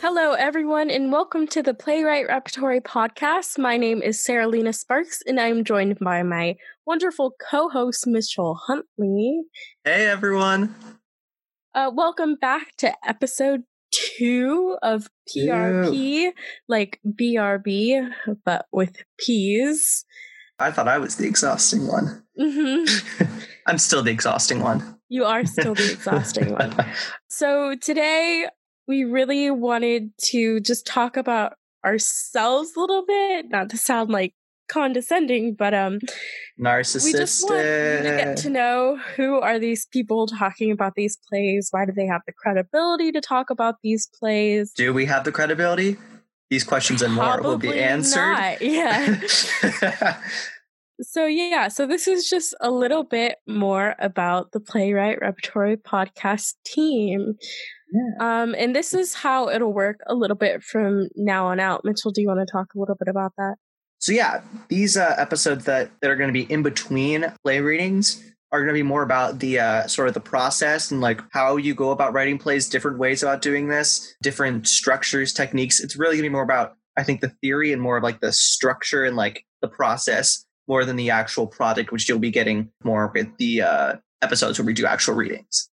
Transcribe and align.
Hello, 0.00 0.34
everyone, 0.34 0.90
and 0.90 1.10
welcome 1.10 1.48
to 1.48 1.60
the 1.60 1.74
Playwright 1.74 2.28
Repertory 2.28 2.80
Podcast. 2.80 3.58
My 3.58 3.76
name 3.76 4.00
is 4.00 4.22
Sarah 4.22 4.46
Lena 4.46 4.72
Sparks, 4.72 5.22
and 5.26 5.40
I'm 5.40 5.64
joined 5.64 5.98
by 5.98 6.22
my 6.22 6.54
wonderful 6.86 7.34
co 7.50 7.68
host, 7.68 8.06
Mitchell 8.06 8.54
Huntley. 8.54 9.42
Hey, 9.82 10.06
everyone. 10.06 10.72
Uh, 11.74 11.90
welcome 11.92 12.36
back 12.36 12.76
to 12.78 12.94
episode 13.04 13.64
two 13.90 14.78
of 14.82 15.08
PRP, 15.28 16.30
like 16.68 17.00
BRB, 17.04 18.08
but 18.44 18.66
with 18.70 19.02
P's. 19.18 20.04
I 20.60 20.70
thought 20.70 20.86
I 20.86 20.98
was 20.98 21.16
the 21.16 21.26
exhausting 21.26 21.88
one. 21.88 22.22
Mm-hmm. 22.38 23.26
I'm 23.66 23.78
still 23.78 24.04
the 24.04 24.12
exhausting 24.12 24.60
one. 24.60 24.96
You 25.08 25.24
are 25.24 25.44
still 25.44 25.74
the 25.74 25.90
exhausting 25.92 26.52
one. 26.52 26.74
So 27.30 27.76
today 27.76 28.48
we 28.88 29.04
really 29.04 29.50
wanted 29.50 30.10
to 30.18 30.60
just 30.60 30.86
talk 30.86 31.16
about 31.16 31.52
ourselves 31.84 32.72
a 32.74 32.80
little 32.80 33.04
bit, 33.06 33.46
not 33.50 33.70
to 33.70 33.76
sound 33.76 34.10
like 34.10 34.34
condescending, 34.68 35.54
but 35.54 35.74
um 35.74 35.98
Narcissistic. 36.58 37.04
we 37.04 37.12
just 37.12 37.44
want 37.44 37.62
to 37.62 38.02
get 38.02 38.36
to 38.38 38.50
know 38.50 38.98
who 39.16 39.38
are 39.38 39.58
these 39.58 39.86
people 39.86 40.26
talking 40.26 40.70
about 40.70 40.94
these 40.96 41.18
plays? 41.28 41.68
Why 41.70 41.84
do 41.84 41.92
they 41.92 42.06
have 42.06 42.22
the 42.26 42.32
credibility 42.32 43.12
to 43.12 43.20
talk 43.20 43.50
about 43.50 43.76
these 43.82 44.08
plays? 44.18 44.72
Do 44.72 44.92
we 44.92 45.06
have 45.06 45.24
the 45.24 45.32
credibility? 45.32 45.96
These 46.50 46.64
questions 46.64 47.02
and 47.02 47.12
more 47.12 47.42
will 47.42 47.58
be 47.58 47.78
answered. 47.78 48.20
not, 48.20 48.62
Yeah. 48.62 49.20
So 51.00 51.26
yeah, 51.26 51.68
so 51.68 51.86
this 51.86 52.08
is 52.08 52.28
just 52.28 52.56
a 52.60 52.72
little 52.72 53.04
bit 53.04 53.36
more 53.46 53.94
about 54.00 54.50
the 54.50 54.58
Playwright 54.58 55.20
Repertory 55.20 55.76
podcast 55.76 56.54
team. 56.66 57.36
Um, 58.20 58.54
and 58.58 58.74
this 58.74 58.92
is 58.92 59.14
how 59.14 59.48
it'll 59.48 59.72
work 59.72 60.00
a 60.06 60.14
little 60.14 60.36
bit 60.36 60.62
from 60.62 61.08
now 61.16 61.46
on 61.46 61.60
out. 61.60 61.84
Mitchell, 61.84 62.10
do 62.10 62.20
you 62.20 62.28
want 62.28 62.40
to 62.40 62.50
talk 62.50 62.74
a 62.74 62.78
little 62.78 62.96
bit 62.96 63.08
about 63.08 63.32
that? 63.38 63.56
so 63.98 64.12
yeah, 64.12 64.42
these 64.68 64.96
uh, 64.96 65.14
episodes 65.18 65.64
that, 65.64 65.90
that 66.00 66.10
are 66.10 66.16
going 66.16 66.28
to 66.28 66.32
be 66.32 66.50
in 66.52 66.62
between 66.62 67.32
play 67.42 67.60
readings 67.60 68.22
are 68.50 68.60
going 68.60 68.68
to 68.68 68.74
be 68.74 68.82
more 68.82 69.02
about 69.02 69.40
the 69.40 69.58
uh, 69.58 69.86
sort 69.86 70.08
of 70.08 70.14
the 70.14 70.20
process 70.20 70.90
and 70.90 71.00
like 71.00 71.20
how 71.32 71.56
you 71.56 71.74
go 71.74 71.90
about 71.90 72.12
writing 72.12 72.38
plays, 72.38 72.68
different 72.68 72.98
ways 72.98 73.22
about 73.22 73.42
doing 73.42 73.68
this, 73.68 74.14
different 74.22 74.66
structures, 74.66 75.32
techniques. 75.32 75.80
It's 75.80 75.96
really 75.96 76.14
going 76.16 76.24
to 76.24 76.30
be 76.30 76.32
more 76.32 76.42
about 76.42 76.74
I 76.96 77.04
think 77.04 77.20
the 77.20 77.32
theory 77.42 77.72
and 77.72 77.80
more 77.80 77.96
of 77.96 78.02
like 78.02 78.20
the 78.20 78.32
structure 78.32 79.04
and 79.04 79.16
like 79.16 79.44
the 79.62 79.68
process 79.68 80.44
more 80.66 80.84
than 80.84 80.96
the 80.96 81.10
actual 81.10 81.46
product, 81.46 81.92
which 81.92 82.08
you'll 82.08 82.18
be 82.18 82.30
getting 82.30 82.70
more 82.82 83.12
with 83.14 83.28
the 83.38 83.62
uh, 83.62 83.96
episodes 84.22 84.58
where 84.58 84.66
we 84.66 84.72
do 84.72 84.86
actual 84.86 85.14
readings. 85.14 85.68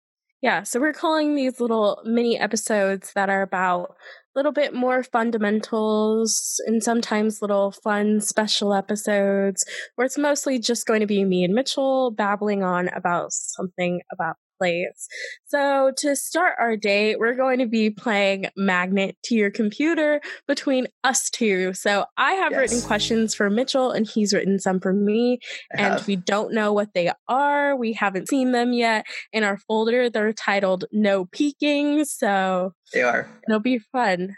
Yeah, 0.46 0.62
so 0.62 0.80
we're 0.80 0.94
calling 0.94 1.34
these 1.34 1.60
little 1.60 2.04
mini 2.06 2.38
episodes 2.38 3.14
that 3.16 3.32
are 3.32 3.42
about 3.42 3.96
a 4.36 4.38
little 4.38 4.52
bit 4.52 4.76
more 4.76 5.02
fundamentals 5.02 6.62
and 6.68 6.84
sometimes 6.84 7.42
little 7.42 7.72
fun 7.72 8.22
special 8.22 8.72
episodes 8.72 9.66
where 9.96 10.06
it's 10.06 10.20
mostly 10.20 10.60
just 10.60 10.86
going 10.86 11.00
to 11.00 11.08
be 11.08 11.24
me 11.24 11.44
and 11.44 11.56
Mitchell 11.56 12.12
babbling 12.12 12.62
on 12.62 12.90
about 12.90 13.34
something 13.34 14.02
about 14.12 14.36
plays. 14.58 15.08
So 15.46 15.92
to 15.98 16.16
start 16.16 16.56
our 16.60 16.76
day, 16.78 17.16
we're 17.16 17.36
going 17.36 17.60
to 17.60 17.66
be 17.68 17.90
playing 17.90 18.48
Magnet 18.56 19.18
to 19.26 19.36
your 19.36 19.52
computer 19.52 20.22
between 20.48 20.88
us 21.04 21.30
two. 21.30 21.74
So 21.74 22.06
I 22.18 22.34
have 22.34 22.52
Yes. 22.52 22.60
written 22.60 22.82
questions 22.88 23.34
for 23.36 23.50
Mitchell 23.50 23.92
and 23.92 24.08
he's 24.08 24.34
written 24.34 24.60
some 24.60 24.80
for 24.80 24.94
me 24.94 25.40
I 25.78 25.82
and 25.82 25.94
have- 25.96 26.08
we 26.08 26.16
don't 26.16 26.54
know 26.54 26.74
what 26.74 26.94
they 26.94 27.12
are. 27.28 27.76
We 27.76 27.94
haven't 27.94 28.30
seen 28.30 28.52
them 28.52 28.74
yet 28.74 29.06
in 29.34 29.44
our 29.44 29.58
folder. 29.58 30.10
They're 30.10 30.34
titled 30.34 30.86
No 30.92 31.26
Peeking, 31.26 32.06
so 32.06 32.74
they 32.94 33.02
are. 33.02 33.30
it'll 33.48 33.60
be 33.60 33.80
fun. 33.80 34.36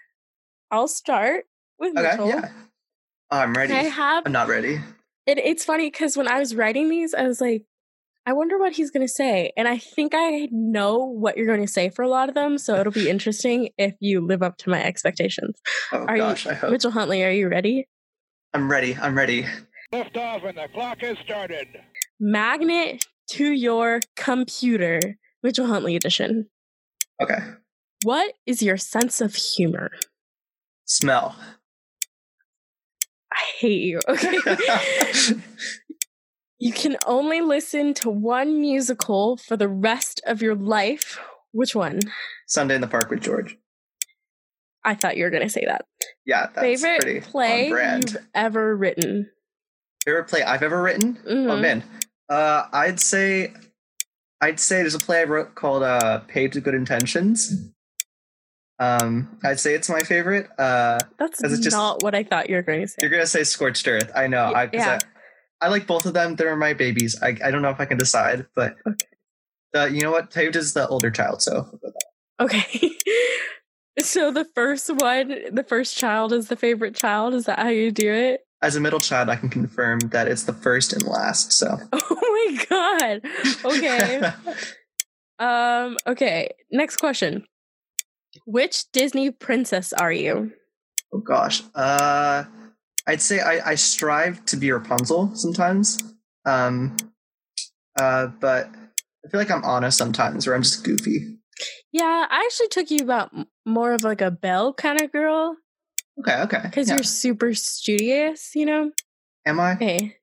I'll 0.71 0.87
start 0.87 1.45
with 1.79 1.97
Okay, 1.97 2.09
Mitchell. 2.11 2.27
yeah. 2.29 2.49
I'm 3.31 3.53
ready. 3.53 3.73
I 3.73 3.83
have 3.83 4.23
I'm 4.25 4.31
not 4.31 4.47
ready. 4.47 4.79
it, 5.25 5.37
it's 5.37 5.65
funny 5.65 5.89
because 5.89 6.15
when 6.17 6.27
I 6.27 6.39
was 6.39 6.55
writing 6.55 6.89
these, 6.89 7.13
I 7.13 7.23
was 7.23 7.41
like, 7.41 7.63
I 8.27 8.33
wonder 8.33 8.57
what 8.59 8.73
he's 8.73 8.91
going 8.91 9.07
to 9.07 9.11
say. 9.11 9.53
And 9.55 9.69
I 9.69 9.77
think 9.77 10.11
I 10.13 10.49
know 10.51 10.97
what 10.97 11.37
you're 11.37 11.47
going 11.47 11.65
to 11.65 11.71
say 11.71 11.89
for 11.89 12.01
a 12.03 12.09
lot 12.09 12.27
of 12.27 12.35
them. 12.35 12.57
So 12.57 12.75
it'll 12.75 12.91
be 12.91 13.09
interesting 13.09 13.69
if 13.77 13.93
you 14.01 14.19
live 14.19 14.43
up 14.43 14.57
to 14.57 14.69
my 14.69 14.83
expectations. 14.83 15.61
Oh 15.93 15.99
Are 15.99 16.17
you- 16.17 16.23
gosh, 16.23 16.45
I 16.45 16.53
hope. 16.53 16.71
Mitchell 16.71 16.91
Huntley, 16.91 17.23
are 17.23 17.31
you 17.31 17.47
ready? 17.47 17.87
I'm 18.53 18.69
ready. 18.69 18.97
I'm 18.97 19.15
ready. 19.17 19.45
Lift 19.93 20.17
off 20.17 20.43
and 20.43 20.57
the 20.57 20.67
clock 20.73 20.99
has 20.99 21.17
started. 21.23 21.67
Magnet 22.19 23.05
to 23.29 23.49
your 23.49 24.01
computer, 24.17 24.99
Mitchell 25.41 25.67
Huntley 25.67 25.95
edition. 25.95 26.49
Okay. 27.21 27.39
What 28.03 28.33
is 28.45 28.61
your 28.61 28.75
sense 28.75 29.21
of 29.21 29.35
humor? 29.35 29.89
Smell. 30.83 31.33
I 33.31 33.41
hate 33.59 33.83
you. 33.83 34.01
Okay. 34.09 34.37
you 36.59 36.73
can 36.73 36.97
only 37.05 37.41
listen 37.41 37.93
to 37.95 38.09
one 38.09 38.59
musical 38.59 39.37
for 39.37 39.55
the 39.57 39.67
rest 39.67 40.21
of 40.25 40.41
your 40.41 40.55
life. 40.55 41.19
Which 41.51 41.75
one? 41.75 41.99
Sunday 42.47 42.75
in 42.75 42.81
the 42.81 42.87
Park 42.87 43.09
with 43.09 43.21
George. 43.21 43.57
I 44.83 44.95
thought 44.95 45.17
you 45.17 45.23
were 45.25 45.29
going 45.29 45.43
to 45.43 45.49
say 45.49 45.65
that. 45.65 45.85
Yeah, 46.25 46.47
that's 46.53 46.81
Favorite 46.81 47.23
play 47.25 47.67
you've 47.67 48.17
ever 48.33 48.75
written? 48.75 49.29
Favorite 50.05 50.25
play 50.29 50.43
I've 50.43 50.63
ever 50.63 50.81
written? 50.81 51.17
Oh 51.27 51.31
Mhm. 51.33 51.61
man, 51.61 51.83
uh, 52.29 52.67
I'd 52.71 52.99
say, 52.99 53.53
I'd 54.39 54.59
say 54.59 54.77
there's 54.77 54.95
a 54.95 54.99
play 54.99 55.21
I 55.21 55.23
wrote 55.25 55.55
called 55.55 55.83
uh, 55.83 56.19
"Paved 56.27 56.53
to 56.53 56.61
Good 56.61 56.75
Intentions." 56.75 57.71
Um, 58.79 59.39
I'd 59.43 59.59
say 59.59 59.73
it's 59.73 59.89
my 59.89 60.01
favorite. 60.03 60.47
Uh, 60.57 60.99
That's 61.17 61.43
it's 61.43 61.59
just- 61.59 61.75
not 61.75 62.03
what 62.03 62.13
I 62.15 62.23
thought 62.23 62.49
you 62.49 62.55
were 62.55 62.61
going 62.61 62.81
to 62.81 62.87
say. 62.87 62.99
you're 63.01 63.09
gonna 63.11 63.25
say 63.25 63.43
"Scorched 63.43 63.87
Earth." 63.87 64.11
I 64.15 64.27
know. 64.27 64.53
I, 64.53 64.69
yeah. 64.71 64.99
I, 65.61 65.69
like 65.69 65.87
both 65.87 66.05
of 66.05 66.13
them. 66.13 66.35
They're 66.35 66.55
my 66.55 66.73
babies. 66.73 67.15
I, 67.21 67.35
I 67.43 67.51
don't 67.51 67.61
know 67.61 67.69
if 67.69 67.79
I 67.79 67.85
can 67.85 67.97
decide, 67.97 68.45
but 68.55 68.75
Okay. 68.87 69.05
uh, 69.75 69.85
you 69.85 70.01
know 70.01 70.11
what? 70.11 70.31
Paved 70.31 70.55
is 70.55 70.73
the 70.73 70.87
older 70.87 71.09
child, 71.11 71.41
so 71.41 71.79
Okay. 72.39 72.91
so 73.99 74.31
the 74.31 74.45
first 74.55 74.93
one, 74.93 75.33
the 75.51 75.65
first 75.67 75.97
child 75.97 76.31
is 76.33 76.47
the 76.49 76.55
favorite 76.55 76.95
child. 76.95 77.33
Is 77.33 77.45
that 77.45 77.59
how 77.59 77.69
you 77.69 77.91
do 77.91 78.11
it? 78.13 78.41
as 78.59 78.75
a 78.75 78.79
middle 78.79 78.99
child, 78.99 79.29
I 79.29 79.35
can 79.35 79.49
confirm 79.49 79.99
that 80.11 80.27
it's 80.27 80.43
the 80.43 80.53
first 80.53 80.91
and 80.91 81.03
last. 81.03 81.51
So 81.53 81.77
Oh 81.93 82.55
my 82.55 82.65
god. 82.69 83.21
Okay. 83.63 84.21
um 85.39 85.97
okay, 86.07 86.49
next 86.71 86.97
question. 86.97 87.45
Which 88.45 88.91
Disney 88.91 89.29
princess 89.31 89.93
are 89.93 90.11
you? 90.11 90.51
Oh 91.13 91.19
gosh. 91.19 91.61
Uh 91.75 92.45
I'd 93.07 93.21
say 93.21 93.39
I, 93.39 93.71
I 93.71 93.75
strive 93.75 94.43
to 94.45 94.57
be 94.57 94.71
Rapunzel 94.71 95.35
sometimes. 95.35 95.97
Um 96.45 96.95
uh 97.99 98.27
but 98.27 98.69
I 99.25 99.29
feel 99.29 99.39
like 99.39 99.51
I'm 99.51 99.63
honest 99.63 99.97
sometimes 99.97 100.45
where 100.45 100.55
I'm 100.55 100.63
just 100.63 100.83
goofy. 100.83 101.37
Yeah, 101.91 102.27
I 102.29 102.43
actually 102.45 102.67
took 102.67 102.91
you 102.91 102.99
about 102.99 103.31
more 103.65 103.93
of 103.93 104.03
like 104.03 104.21
a 104.21 104.29
Belle 104.29 104.73
kind 104.73 105.01
of 105.01 105.11
girl 105.11 105.55
Okay, 106.19 106.41
okay. 106.41 106.61
because 106.63 106.89
yeah. 106.89 106.95
you're 106.95 107.03
super 107.03 107.53
studious, 107.53 108.51
you 108.55 108.65
know? 108.65 108.91
Am 109.45 109.59
I? 109.59 109.73
Okay. 109.73 110.16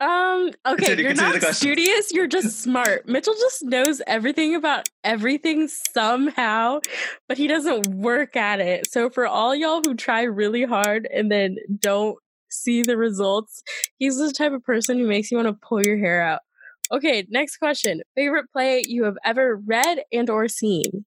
Um, 0.00 0.50
okay, 0.66 0.86
Continue- 0.86 1.02
you're 1.04 1.14
continue 1.14 1.40
not 1.40 1.54
studious, 1.54 2.12
you're 2.12 2.26
just 2.26 2.60
smart. 2.62 3.08
Mitchell 3.08 3.34
just 3.34 3.62
knows 3.64 4.02
everything 4.06 4.54
about 4.54 4.88
everything 5.04 5.68
somehow, 5.68 6.80
but 7.28 7.38
he 7.38 7.46
doesn't 7.46 7.86
work 7.88 8.36
at 8.36 8.60
it. 8.60 8.90
So 8.90 9.08
for 9.08 9.26
all 9.26 9.54
y'all 9.54 9.80
who 9.84 9.94
try 9.94 10.22
really 10.22 10.64
hard 10.64 11.08
and 11.14 11.30
then 11.30 11.56
don't 11.78 12.18
see 12.50 12.82
the 12.82 12.96
results, 12.96 13.62
he's 13.98 14.18
the 14.18 14.32
type 14.32 14.52
of 14.52 14.64
person 14.64 14.98
who 14.98 15.06
makes 15.06 15.30
you 15.30 15.36
want 15.38 15.48
to 15.48 15.54
pull 15.66 15.82
your 15.84 15.96
hair 15.96 16.20
out. 16.22 16.40
Okay, 16.92 17.26
next 17.30 17.56
question. 17.56 18.02
Favorite 18.14 18.46
play 18.52 18.82
you 18.86 19.04
have 19.04 19.16
ever 19.24 19.56
read 19.56 20.00
and 20.12 20.28
or 20.28 20.48
seen? 20.48 21.04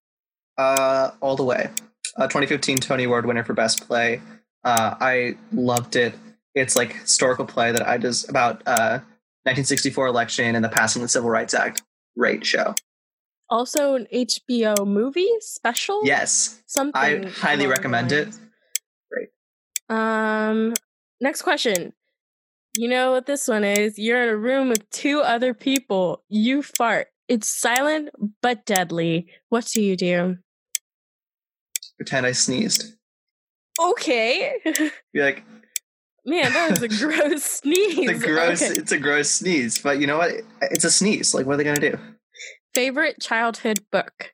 Uh 0.58 1.12
all 1.22 1.36
the 1.36 1.44
way. 1.44 1.70
Uh 2.16 2.24
2015 2.24 2.78
Tony 2.78 3.04
Award 3.04 3.26
winner 3.28 3.44
for 3.44 3.54
best 3.54 3.86
play. 3.86 4.22
Uh 4.64 4.96
I 5.00 5.38
loved 5.52 5.96
it. 5.96 6.16
It's 6.58 6.76
like 6.76 6.94
historical 6.94 7.46
play 7.46 7.72
that 7.72 7.88
I 7.88 7.98
just 7.98 8.30
about 8.30 8.62
uh 8.66 9.00
1964 9.44 10.08
election 10.08 10.56
and 10.56 10.64
the 10.66 10.70
passing 10.70 11.02
of 11.02 11.06
the 11.06 11.10
Civil 11.10 11.30
Rights 11.30 11.54
Act. 11.54 11.82
Great 12.18 12.46
show. 12.46 12.76
Also 13.50 13.96
an 13.96 14.08
HBO 14.14 14.86
movie 14.86 15.30
special? 15.40 16.02
Yes. 16.04 16.62
Something. 16.68 17.26
I 17.26 17.30
highly 17.30 17.66
recommend 17.66 18.12
it. 18.12 18.28
lines. 18.28 18.40
Um, 19.90 20.74
next 21.22 21.44
question. 21.44 21.94
You 22.76 22.90
know 22.90 23.12
what 23.12 23.26
this 23.26 23.48
one 23.48 23.64
is? 23.64 23.98
You're 23.98 24.22
in 24.24 24.30
a 24.30 24.38
room 24.38 24.70
with 24.70 24.90
two 24.90 25.22
other 25.22 25.54
people. 25.54 26.24
You 26.28 26.62
fart. 26.62 27.08
It's 27.28 27.48
silent 27.48 28.10
but 28.42 28.66
deadly. 28.66 29.28
What 29.50 29.66
do 29.74 29.82
you 29.82 29.96
do? 29.96 30.38
Pretend 31.98 32.26
I 32.26 32.34
sneezed. 32.34 32.94
Okay. 33.80 34.54
Be 35.14 35.22
like, 35.22 35.44
Man, 36.28 36.52
that 36.54 36.70
was 36.72 36.82
a 36.84 36.90
gross 36.90 37.44
sneeze. 37.62 38.06
the 38.06 38.14
gross 38.28 38.62
Okay. 38.62 38.74
it's 38.80 38.92
a 38.92 39.00
gross 39.00 39.30
sneeze 39.32 39.80
but 39.82 40.00
you 40.00 40.06
know 40.08 40.18
what 40.18 40.32
it's 40.62 40.84
a 40.84 40.92
sneeze 40.92 41.34
like 41.34 41.46
what 41.46 41.54
are 41.54 41.58
they 41.58 41.64
gonna 41.64 41.80
do 41.80 41.98
Favorite 42.76 43.20
childhood 43.20 43.80
book? 43.92 44.34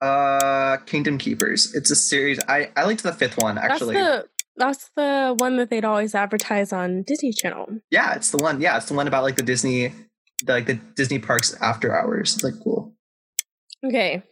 Uh, 0.00 0.76
Kingdom 0.86 1.18
Keepers. 1.18 1.74
It's 1.74 1.90
a 1.90 1.96
series. 1.96 2.38
I 2.48 2.70
I 2.76 2.84
liked 2.84 3.02
the 3.02 3.12
fifth 3.12 3.36
one 3.38 3.58
actually. 3.58 3.94
That's 3.94 4.22
the 4.24 4.28
that's 4.56 4.90
the 4.96 5.34
one 5.38 5.56
that 5.56 5.70
they'd 5.70 5.84
always 5.84 6.14
advertise 6.14 6.72
on 6.72 7.02
Disney 7.02 7.32
Channel. 7.32 7.78
yeah, 7.90 8.14
it's 8.14 8.30
the 8.30 8.38
one. 8.38 8.60
Yeah, 8.60 8.76
it's 8.76 8.86
the 8.86 8.94
one 8.94 9.08
about 9.08 9.22
like 9.24 9.36
the 9.36 9.42
Disney, 9.42 9.92
the, 10.44 10.52
like 10.52 10.66
the 10.66 10.74
Disney 10.74 11.18
parks 11.18 11.56
after 11.60 11.96
hours. 11.96 12.34
It's 12.34 12.44
like 12.44 12.54
cool. 12.62 12.94
Okay. 13.84 14.22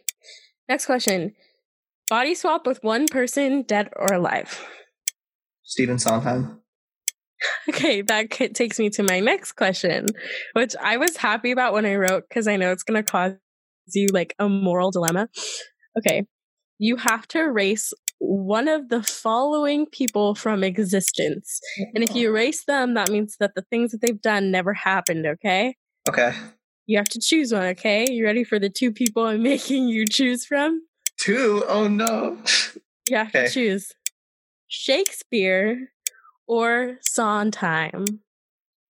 Next 0.69 0.85
question. 0.85 1.33
Body 2.09 2.35
swap 2.35 2.67
with 2.67 2.83
one 2.83 3.07
person, 3.07 3.63
dead 3.63 3.89
or 3.95 4.13
alive. 4.13 4.65
Stephen 5.63 5.99
Sondheim. 5.99 6.59
Okay, 7.69 8.01
that 8.03 8.29
takes 8.53 8.77
me 8.77 8.89
to 8.91 9.03
my 9.03 9.19
next 9.19 9.53
question, 9.53 10.05
which 10.53 10.75
I 10.79 10.97
was 10.97 11.17
happy 11.17 11.51
about 11.51 11.73
when 11.73 11.85
I 11.85 11.95
wrote 11.95 12.25
because 12.29 12.47
I 12.47 12.55
know 12.55 12.71
it's 12.71 12.83
going 12.83 13.03
to 13.03 13.09
cause 13.09 13.33
you 13.93 14.07
like 14.13 14.35
a 14.37 14.47
moral 14.47 14.91
dilemma. 14.91 15.27
Okay, 15.97 16.25
you 16.77 16.97
have 16.97 17.27
to 17.29 17.39
erase 17.39 17.93
one 18.19 18.67
of 18.67 18.89
the 18.89 19.01
following 19.01 19.87
people 19.87 20.35
from 20.35 20.63
existence. 20.63 21.59
And 21.95 22.03
if 22.03 22.13
you 22.13 22.29
erase 22.29 22.65
them, 22.65 22.93
that 22.93 23.09
means 23.09 23.37
that 23.39 23.55
the 23.55 23.63
things 23.63 23.91
that 23.91 24.01
they've 24.01 24.21
done 24.21 24.51
never 24.51 24.73
happened, 24.75 25.25
okay? 25.25 25.75
Okay. 26.07 26.33
You 26.85 26.99
have 26.99 27.09
to 27.09 27.19
choose 27.19 27.51
one, 27.51 27.63
okay? 27.69 28.05
You 28.07 28.23
ready 28.23 28.43
for 28.43 28.59
the 28.59 28.69
two 28.69 28.91
people 28.91 29.25
I'm 29.25 29.41
making 29.53 29.87
you 29.87 30.05
choose 30.07 30.45
from? 30.45 30.83
Two. 31.17 31.63
Oh 31.67 31.87
no. 31.87 32.37
You 33.09 33.17
have 33.17 33.29
Okay. 33.29 33.47
to 33.47 33.51
choose 33.51 33.91
Shakespeare 34.71 35.91
or 36.47 36.97
Sondheim. 37.01 38.21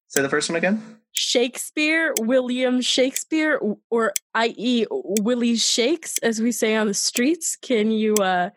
Say 0.09 0.21
the 0.21 0.29
first 0.29 0.47
one 0.47 0.55
again. 0.57 0.99
Shakespeare, 1.11 2.13
William 2.19 2.81
Shakespeare, 2.81 3.59
or 3.89 4.13
i.e. 4.35 4.85
Willie 4.91 5.55
Shakes, 5.55 6.19
as 6.19 6.39
we 6.39 6.51
say 6.51 6.75
on 6.75 6.87
the 6.87 6.93
streets. 6.93 7.55
Can 7.55 7.89
you 7.89 8.13
uh 8.15 8.51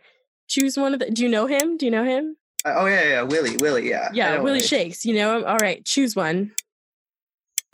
choose 0.48 0.76
one 0.76 0.92
of 0.92 1.00
the? 1.00 1.10
Do 1.10 1.22
you 1.22 1.30
know 1.30 1.46
him? 1.46 1.78
Do 1.78 1.86
you 1.86 1.90
know 1.90 2.04
him? 2.04 2.36
Uh, 2.62 2.74
oh 2.76 2.86
yeah, 2.86 3.02
yeah, 3.02 3.08
yeah, 3.08 3.22
Willie, 3.22 3.56
Willie, 3.56 3.88
yeah. 3.88 4.10
Yeah, 4.12 4.40
Willie 4.40 4.60
Shakes. 4.60 5.06
You 5.06 5.14
know 5.14 5.38
him. 5.38 5.44
All 5.46 5.58
right, 5.58 5.82
choose 5.84 6.14
one. 6.14 6.52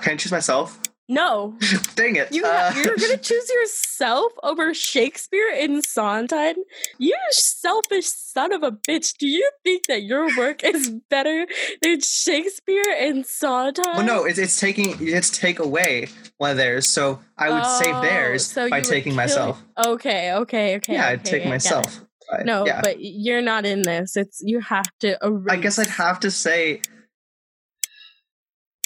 Can 0.01 0.13
I 0.13 0.17
choose 0.17 0.33
myself? 0.33 0.81
No, 1.11 1.59
Dang 1.97 2.15
it. 2.15 2.33
you 2.33 2.45
Uh, 2.45 2.73
you're 2.77 2.97
gonna 2.97 3.17
choose 3.31 3.51
yourself 3.51 4.31
over 4.45 4.73
Shakespeare 4.73 5.51
and 5.53 5.85
Sondheim. 5.85 6.55
You 6.99 7.17
selfish 7.33 8.07
son 8.07 8.53
of 8.53 8.63
a 8.63 8.71
bitch. 8.71 9.19
Do 9.19 9.27
you 9.27 9.51
think 9.65 9.87
that 9.89 10.05
your 10.05 10.35
work 10.39 10.63
is 10.65 10.89
better 11.11 11.47
than 11.83 12.01
Shakespeare 12.01 12.85
and 12.97 13.27
Sondheim? 13.27 13.97
Well, 13.97 14.07
no, 14.07 14.25
it's, 14.25 14.39
it's 14.39 14.61
taking 14.61 14.95
it's 15.01 15.31
take 15.31 15.59
away 15.59 16.07
one 16.39 16.53
of 16.53 16.57
theirs, 16.57 16.87
so 16.89 17.19
I 17.37 17.51
would 17.51 17.67
save 17.67 17.97
Oh, 17.97 18.03
theirs 18.03 18.47
so 18.47 18.71
by 18.71 18.81
taking 18.81 19.17
myself. 19.17 19.61
Okay, 19.85 20.33
okay, 20.33 20.77
okay. 20.77 20.93
yeah, 20.95 21.07
okay, 21.07 21.13
I'd 21.13 21.25
take 21.25 21.45
myself. 21.45 22.03
But, 22.31 22.47
No, 22.47 22.65
yeah. 22.65 22.81
but 22.83 22.99
you're 23.01 23.43
not 23.43 23.67
in 23.67 23.83
this. 23.83 24.17
It's 24.17 24.41
you 24.45 24.61
have 24.61 24.89
to. 25.01 25.19
I 25.51 25.57
guess 25.57 25.77
I'd 25.81 25.89
have 25.89 26.21
to 26.21 26.31
say. 26.31 26.83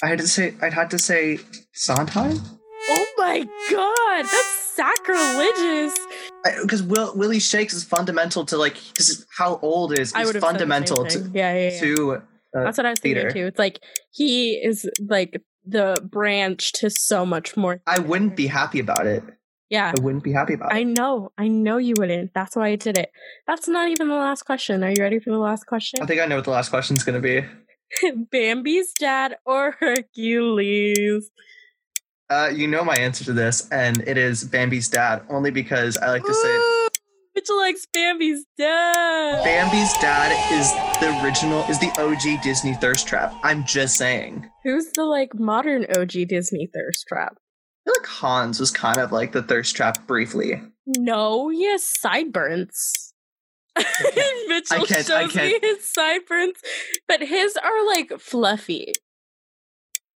I 0.03 0.07
had 0.07 0.19
to 0.19 0.27
say 0.27 0.55
I'd 0.61 0.73
have 0.73 0.89
to 0.89 0.99
say 0.99 1.39
Sondheim 1.73 2.39
Oh 2.87 3.05
my 3.17 3.39
god, 3.71 4.23
that's 4.23 4.75
sacrilegious. 4.75 5.97
because 6.61 6.83
Will 6.83 7.15
Willie 7.15 7.39
Shakes 7.39 7.73
is 7.73 7.83
fundamental 7.83 8.45
to 8.45 8.57
like 8.57 8.75
because 8.89 9.25
how 9.35 9.59
old 9.61 9.93
is 9.93 10.13
is 10.13 10.13
would 10.13 10.17
have 10.17 10.25
said 10.25 10.33
the 10.33 10.41
same 10.41 10.51
fundamental 10.51 11.05
to 11.05 11.31
yeah, 11.33 11.53
yeah, 11.53 11.69
yeah. 11.71 11.79
to 11.79 12.11
uh, 12.13 12.19
That's 12.53 12.77
what 12.77 12.85
I 12.85 12.89
was 12.91 12.99
thinking 12.99 13.31
too. 13.31 13.47
It's 13.47 13.59
like 13.59 13.79
he 14.11 14.53
is 14.53 14.87
like 14.99 15.41
the 15.65 15.97
branch 16.09 16.73
to 16.73 16.89
so 16.89 17.25
much 17.25 17.57
more. 17.57 17.81
I 17.87 17.99
wouldn't 17.99 18.35
be 18.35 18.47
happy 18.47 18.79
about 18.79 19.07
it. 19.07 19.23
Yeah, 19.69 19.93
I 19.97 20.01
wouldn't 20.01 20.23
be 20.23 20.31
happy 20.31 20.53
about 20.53 20.71
it. 20.71 20.75
I 20.75 20.83
know. 20.83 21.31
I 21.39 21.47
know 21.47 21.77
you 21.77 21.95
wouldn't. 21.97 22.35
That's 22.35 22.55
why 22.55 22.67
I 22.67 22.75
did 22.75 22.99
it. 22.99 23.09
That's 23.47 23.67
not 23.67 23.89
even 23.89 24.09
the 24.09 24.15
last 24.15 24.43
question. 24.43 24.83
Are 24.83 24.91
you 24.91 25.01
ready 25.01 25.19
for 25.19 25.31
the 25.31 25.39
last 25.39 25.65
question? 25.65 26.03
I 26.03 26.05
think 26.05 26.21
I 26.21 26.27
know 26.27 26.35
what 26.35 26.45
the 26.45 26.51
last 26.51 26.69
question's 26.69 27.03
gonna 27.03 27.19
be. 27.19 27.43
Bambi's 28.31 28.93
dad 28.99 29.37
or 29.45 29.75
Hercules? 29.79 31.31
Uh, 32.29 32.51
you 32.53 32.67
know 32.67 32.83
my 32.83 32.97
answer 32.97 33.23
to 33.23 33.33
this, 33.33 33.69
and 33.69 34.01
it 34.07 34.17
is 34.17 34.43
Bambi's 34.43 34.89
dad, 34.89 35.23
only 35.29 35.51
because 35.51 35.97
I 35.97 36.09
like 36.09 36.23
to 36.25 36.33
say 36.33 36.55
Ooh, 36.55 36.87
Mitchell 37.35 37.57
likes 37.57 37.85
Bambi's 37.93 38.45
dad. 38.57 39.43
Bambi's 39.43 39.93
dad 39.99 40.31
is 40.51 40.71
the 40.99 41.23
original, 41.23 41.63
is 41.69 41.79
the 41.79 41.91
OG 41.99 42.41
Disney 42.41 42.73
thirst 42.73 43.07
trap. 43.07 43.33
I'm 43.43 43.63
just 43.65 43.97
saying. 43.97 44.49
Who's 44.63 44.91
the 44.93 45.03
like 45.03 45.35
modern 45.35 45.85
OG 45.95 46.27
Disney 46.27 46.67
thirst 46.73 47.05
trap? 47.07 47.33
I 47.35 47.91
feel 47.91 48.01
like 48.01 48.07
Hans 48.07 48.59
was 48.59 48.71
kind 48.71 48.99
of 48.99 49.11
like 49.11 49.31
the 49.31 49.43
thirst 49.43 49.75
trap 49.75 50.07
briefly. 50.07 50.61
No, 50.87 51.49
he 51.49 51.65
has 51.65 51.83
sideburns. 51.83 53.13
Mitchell 54.47 54.81
I 54.81 54.85
can't- 54.85 55.05
shows 55.05 55.35
me 55.35 55.51
can't. 55.51 55.63
his 55.63 55.83
sideburns, 55.87 56.57
but 57.07 57.21
his 57.21 57.57
are 57.57 57.85
like 57.85 58.13
fluffy. 58.19 58.93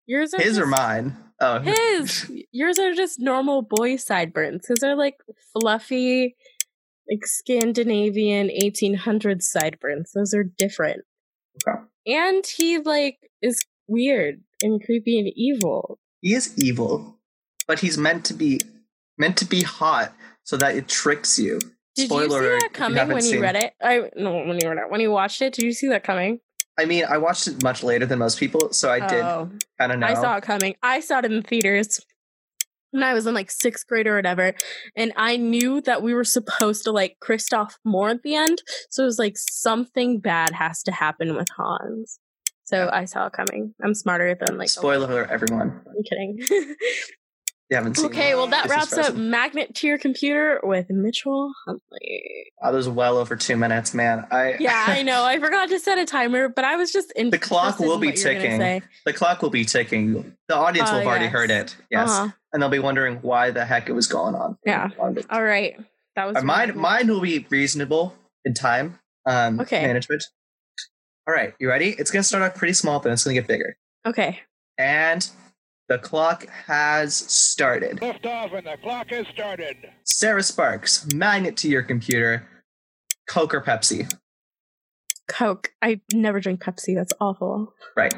Yours 0.06 0.34
are 0.34 0.42
His 0.42 0.58
or 0.58 0.62
just- 0.62 0.72
mine? 0.72 1.18
Oh, 1.40 1.60
His. 1.60 2.32
Yours 2.52 2.80
are 2.80 2.94
just 2.94 3.20
normal 3.20 3.62
boy 3.62 3.96
sideburns. 3.98 4.68
His 4.68 4.82
are 4.84 4.96
like 4.96 5.16
fluffy, 5.54 6.36
like 7.12 7.26
Scandinavian 7.26 8.50
1800s 8.50 9.44
sideburns. 9.44 10.12
Those 10.14 10.34
are 10.34 10.44
different. 10.44 11.02
Okay. 11.68 11.80
And 12.08 12.46
he 12.46 12.78
like 12.80 13.18
is 13.42 13.62
weird 13.88 14.42
and 14.62 14.84
creepy 14.84 15.20
and 15.20 15.30
evil. 15.36 16.00
He 16.22 16.34
is 16.34 16.54
evil, 16.58 17.20
but 17.68 17.80
he's 17.80 17.98
meant 17.98 18.26
to 18.26 18.34
be 18.34 18.62
meant 19.18 19.38
to 19.38 19.46
be 19.46 19.62
hot 19.64 20.14
so 20.44 20.58
that 20.58 20.76
it 20.76 20.88
tricks 20.88 21.38
you. 21.38 21.60
Did 21.98 22.06
Spoiler 22.10 22.44
you 22.44 22.60
see 22.60 22.60
that 22.62 22.74
coming 22.74 23.08
when 23.08 23.16
you 23.18 23.22
seen- 23.22 23.42
read 23.42 23.56
it? 23.56 23.74
I 23.82 24.10
no 24.16 24.32
when 24.34 24.60
you 24.62 24.70
read 24.70 24.78
it 24.78 24.90
when 24.90 25.02
you 25.02 25.12
watched 25.12 25.42
it. 25.42 25.54
Did 25.54 25.66
you 25.66 25.74
see 25.74 25.88
that 25.90 26.04
coming? 26.04 26.40
I 26.80 26.86
mean, 26.86 27.06
I 27.10 27.18
watched 27.18 27.48
it 27.48 27.64
much 27.64 27.82
later 27.84 28.06
than 28.06 28.20
most 28.20 28.40
people, 28.40 28.72
so 28.72 28.90
I 28.92 29.00
did 29.00 29.24
Oh. 29.24 29.50
kind 29.80 29.92
of 29.92 29.98
know. 30.00 30.06
I 30.08 30.14
saw 30.14 30.38
it 30.38 30.44
coming. 30.44 30.76
I 30.84 31.00
saw 31.00 31.18
it 31.20 31.26
in 31.26 31.38
the 31.38 31.42
theaters 31.42 32.00
when 32.92 33.02
I 33.02 33.16
was 33.16 33.26
in 33.26 33.34
like 33.34 33.50
sixth 33.50 33.88
grade 33.88 34.06
or 34.06 34.16
whatever. 34.16 34.54
And 34.96 35.12
I 35.16 35.38
knew 35.38 35.82
that 35.82 36.04
we 36.04 36.14
were 36.14 36.24
supposed 36.24 36.84
to 36.84 36.92
like 36.92 37.18
Kristoff 37.20 37.72
more 37.84 38.10
at 38.10 38.22
the 38.22 38.36
end. 38.36 38.62
So 38.92 39.02
it 39.02 39.08
was 39.08 39.18
like 39.18 39.38
something 39.40 40.20
bad 40.20 40.52
has 40.54 40.84
to 40.84 40.92
happen 40.92 41.36
with 41.36 41.48
Hans. 41.58 42.20
So 42.66 42.90
I 42.94 43.06
saw 43.06 43.26
it 43.26 43.34
coming. 43.34 43.74
I'm 43.84 43.96
smarter 43.96 44.38
than 44.40 44.60
like. 44.60 44.70
Spoiler 44.70 45.06
alert, 45.08 45.30
everyone. 45.32 45.82
I'm 45.88 46.04
kidding. 46.04 46.76
Haven't 47.70 47.98
seen. 47.98 48.06
okay, 48.06 48.34
well 48.34 48.48
that 48.48 48.70
wraps 48.70 48.94
up. 48.98 49.16
Magnet 49.16 49.76
to 49.76 49.88
Your 49.88 49.98
Computer 49.98 50.60
with 50.64 50.90
Mitchell 50.90 51.52
Huntley. 51.66 52.52
Oh, 52.64 52.72
that 52.72 52.78
was 52.78 52.88
well 52.88 53.18
over 53.18 53.36
two 53.36 53.58
minutes, 53.58 53.94
man. 53.94 54.26
I 54.32 54.56
Yeah, 54.60 54.86
I 54.88 55.04
know. 55.04 55.24
I 55.26 55.38
forgot 55.40 55.68
to 55.70 55.80
set 55.80 55.98
a 55.98 56.06
timer, 56.06 56.48
but 56.48 56.64
I 56.64 56.78
was 56.78 56.94
just 56.94 57.12
in. 57.12 57.30
The 57.30 57.38
clock 57.38 57.80
will 57.80 57.98
be 57.98 58.08
interested 58.08 58.32
in 58.32 58.38
what 58.38 58.42
you're 58.44 58.52
gonna 58.58 58.74
ticking. 58.76 58.90
the 59.06 59.14
clock 59.14 59.42
will 59.42 59.50
be 59.50 59.66
ticking. 59.66 60.36
The 60.48 60.56
audience 60.56 60.90
Oh, 60.90 60.94
will 60.94 61.00
have 61.00 61.08
already 61.08 61.28
heard 61.28 61.52
it. 61.52 61.76
Yes, 61.92 62.10
Uh-huh. 62.10 62.32
and 62.54 62.62
they'll 62.64 62.70
be 62.70 62.80
wondering 62.80 63.18
why 63.18 63.52
the 63.52 63.66
heck 63.66 63.90
it 63.90 63.94
was 63.94 64.08
going 64.08 64.36
on. 64.36 64.58
Yeah. 64.66 64.90
All 65.30 65.44
right, 65.44 65.76
that 66.16 66.26
was 66.26 66.38
Uh, 66.38 66.42
mine, 66.44 66.78
mine 66.78 67.08
will 67.10 67.20
be 67.22 67.46
reasonable 67.50 68.16
in 68.46 68.54
time. 68.54 69.00
Um, 69.26 69.60
Okay. 69.60 69.86
Management. 69.86 70.24
All 71.28 71.34
right, 71.34 71.54
you 71.60 71.68
ready? 71.68 71.90
It's 71.90 72.12
gonna 72.12 72.24
start 72.24 72.44
off 72.44 72.56
pretty 72.56 72.74
small, 72.74 73.00
but 73.00 73.06
then 73.06 73.14
it's 73.14 73.26
gonna 73.26 73.34
get 73.34 73.46
bigger. 73.48 73.76
Okay. 74.06 74.40
And 74.78 75.30
the 75.90 75.98
clock 75.98 76.48
has 76.48 77.16
started. 77.16 78.02
Lift 78.02 78.26
off 78.26 78.52
and 78.54 78.68
the 78.68 78.78
clock 78.82 79.10
has 79.10 79.26
started. 79.28 79.78
Sarah 80.04 80.44
Sparks, 80.44 81.08
magnet 81.14 81.58
to 81.58 81.70
your 81.70 81.84
computer. 81.84 82.48
Coke 83.30 83.54
or 83.54 83.62
Pepsi? 83.62 84.14
Coke. 85.28 85.72
I 85.82 86.02
never 86.14 86.40
drink 86.40 86.62
Pepsi. 86.62 86.96
That's 86.96 87.14
awful. 87.20 87.74
Right. 87.96 88.14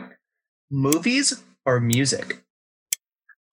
Movies 0.71 1.43
or 1.65 1.79
music? 1.79 2.43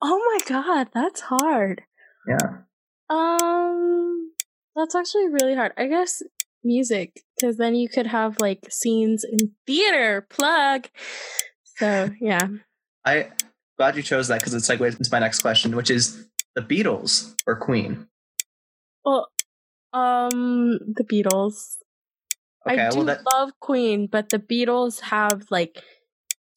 Oh 0.02 0.18
my 0.18 0.40
god, 0.46 0.88
that's 0.92 1.22
hard. 1.22 1.82
Yeah. 2.28 2.58
Um, 3.08 4.32
that's 4.74 4.94
actually 4.94 5.28
really 5.28 5.54
hard. 5.54 5.72
I 5.78 5.86
guess 5.86 6.22
music, 6.62 7.22
because 7.38 7.56
then 7.56 7.74
you 7.74 7.88
could 7.88 8.06
have 8.06 8.36
like 8.40 8.66
scenes 8.70 9.24
in 9.24 9.52
theater. 9.66 10.26
Plug. 10.28 10.88
So 11.78 12.10
yeah. 12.20 12.48
I 13.06 13.30
glad 13.76 13.96
you 13.96 14.02
chose 14.02 14.28
that 14.28 14.40
because 14.40 14.54
it 14.54 14.58
segues 14.58 14.96
into 14.96 15.08
my 15.10 15.18
next 15.18 15.40
question, 15.40 15.76
which 15.76 15.90
is 15.90 16.26
the 16.54 16.62
Beatles 16.62 17.34
or 17.46 17.56
Queen. 17.56 18.08
Well, 19.04 19.28
um, 19.92 20.78
the 20.94 21.04
Beatles. 21.04 21.76
Okay, 22.68 22.80
I 22.80 22.90
do 22.90 22.98
well 22.98 23.06
that 23.06 23.24
love 23.26 23.52
Queen, 23.60 24.08
but 24.10 24.30
the 24.30 24.38
Beatles 24.38 25.00
have 25.00 25.44
like 25.50 25.82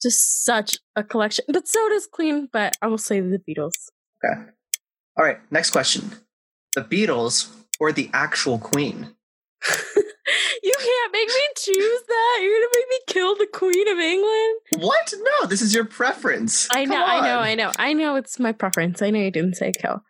just 0.02 0.44
such 0.44 0.80
a 0.96 1.04
collection. 1.04 1.46
But 1.48 1.68
so 1.68 1.88
does 1.90 2.08
Queen. 2.08 2.50
But 2.52 2.78
I 2.82 2.88
will 2.88 2.98
say 2.98 3.20
the 3.20 3.40
Beatles. 3.40 3.90
okay. 4.24 4.42
All 5.18 5.26
right, 5.26 5.40
next 5.52 5.72
question. 5.72 6.12
The 6.76 6.82
Beatles 6.82 7.54
or 7.80 7.92
the 7.92 8.10
actual 8.14 8.58
Queen? 8.58 9.16
you 10.64 10.74
can't 10.78 11.14
make 11.14 11.28
me 11.28 11.42
choose 11.58 12.02
that. 12.08 12.40
You're 12.42 12.60
gonna 12.60 12.72
make 12.76 12.90
me 12.90 13.00
kill 13.08 13.36
the 13.36 13.48
Queen 13.48 13.88
of 13.88 13.98
England. 13.98 14.60
What? 14.78 15.14
No, 15.18 15.48
this 15.48 15.62
is 15.62 15.74
your 15.74 15.86
preference. 15.86 16.68
I 16.72 16.86
know, 16.86 17.04
I 17.04 17.22
know. 17.22 17.40
I 17.40 17.56
know, 17.56 17.72
I 17.78 17.94
know. 17.94 18.16
It's 18.16 18.40
my 18.40 18.52
preference. 18.52 19.02
I 19.02 19.10
know 19.10 19.20
you 19.20 19.32
didn't 19.32 19.56
say 19.56 19.72
kill. 19.72 20.02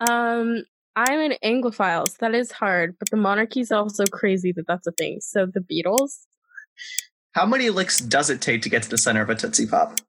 Um, 0.00 0.64
I'm 0.96 1.20
an 1.20 1.34
Anglophile, 1.44 2.08
so 2.08 2.16
that 2.20 2.34
is 2.34 2.52
hard, 2.52 2.96
but 2.98 3.10
the 3.10 3.16
monarchy 3.16 3.60
is 3.60 3.72
also 3.72 4.04
crazy 4.06 4.52
that 4.52 4.66
that's 4.66 4.86
a 4.86 4.92
thing. 4.92 5.18
So 5.20 5.46
the 5.46 5.60
Beatles. 5.60 6.26
How 7.32 7.46
many 7.46 7.70
licks 7.70 7.98
does 7.98 8.28
it 8.28 8.40
take 8.40 8.62
to 8.62 8.68
get 8.68 8.82
to 8.82 8.90
the 8.90 8.98
center 8.98 9.22
of 9.22 9.30
a 9.30 9.34
Tootsie 9.34 9.66
Pop? 9.66 10.00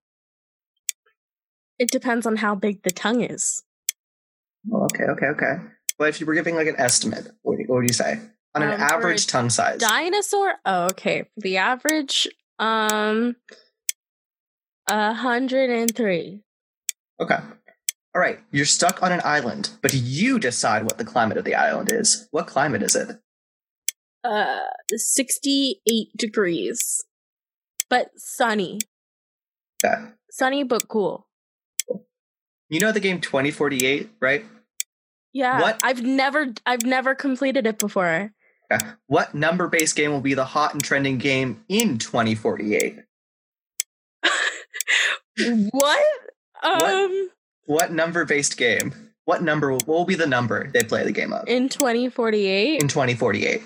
It 1.80 1.90
depends 1.90 2.26
on 2.26 2.38
how 2.38 2.56
big 2.56 2.84
the 2.84 2.92
tongue 2.92 3.22
is. 3.22 3.64
Oh, 4.72 4.84
okay, 4.86 5.06
okay, 5.06 5.28
okay. 5.28 5.56
But 5.98 6.10
if 6.10 6.20
you 6.20 6.26
were 6.26 6.34
giving 6.34 6.56
like 6.56 6.68
an 6.68 6.76
estimate, 6.78 7.28
what 7.44 7.58
would 7.68 7.88
you 7.88 7.94
say 7.94 8.20
on 8.56 8.62
an 8.64 8.74
Um, 8.74 8.82
average 8.82 9.28
tongue 9.28 9.50
size? 9.50 9.80
Dinosaur? 9.80 10.56
Oh, 10.66 10.86
okay. 10.86 11.30
The 11.38 11.58
average, 11.58 12.28
um, 12.60 13.36
a 14.88 15.14
hundred 15.14 15.70
and 15.70 15.96
three. 15.96 16.44
Okay. 17.20 17.38
All 18.16 18.22
right. 18.22 18.40
You're 18.52 18.66
stuck 18.66 19.02
on 19.02 19.12
an 19.12 19.22
island, 19.24 19.72
but 19.82 19.94
you 19.94 20.38
decide 20.40 20.84
what 20.84 20.98
the 20.98 21.06
climate 21.06 21.38
of 21.38 21.46
the 21.46 21.56
island 21.56 21.92
is. 21.92 22.28
What 22.32 22.48
climate 22.48 22.84
is 22.84 22.96
it? 22.96 23.20
Uh, 24.24 24.60
sixty-eight 24.96 26.16
degrees, 26.16 27.04
but 27.90 28.12
sunny. 28.18 28.80
Okay. 29.84 30.12
Sunny 30.32 30.64
but 30.64 30.88
cool. 30.88 31.28
You 32.70 32.80
know 32.80 32.92
the 32.92 33.00
game 33.02 33.20
2048, 33.22 34.10
right? 34.20 34.46
Yeah, 35.34 35.62
What? 35.62 35.80
I've 35.84 36.02
never, 36.02 36.54
I've 36.66 36.86
never 36.86 37.14
completed 37.14 37.68
it 37.68 37.78
before. 37.78 38.32
What 39.08 39.36
number 39.36 39.68
based 39.68 39.96
game 39.96 40.12
will 40.12 40.22
be 40.22 40.34
the 40.34 40.46
hot 40.46 40.74
and 40.74 40.84
trending 40.84 41.18
game 41.18 41.64
in 41.70 41.98
2048? 41.98 43.00
what? 45.72 46.06
Um, 46.64 47.30
What 47.66 47.92
number 47.92 48.26
based 48.26 48.58
game? 48.58 49.12
What 49.26 49.42
number 49.42 49.72
will, 49.72 49.80
what 49.82 49.98
will 49.98 50.06
be 50.06 50.16
the 50.16 50.28
number 50.28 50.70
they 50.74 50.84
play 50.84 51.04
the 51.04 51.12
game 51.12 51.32
of 51.32 51.48
in 51.48 51.70
2048, 51.70 52.82
in 52.82 52.88
2048? 52.88 53.62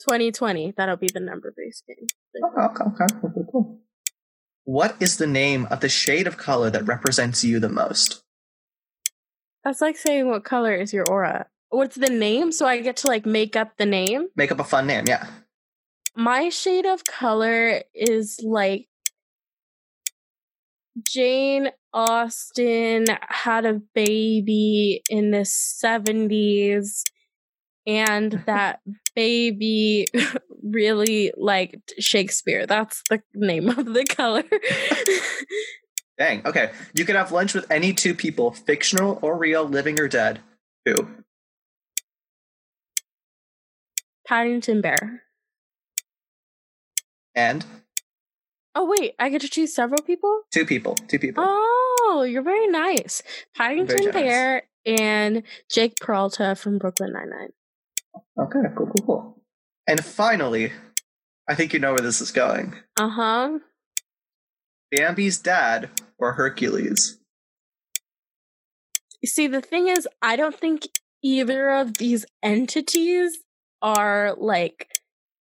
2020, 0.00 0.74
that'll 0.76 0.96
be 0.96 1.08
the 1.12 1.20
number 1.20 1.54
based 1.56 1.84
game. 1.86 2.06
Okay, 2.44 2.62
okay, 2.62 3.04
okay. 3.04 3.14
Cool, 3.20 3.48
cool. 3.50 3.80
What 4.64 4.96
is 5.00 5.16
the 5.16 5.26
name 5.26 5.66
of 5.70 5.80
the 5.80 5.88
shade 5.88 6.26
of 6.26 6.36
color 6.36 6.70
that 6.70 6.86
represents 6.86 7.42
you 7.44 7.60
the 7.60 7.68
most? 7.68 8.22
That's 9.64 9.80
like 9.80 9.96
saying 9.96 10.28
what 10.28 10.44
color 10.44 10.74
is 10.74 10.92
your 10.92 11.08
aura. 11.08 11.46
What's 11.72 11.96
the 11.96 12.10
name? 12.10 12.52
So 12.52 12.66
I 12.66 12.80
get 12.82 12.98
to 12.98 13.06
like 13.06 13.24
make 13.24 13.56
up 13.56 13.78
the 13.78 13.86
name. 13.86 14.28
Make 14.36 14.52
up 14.52 14.60
a 14.60 14.64
fun 14.64 14.86
name, 14.86 15.04
yeah. 15.08 15.26
My 16.14 16.50
shade 16.50 16.84
of 16.84 17.04
color 17.06 17.82
is 17.94 18.38
like 18.44 18.88
Jane 21.02 21.70
Austen 21.94 23.06
had 23.22 23.64
a 23.64 23.80
baby 23.94 25.02
in 25.08 25.30
the 25.30 25.46
70s 25.46 27.04
and 27.86 28.32
that 28.46 28.80
baby 29.14 30.08
really 30.62 31.32
liked 31.38 31.94
Shakespeare. 31.98 32.66
That's 32.66 33.02
the 33.08 33.22
name 33.32 33.70
of 33.70 33.94
the 33.94 34.04
color. 34.04 34.44
Dang. 36.18 36.46
Okay. 36.46 36.70
You 36.92 37.06
could 37.06 37.16
have 37.16 37.32
lunch 37.32 37.54
with 37.54 37.70
any 37.70 37.94
two 37.94 38.14
people, 38.14 38.50
fictional 38.50 39.18
or 39.22 39.38
real, 39.38 39.64
living 39.64 39.98
or 39.98 40.06
dead. 40.06 40.40
Who? 40.84 41.08
Paddington 44.32 44.80
Bear. 44.80 45.24
And 47.34 47.66
Oh 48.74 48.88
wait, 48.88 49.12
I 49.18 49.28
get 49.28 49.42
to 49.42 49.48
choose 49.48 49.74
several 49.74 50.00
people? 50.00 50.44
two 50.50 50.64
people. 50.64 50.94
Two 50.94 51.18
people. 51.18 51.44
Oh, 51.46 52.24
you're 52.26 52.42
very 52.42 52.66
nice. 52.66 53.22
Paddington 53.54 53.98
generous. 53.98 54.14
Bear 54.14 54.62
and 54.86 55.42
Jake 55.70 55.96
Peralta 56.00 56.54
from 56.54 56.78
Brooklyn 56.78 57.12
Nine-Nine. 57.12 57.50
Okay. 58.40 58.74
Cool. 58.74 58.86
Cool. 58.86 59.06
Cool. 59.06 59.42
And 59.86 60.02
finally, 60.02 60.72
I 61.46 61.54
think 61.54 61.74
you 61.74 61.78
know 61.78 61.92
where 61.92 62.00
this 62.00 62.22
is 62.22 62.30
going. 62.30 62.74
Uh-huh. 62.98 63.58
Bambi's 64.90 65.40
dad 65.40 65.90
or 66.16 66.32
Hercules? 66.32 67.18
You 69.20 69.28
See, 69.28 69.46
the 69.46 69.60
thing 69.60 69.88
is, 69.88 70.08
I 70.22 70.36
don't 70.36 70.58
think 70.58 70.88
either 71.22 71.68
of 71.68 71.98
these 71.98 72.24
entities 72.42 73.41
are 73.82 74.34
like 74.38 74.88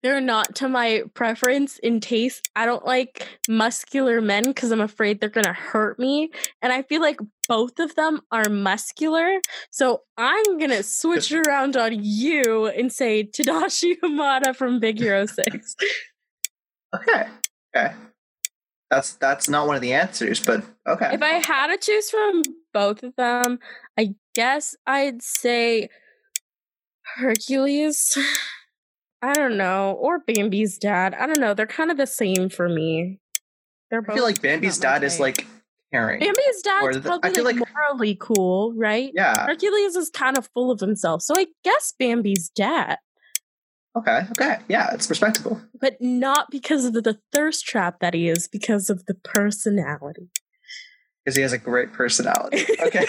they're 0.03 0.21
not 0.21 0.55
to 0.55 0.67
my 0.67 1.03
preference 1.13 1.77
in 1.77 1.99
taste. 1.99 2.49
I 2.55 2.65
don't 2.65 2.85
like 2.85 3.27
muscular 3.47 4.19
men 4.19 4.45
because 4.45 4.71
I'm 4.71 4.81
afraid 4.81 5.19
they're 5.19 5.29
gonna 5.29 5.53
hurt 5.53 5.99
me. 5.99 6.31
And 6.61 6.73
I 6.73 6.81
feel 6.81 7.01
like 7.01 7.19
both 7.47 7.77
of 7.79 7.93
them 7.95 8.21
are 8.31 8.49
muscular. 8.49 9.41
So 9.69 10.01
I'm 10.17 10.57
gonna 10.57 10.83
switch 10.83 11.31
around 11.31 11.77
on 11.77 11.99
you 12.01 12.65
and 12.65 12.91
say 12.91 13.23
Tadashi 13.25 13.95
Hamada 14.03 14.55
from 14.55 14.79
Big 14.79 14.97
Hero 14.97 15.25
6. 15.25 15.75
Okay. 16.95 17.25
Okay. 17.75 17.93
That's 18.89 19.13
that's 19.13 19.47
not 19.47 19.67
one 19.67 19.77
of 19.77 19.81
the 19.81 19.93
answers, 19.93 20.43
but 20.43 20.65
okay. 20.85 21.11
if 21.13 21.21
I 21.21 21.35
had 21.35 21.67
to 21.67 21.77
choose 21.77 22.09
from 22.09 22.41
both 22.73 23.03
of 23.03 23.15
them, 23.15 23.59
I 23.97 24.15
guess 24.35 24.75
I'd 24.85 25.21
say 25.21 25.87
Hercules. 27.15 28.17
I 29.21 29.33
don't 29.33 29.57
know, 29.57 29.91
or 29.99 30.19
Bambi's 30.19 30.77
dad. 30.77 31.13
I 31.13 31.27
don't 31.27 31.39
know. 31.39 31.53
They're 31.53 31.67
kind 31.67 31.91
of 31.91 31.97
the 31.97 32.07
same 32.07 32.49
for 32.49 32.67
me. 32.67 33.19
They're 33.91 34.03
I 34.09 34.15
feel 34.15 34.23
like 34.23 34.41
Bambi's 34.41 34.77
dad 34.79 35.03
is 35.03 35.19
like 35.19 35.45
caring. 35.93 36.19
Bambi's 36.21 36.61
dad's 36.63 36.97
the- 37.01 37.09
I 37.11 37.19
probably 37.19 37.29
feel 37.31 37.43
like, 37.43 37.55
like- 37.57 37.69
morally 37.73 38.17
cool, 38.19 38.73
right? 38.75 39.11
Yeah. 39.13 39.45
Hercules 39.45 39.95
is 39.95 40.09
kind 40.09 40.37
of 40.37 40.49
full 40.53 40.71
of 40.71 40.79
himself, 40.79 41.21
so 41.21 41.35
I 41.37 41.47
guess 41.63 41.93
Bambi's 41.99 42.49
dad, 42.49 42.97
Okay. 43.95 44.21
Okay. 44.31 44.57
Yeah, 44.69 44.93
it's 44.93 45.09
respectable. 45.09 45.61
but 45.79 45.97
not 45.99 46.49
because 46.49 46.85
of 46.85 46.93
the, 46.93 47.01
the 47.01 47.19
thirst 47.33 47.65
trap 47.65 47.99
that 47.99 48.13
he 48.13 48.29
is, 48.29 48.47
because 48.47 48.89
of 48.89 49.05
the 49.05 49.15
personality. 49.15 50.29
Because 51.25 51.35
he 51.35 51.41
has 51.43 51.51
a 51.53 51.57
great 51.57 51.91
personality. 51.91 52.65
Okay. 52.79 53.05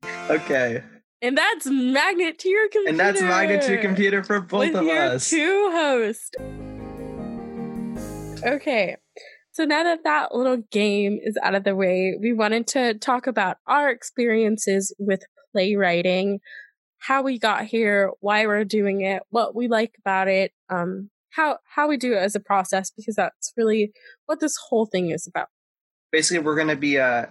okay. 0.30 0.82
And 1.22 1.36
that's 1.36 1.66
magnet 1.66 2.38
to 2.40 2.48
your 2.48 2.68
computer. 2.68 2.90
And 2.90 3.00
that's 3.00 3.20
magnet 3.22 3.62
to 3.62 3.80
computer 3.80 4.22
for 4.22 4.40
both 4.40 4.68
with 4.68 4.76
of 4.76 4.84
your 4.84 5.02
us. 5.02 5.30
two 5.30 5.70
hosts. 5.72 6.30
Okay, 8.44 8.96
so 9.52 9.64
now 9.64 9.82
that 9.82 10.04
that 10.04 10.34
little 10.34 10.58
game 10.70 11.18
is 11.22 11.38
out 11.42 11.54
of 11.54 11.64
the 11.64 11.74
way, 11.74 12.14
we 12.20 12.34
wanted 12.34 12.66
to 12.68 12.94
talk 12.94 13.26
about 13.26 13.56
our 13.66 13.88
experiences 13.88 14.94
with 14.98 15.22
playwriting, 15.52 16.40
how 16.98 17.22
we 17.22 17.38
got 17.38 17.64
here, 17.64 18.12
why 18.20 18.46
we're 18.46 18.64
doing 18.64 19.00
it, 19.00 19.22
what 19.30 19.54
we 19.56 19.68
like 19.68 19.94
about 19.98 20.28
it, 20.28 20.52
um, 20.68 21.08
how 21.30 21.58
how 21.74 21.88
we 21.88 21.96
do 21.96 22.12
it 22.12 22.18
as 22.18 22.34
a 22.34 22.40
process, 22.40 22.90
because 22.90 23.16
that's 23.16 23.54
really 23.56 23.92
what 24.26 24.40
this 24.40 24.56
whole 24.68 24.84
thing 24.84 25.10
is 25.10 25.26
about. 25.26 25.48
Basically, 26.12 26.44
we're 26.44 26.56
going 26.56 26.68
to 26.68 26.76
be 26.76 26.98
uh, 26.98 27.24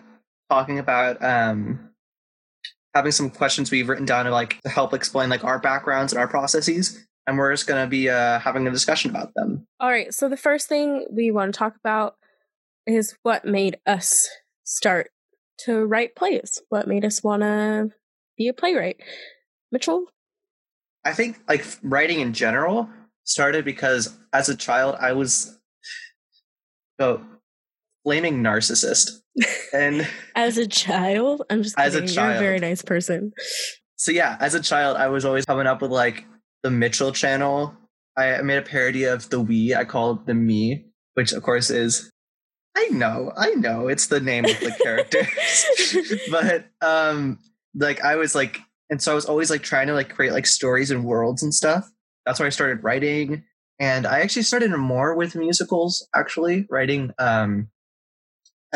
talking 0.50 0.80
about 0.80 1.24
um, 1.24 1.92
having 2.96 3.12
some 3.12 3.30
questions 3.30 3.70
we've 3.70 3.90
written 3.90 4.06
down 4.06 4.26
to 4.26 4.32
like 4.32 4.62
to 4.62 4.70
help 4.70 4.94
explain 4.94 5.30
like 5.30 5.44
our 5.44 5.60
backgrounds 5.60 6.14
and 6.14 6.20
our 6.20 6.28
processes, 6.28 7.06
and 7.28 7.38
we're 7.38 7.52
just 7.52 7.68
going 7.68 7.84
to 7.84 7.90
be 7.90 8.10
uh, 8.10 8.40
having 8.40 8.66
a 8.66 8.72
discussion 8.72 9.12
about 9.12 9.34
them. 9.36 9.68
All 9.80 9.90
right, 9.90 10.14
so 10.14 10.30
the 10.30 10.38
first 10.38 10.68
thing 10.68 11.06
we 11.12 11.30
want 11.30 11.54
to 11.54 11.58
talk 11.58 11.76
about 11.76 12.16
is 12.88 13.18
what 13.24 13.46
made 13.46 13.78
us 13.86 14.30
start 14.64 15.12
to 15.60 15.86
write 15.86 16.16
plays. 16.16 16.62
What 16.70 16.88
made 16.88 17.06
us 17.06 17.24
want 17.24 17.44
to 17.44 17.90
be 18.38 18.48
a 18.48 18.54
playwright? 18.54 18.98
Mitchell? 19.72 20.06
I 21.04 21.14
think 21.14 21.38
like 21.48 21.66
writing 21.84 22.20
in 22.20 22.34
general 22.34 22.90
started 23.26 23.66
because 23.66 24.18
as 24.34 24.50
a 24.50 24.56
child 24.56 24.96
I 25.00 25.14
was 25.14 25.60
a 27.00 27.20
flaming 28.06 28.42
narcissist. 28.42 29.20
And 29.74 30.08
As 30.36 30.58
a 30.58 30.68
child? 30.68 31.42
I'm 31.50 31.64
just 31.64 31.78
As 31.78 31.96
a 31.96 32.08
child, 32.08 32.36
You're 32.36 32.38
a 32.38 32.40
very 32.40 32.60
nice 32.60 32.82
person. 32.82 33.34
so 33.98 34.12
yeah, 34.12 34.38
as 34.40 34.54
a 34.54 34.62
child 34.62 34.96
I 34.96 35.08
was 35.08 35.26
always 35.26 35.44
coming 35.44 35.68
up 35.68 35.82
with 35.82 35.92
like 35.92 36.24
the 36.64 36.72
Mitchell 36.72 37.12
channel. 37.12 37.76
I 38.18 38.42
made 38.44 38.58
a 38.58 38.62
parody 38.62 39.04
of 39.04 39.30
the 39.30 39.44
Wii, 39.44 39.76
I 39.76 39.84
called 39.84 40.26
the 40.26 40.34
me, 40.34 40.86
which 41.16 41.34
of 41.34 41.44
course 41.44 41.70
is 41.70 42.10
I 42.78 42.88
know, 42.92 43.32
I 43.36 43.52
know, 43.52 43.88
it's 43.88 44.08
the 44.08 44.20
name 44.20 44.46
of 44.46 44.60
the 44.60 44.76
characters. 44.84 46.22
but 46.32 46.68
um 46.82 47.40
like 47.74 48.02
I 48.02 48.16
was 48.16 48.36
like 48.36 48.60
and 48.90 49.02
so 49.02 49.12
I 49.12 49.16
was 49.16 49.26
always 49.26 49.50
like 49.50 49.64
trying 49.64 49.88
to 49.88 49.94
like 49.94 50.14
create 50.14 50.32
like 50.32 50.46
stories 50.46 50.92
and 50.92 51.04
worlds 51.04 51.42
and 51.42 51.54
stuff. 51.54 51.90
That's 52.26 52.40
why 52.40 52.46
I 52.46 52.50
started 52.50 52.84
writing. 52.84 53.44
And 53.80 54.06
I 54.08 54.20
actually 54.22 54.44
started 54.44 54.72
more 54.72 55.16
with 55.16 55.36
musicals, 55.36 56.08
actually, 56.16 56.66
writing 56.70 57.12
um 57.20 57.68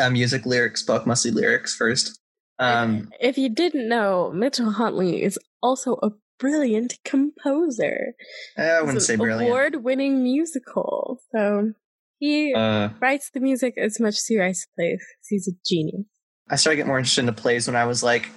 a 0.00 0.10
music 0.10 0.46
lyrics 0.46 0.82
book, 0.82 1.06
mostly 1.06 1.30
lyrics 1.30 1.74
first. 1.74 2.18
Um 2.58 3.10
if 3.20 3.38
you 3.38 3.48
didn't 3.48 3.88
know, 3.88 4.30
Mitchell 4.34 4.70
Huntley 4.72 5.22
is 5.22 5.38
also 5.62 5.98
a 6.02 6.10
brilliant 6.38 6.98
composer. 7.04 8.14
I 8.56 8.80
wouldn't 8.82 9.02
say 9.02 9.16
brilliant. 9.16 9.50
Award-winning 9.50 10.22
musical. 10.22 11.18
So 11.32 11.72
he 12.18 12.54
Uh 12.54 12.90
writes 13.00 13.30
the 13.32 13.40
music 13.40 13.74
as 13.78 14.00
much 14.00 14.14
as 14.14 14.26
he 14.26 14.38
writes 14.38 14.66
the 14.66 14.82
plays. 14.82 15.04
He's 15.28 15.48
a 15.48 15.52
genius. 15.66 16.06
I 16.48 16.56
started 16.56 16.76
getting 16.76 16.88
more 16.88 16.98
interested 16.98 17.20
in 17.20 17.26
the 17.26 17.32
plays 17.32 17.66
when 17.66 17.76
I 17.76 17.84
was 17.84 18.02
like 18.02 18.28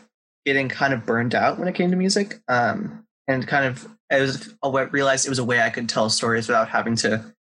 getting 0.46 0.70
kind 0.70 0.94
of 0.94 1.06
burned 1.06 1.34
out 1.34 1.58
when 1.58 1.68
it 1.68 1.76
came 1.76 1.90
to 1.92 1.98
music. 1.98 2.42
Um, 2.48 3.06
and 3.28 3.48
kind 3.48 3.66
of 3.66 3.88
I 4.12 4.20
was 4.20 4.54
I 4.62 4.68
realized 4.68 5.26
it 5.26 5.30
was 5.30 5.40
a 5.40 5.44
way 5.44 5.62
I 5.62 5.70
could 5.70 5.90
tell 5.90 6.10
stories 6.10 6.48
without 6.48 6.70
having 6.70 6.96
to 6.98 7.34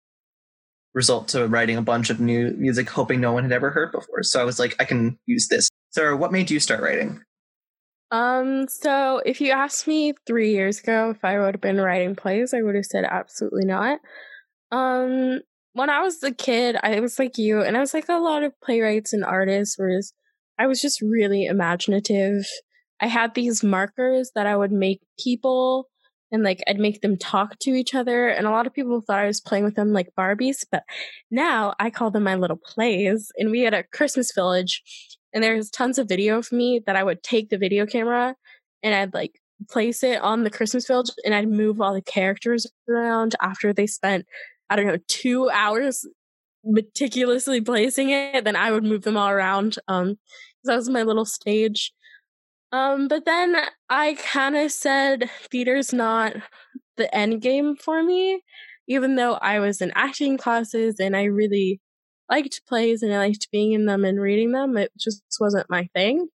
result 0.94 1.28
to 1.28 1.46
writing 1.46 1.76
a 1.76 1.82
bunch 1.82 2.10
of 2.10 2.20
new 2.20 2.50
music 2.58 2.88
hoping 2.90 3.20
no 3.20 3.32
one 3.32 3.44
had 3.44 3.52
ever 3.52 3.70
heard 3.70 3.92
before. 3.92 4.22
So 4.22 4.40
I 4.40 4.44
was 4.44 4.58
like, 4.58 4.74
I 4.80 4.84
can 4.84 5.18
use 5.26 5.48
this. 5.48 5.68
So 5.90 6.16
what 6.16 6.32
made 6.32 6.50
you 6.50 6.60
start 6.60 6.82
writing? 6.82 7.22
Um, 8.10 8.66
so 8.68 9.22
if 9.24 9.40
you 9.40 9.52
asked 9.52 9.86
me 9.86 10.14
three 10.26 10.52
years 10.52 10.80
ago 10.80 11.10
if 11.10 11.24
I 11.24 11.38
would 11.38 11.54
have 11.54 11.60
been 11.60 11.80
writing 11.80 12.16
plays, 12.16 12.52
I 12.52 12.62
would 12.62 12.74
have 12.74 12.86
said 12.86 13.04
absolutely 13.04 13.64
not. 13.64 14.00
Um, 14.72 15.40
when 15.74 15.90
I 15.90 16.00
was 16.00 16.22
a 16.22 16.32
kid, 16.32 16.76
I 16.82 16.98
was 16.98 17.18
like 17.18 17.38
you, 17.38 17.62
and 17.62 17.76
I 17.76 17.80
was 17.80 17.94
like 17.94 18.08
a 18.08 18.14
lot 18.14 18.42
of 18.42 18.52
playwrights 18.60 19.12
and 19.12 19.24
artists, 19.24 19.76
whereas 19.78 20.12
I 20.58 20.66
was 20.66 20.80
just 20.80 21.00
really 21.00 21.46
imaginative. 21.46 22.44
I 23.00 23.06
had 23.06 23.34
these 23.34 23.62
markers 23.62 24.32
that 24.34 24.46
I 24.46 24.56
would 24.56 24.72
make 24.72 25.00
people 25.18 25.89
and 26.32 26.42
like 26.42 26.60
I'd 26.66 26.78
make 26.78 27.00
them 27.00 27.16
talk 27.16 27.58
to 27.60 27.70
each 27.70 27.94
other. 27.94 28.28
And 28.28 28.46
a 28.46 28.50
lot 28.50 28.66
of 28.66 28.74
people 28.74 29.00
thought 29.00 29.18
I 29.18 29.26
was 29.26 29.40
playing 29.40 29.64
with 29.64 29.74
them 29.74 29.92
like 29.92 30.14
Barbies, 30.18 30.64
but 30.70 30.84
now 31.30 31.74
I 31.78 31.90
call 31.90 32.10
them 32.10 32.24
my 32.24 32.34
little 32.34 32.56
plays. 32.56 33.32
And 33.36 33.50
we 33.50 33.62
had 33.62 33.74
a 33.74 33.84
Christmas 33.84 34.32
village, 34.32 34.82
and 35.32 35.42
there's 35.42 35.70
tons 35.70 35.98
of 35.98 36.08
video 36.08 36.38
of 36.38 36.52
me 36.52 36.80
that 36.86 36.96
I 36.96 37.04
would 37.04 37.22
take 37.22 37.50
the 37.50 37.58
video 37.58 37.86
camera 37.86 38.34
and 38.82 38.94
I'd 38.94 39.14
like 39.14 39.40
place 39.68 40.02
it 40.02 40.20
on 40.22 40.44
the 40.44 40.50
Christmas 40.50 40.86
village 40.86 41.10
and 41.24 41.34
I'd 41.34 41.48
move 41.48 41.80
all 41.80 41.92
the 41.92 42.02
characters 42.02 42.66
around 42.88 43.36
after 43.42 43.72
they 43.72 43.86
spent, 43.86 44.26
I 44.70 44.76
don't 44.76 44.86
know, 44.86 44.98
two 45.06 45.50
hours 45.50 46.06
meticulously 46.64 47.60
placing 47.60 48.10
it. 48.10 48.44
Then 48.44 48.56
I 48.56 48.70
would 48.70 48.84
move 48.84 49.02
them 49.02 49.16
all 49.16 49.28
around. 49.28 49.76
Um, 49.88 50.16
that 50.64 50.76
was 50.76 50.88
my 50.88 51.02
little 51.02 51.24
stage. 51.24 51.92
Um, 52.72 53.08
but 53.08 53.24
then 53.24 53.56
I 53.88 54.14
kind 54.14 54.56
of 54.56 54.70
said 54.70 55.28
theater's 55.50 55.92
not 55.92 56.34
the 56.96 57.12
end 57.14 57.42
game 57.42 57.76
for 57.76 58.02
me, 58.02 58.42
even 58.86 59.16
though 59.16 59.34
I 59.34 59.58
was 59.58 59.80
in 59.80 59.92
acting 59.94 60.36
classes 60.36 61.00
and 61.00 61.16
I 61.16 61.24
really 61.24 61.80
liked 62.30 62.62
plays 62.68 63.02
and 63.02 63.12
I 63.12 63.18
liked 63.18 63.48
being 63.50 63.72
in 63.72 63.86
them 63.86 64.04
and 64.04 64.20
reading 64.20 64.52
them. 64.52 64.76
It 64.76 64.92
just 64.98 65.22
wasn't 65.40 65.68
my 65.68 65.88
thing. 65.94 66.28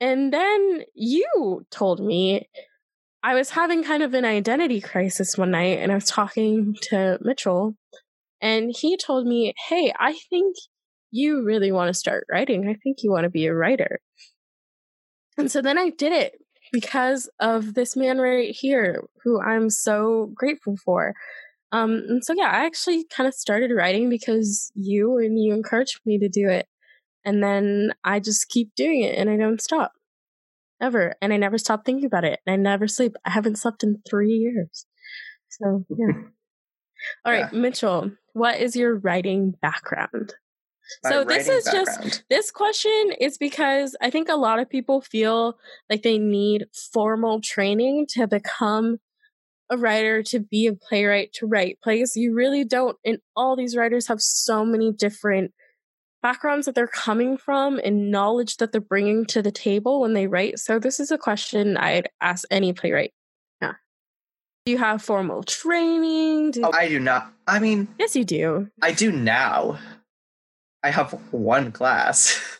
And 0.00 0.32
then 0.32 0.82
you 0.94 1.64
told 1.70 2.04
me 2.04 2.48
I 3.22 3.34
was 3.34 3.50
having 3.50 3.82
kind 3.82 4.02
of 4.02 4.12
an 4.12 4.26
identity 4.26 4.82
crisis 4.82 5.38
one 5.38 5.52
night 5.52 5.78
and 5.78 5.90
I 5.90 5.94
was 5.94 6.04
talking 6.04 6.76
to 6.90 7.18
Mitchell 7.22 7.74
and 8.42 8.74
he 8.76 8.98
told 8.98 9.26
me, 9.26 9.54
Hey, 9.68 9.94
I 9.98 10.12
think 10.28 10.56
you 11.10 11.42
really 11.42 11.72
want 11.72 11.88
to 11.88 11.94
start 11.94 12.26
writing. 12.30 12.68
I 12.68 12.74
think 12.74 12.98
you 13.02 13.10
want 13.10 13.24
to 13.24 13.30
be 13.30 13.46
a 13.46 13.54
writer. 13.54 14.00
And 15.36 15.50
so 15.50 15.60
then 15.60 15.78
I 15.78 15.90
did 15.90 16.12
it 16.12 16.34
because 16.72 17.28
of 17.40 17.74
this 17.74 17.96
man 17.96 18.18
right 18.18 18.54
here, 18.54 19.04
who 19.22 19.40
I'm 19.40 19.70
so 19.70 20.32
grateful 20.34 20.76
for. 20.76 21.14
Um, 21.72 22.02
and 22.08 22.24
so 22.24 22.34
yeah, 22.36 22.50
I 22.52 22.66
actually 22.66 23.04
kind 23.04 23.26
of 23.26 23.34
started 23.34 23.72
writing 23.72 24.08
because 24.08 24.70
you 24.74 25.18
and 25.18 25.38
you 25.42 25.52
encouraged 25.52 26.00
me 26.06 26.18
to 26.18 26.28
do 26.28 26.48
it. 26.48 26.66
And 27.24 27.42
then 27.42 27.92
I 28.04 28.20
just 28.20 28.48
keep 28.48 28.74
doing 28.76 29.02
it 29.02 29.16
and 29.18 29.30
I 29.30 29.36
don't 29.36 29.60
stop. 29.60 29.92
Ever. 30.80 31.14
And 31.22 31.32
I 31.32 31.36
never 31.36 31.58
stop 31.58 31.84
thinking 31.84 32.04
about 32.04 32.24
it. 32.24 32.40
And 32.46 32.52
I 32.52 32.56
never 32.56 32.86
sleep. 32.86 33.16
I 33.24 33.30
haven't 33.30 33.58
slept 33.58 33.82
in 33.82 34.02
three 34.08 34.32
years. 34.32 34.86
So 35.48 35.84
yeah. 35.88 36.14
All 37.24 37.32
right, 37.32 37.52
yeah. 37.52 37.58
Mitchell, 37.58 38.12
what 38.32 38.60
is 38.60 38.76
your 38.76 38.96
writing 38.96 39.54
background? 39.60 40.34
So 41.04 41.24
this 41.24 41.48
is 41.48 41.64
background. 41.64 42.04
just 42.04 42.24
this 42.28 42.50
question 42.50 43.12
is 43.20 43.38
because 43.38 43.96
I 44.00 44.10
think 44.10 44.28
a 44.28 44.36
lot 44.36 44.58
of 44.58 44.68
people 44.68 45.00
feel 45.00 45.58
like 45.90 46.02
they 46.02 46.18
need 46.18 46.66
formal 46.92 47.40
training 47.40 48.06
to 48.10 48.26
become 48.26 48.98
a 49.70 49.76
writer, 49.76 50.22
to 50.22 50.40
be 50.40 50.66
a 50.66 50.74
playwright, 50.74 51.32
to 51.34 51.46
write 51.46 51.78
plays. 51.82 52.12
You 52.16 52.34
really 52.34 52.64
don't. 52.64 52.96
And 53.04 53.18
all 53.34 53.56
these 53.56 53.76
writers 53.76 54.08
have 54.08 54.20
so 54.20 54.64
many 54.64 54.92
different 54.92 55.52
backgrounds 56.22 56.66
that 56.66 56.74
they're 56.74 56.86
coming 56.86 57.36
from 57.36 57.78
and 57.84 58.10
knowledge 58.10 58.56
that 58.56 58.72
they're 58.72 58.80
bringing 58.80 59.26
to 59.26 59.42
the 59.42 59.52
table 59.52 60.00
when 60.00 60.14
they 60.14 60.26
write. 60.26 60.58
So 60.58 60.78
this 60.78 60.98
is 60.98 61.10
a 61.10 61.18
question 61.18 61.76
I'd 61.76 62.08
ask 62.20 62.44
any 62.50 62.72
playwright. 62.72 63.12
Yeah. 63.60 63.74
Do 64.64 64.72
you 64.72 64.78
have 64.78 65.02
formal 65.02 65.42
training? 65.42 66.52
Do- 66.52 66.62
oh, 66.64 66.72
I 66.72 66.88
do 66.88 66.98
not. 66.98 67.32
I 67.46 67.58
mean, 67.58 67.88
yes, 67.98 68.16
you 68.16 68.24
do. 68.24 68.68
I 68.80 68.92
do 68.92 69.12
now. 69.12 69.78
I 70.84 70.90
have 70.90 71.12
one 71.32 71.72
class. 71.72 72.58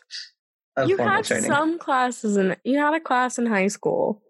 you 0.85 0.97
had 0.97 1.23
training. 1.23 1.49
some 1.49 1.77
classes 1.77 2.35
and 2.35 2.57
you 2.63 2.79
had 2.79 2.95
a 2.95 2.99
class 2.99 3.37
in 3.37 3.45
high 3.45 3.67
school. 3.67 4.23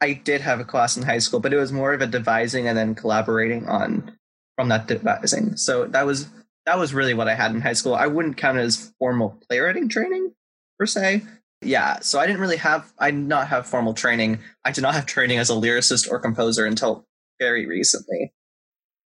I 0.00 0.12
did 0.12 0.40
have 0.42 0.60
a 0.60 0.64
class 0.64 0.96
in 0.96 1.02
high 1.02 1.18
school, 1.18 1.40
but 1.40 1.52
it 1.52 1.58
was 1.58 1.72
more 1.72 1.92
of 1.92 2.00
a 2.00 2.06
devising 2.06 2.68
and 2.68 2.78
then 2.78 2.94
collaborating 2.94 3.66
on 3.66 4.16
from 4.54 4.68
that 4.68 4.86
devising. 4.86 5.56
So 5.56 5.86
that 5.86 6.06
was 6.06 6.28
that 6.66 6.78
was 6.78 6.94
really 6.94 7.14
what 7.14 7.28
I 7.28 7.34
had 7.34 7.50
in 7.50 7.60
high 7.60 7.72
school. 7.72 7.94
I 7.94 8.06
wouldn't 8.06 8.36
count 8.36 8.58
it 8.58 8.62
as 8.62 8.92
formal 8.98 9.42
playwriting 9.48 9.88
training 9.88 10.32
per 10.78 10.86
se. 10.86 11.22
Yeah, 11.62 12.00
so 12.00 12.20
I 12.20 12.26
didn't 12.26 12.40
really 12.40 12.58
have 12.58 12.92
I 12.98 13.10
did 13.10 13.26
not 13.26 13.48
have 13.48 13.66
formal 13.66 13.94
training. 13.94 14.38
I 14.64 14.70
did 14.70 14.82
not 14.82 14.94
have 14.94 15.06
training 15.06 15.38
as 15.38 15.50
a 15.50 15.54
lyricist 15.54 16.08
or 16.08 16.20
composer 16.20 16.64
until 16.64 17.04
very 17.40 17.66
recently. 17.66 18.32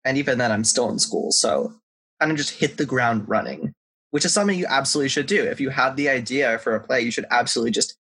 And 0.05 0.17
even 0.17 0.37
then 0.37 0.53
I'm 0.53 0.63
still 0.63 0.89
in 0.89 0.99
school, 0.99 1.31
so 1.31 1.73
kind 2.21 2.31
of 2.31 2.37
just 2.37 2.59
hit 2.59 2.77
the 2.77 2.85
ground 2.85 3.27
running 3.27 3.73
which 4.11 4.25
is 4.25 4.33
something 4.33 4.57
you 4.57 4.65
absolutely 4.67 5.09
should 5.09 5.27
do. 5.27 5.43
If 5.43 5.59
you 5.59 5.69
have 5.69 5.95
the 5.95 6.09
idea 6.09 6.59
for 6.59 6.75
a 6.75 6.79
play, 6.79 7.01
you 7.01 7.11
should 7.11 7.25
absolutely 7.29 7.71
just 7.71 7.97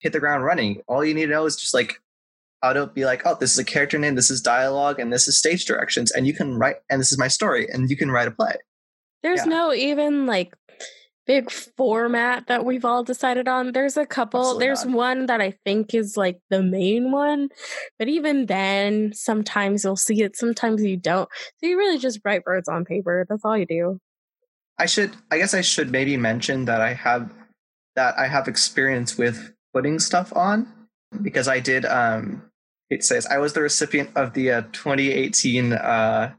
hit 0.00 0.12
the 0.12 0.20
ground 0.20 0.44
running. 0.44 0.82
All 0.86 1.04
you 1.04 1.14
need 1.14 1.26
to 1.26 1.32
know 1.32 1.46
is 1.46 1.56
just 1.56 1.74
like 1.74 2.00
how 2.62 2.72
to 2.72 2.86
be 2.86 3.04
like, 3.04 3.22
oh, 3.24 3.36
this 3.38 3.52
is 3.52 3.58
a 3.58 3.64
character 3.64 3.98
name, 3.98 4.14
this 4.14 4.30
is 4.30 4.40
dialogue, 4.40 4.98
and 4.98 5.12
this 5.12 5.28
is 5.28 5.38
stage 5.38 5.64
directions, 5.64 6.10
and 6.10 6.26
you 6.26 6.34
can 6.34 6.54
write, 6.58 6.76
and 6.90 7.00
this 7.00 7.12
is 7.12 7.18
my 7.18 7.28
story, 7.28 7.68
and 7.68 7.90
you 7.90 7.96
can 7.96 8.10
write 8.10 8.28
a 8.28 8.32
play. 8.32 8.54
There's 9.22 9.40
yeah. 9.40 9.52
no 9.52 9.72
even 9.72 10.26
like 10.26 10.54
big 11.26 11.50
format 11.50 12.46
that 12.46 12.64
we've 12.64 12.86
all 12.86 13.04
decided 13.04 13.46
on. 13.46 13.72
There's 13.72 13.96
a 13.96 14.06
couple. 14.06 14.40
Absolutely 14.40 14.66
There's 14.66 14.84
not. 14.86 14.96
one 14.96 15.26
that 15.26 15.40
I 15.40 15.52
think 15.64 15.94
is 15.94 16.16
like 16.16 16.40
the 16.50 16.62
main 16.62 17.12
one, 17.12 17.50
but 17.98 18.08
even 18.08 18.46
then, 18.46 19.12
sometimes 19.12 19.84
you'll 19.84 19.96
see 19.96 20.22
it, 20.22 20.36
sometimes 20.36 20.82
you 20.82 20.96
don't. 20.96 21.28
So 21.58 21.66
you 21.66 21.76
really 21.76 21.98
just 21.98 22.20
write 22.24 22.46
words 22.46 22.68
on 22.68 22.84
paper. 22.84 23.26
That's 23.28 23.44
all 23.44 23.56
you 23.56 23.66
do. 23.66 24.00
I 24.78 24.86
should 24.86 25.12
I 25.30 25.38
guess 25.38 25.54
I 25.54 25.60
should 25.60 25.90
maybe 25.90 26.16
mention 26.16 26.64
that 26.66 26.80
I 26.80 26.94
have 26.94 27.32
that 27.96 28.18
I 28.18 28.28
have 28.28 28.48
experience 28.48 29.18
with 29.18 29.52
putting 29.74 29.98
stuff 29.98 30.34
on 30.34 30.72
because 31.22 31.48
I 31.48 31.60
did 31.60 31.84
um 31.84 32.42
it 32.90 33.04
says 33.04 33.26
I 33.26 33.38
was 33.38 33.52
the 33.52 33.62
recipient 33.62 34.10
of 34.16 34.34
the 34.34 34.50
uh, 34.52 34.62
2018 34.72 35.72
uh 35.72 36.32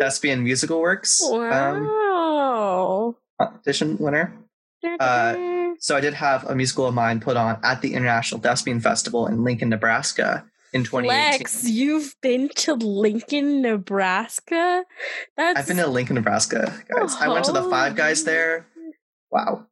Thespian 0.00 0.42
Musical 0.42 0.80
Works 0.80 1.22
um, 1.22 1.38
wow. 1.38 3.06
um, 3.06 3.16
competition 3.40 3.96
winner. 3.98 4.34
Uh, 5.00 5.72
so 5.78 5.96
I 5.96 6.00
did 6.00 6.14
have 6.14 6.44
a 6.44 6.54
musical 6.54 6.86
of 6.86 6.94
mine 6.94 7.20
put 7.20 7.36
on 7.38 7.58
at 7.62 7.80
the 7.80 7.94
International 7.94 8.40
Thespian 8.40 8.80
Festival 8.80 9.26
in 9.26 9.44
Lincoln, 9.44 9.70
Nebraska 9.70 10.44
in 10.74 10.82
2018. 10.82 11.38
Lex, 11.38 11.68
you've 11.70 12.16
been 12.20 12.48
to 12.56 12.74
Lincoln, 12.74 13.62
Nebraska? 13.62 14.84
That's 15.36 15.60
I've 15.60 15.68
been 15.68 15.76
to 15.76 15.86
Lincoln, 15.86 16.16
Nebraska, 16.16 16.66
guys. 16.88 17.14
Oh. 17.14 17.18
I 17.20 17.28
went 17.28 17.44
to 17.46 17.52
the 17.52 17.62
Five 17.62 17.94
Guys 17.94 18.24
there. 18.24 18.66
Wow. 19.30 19.66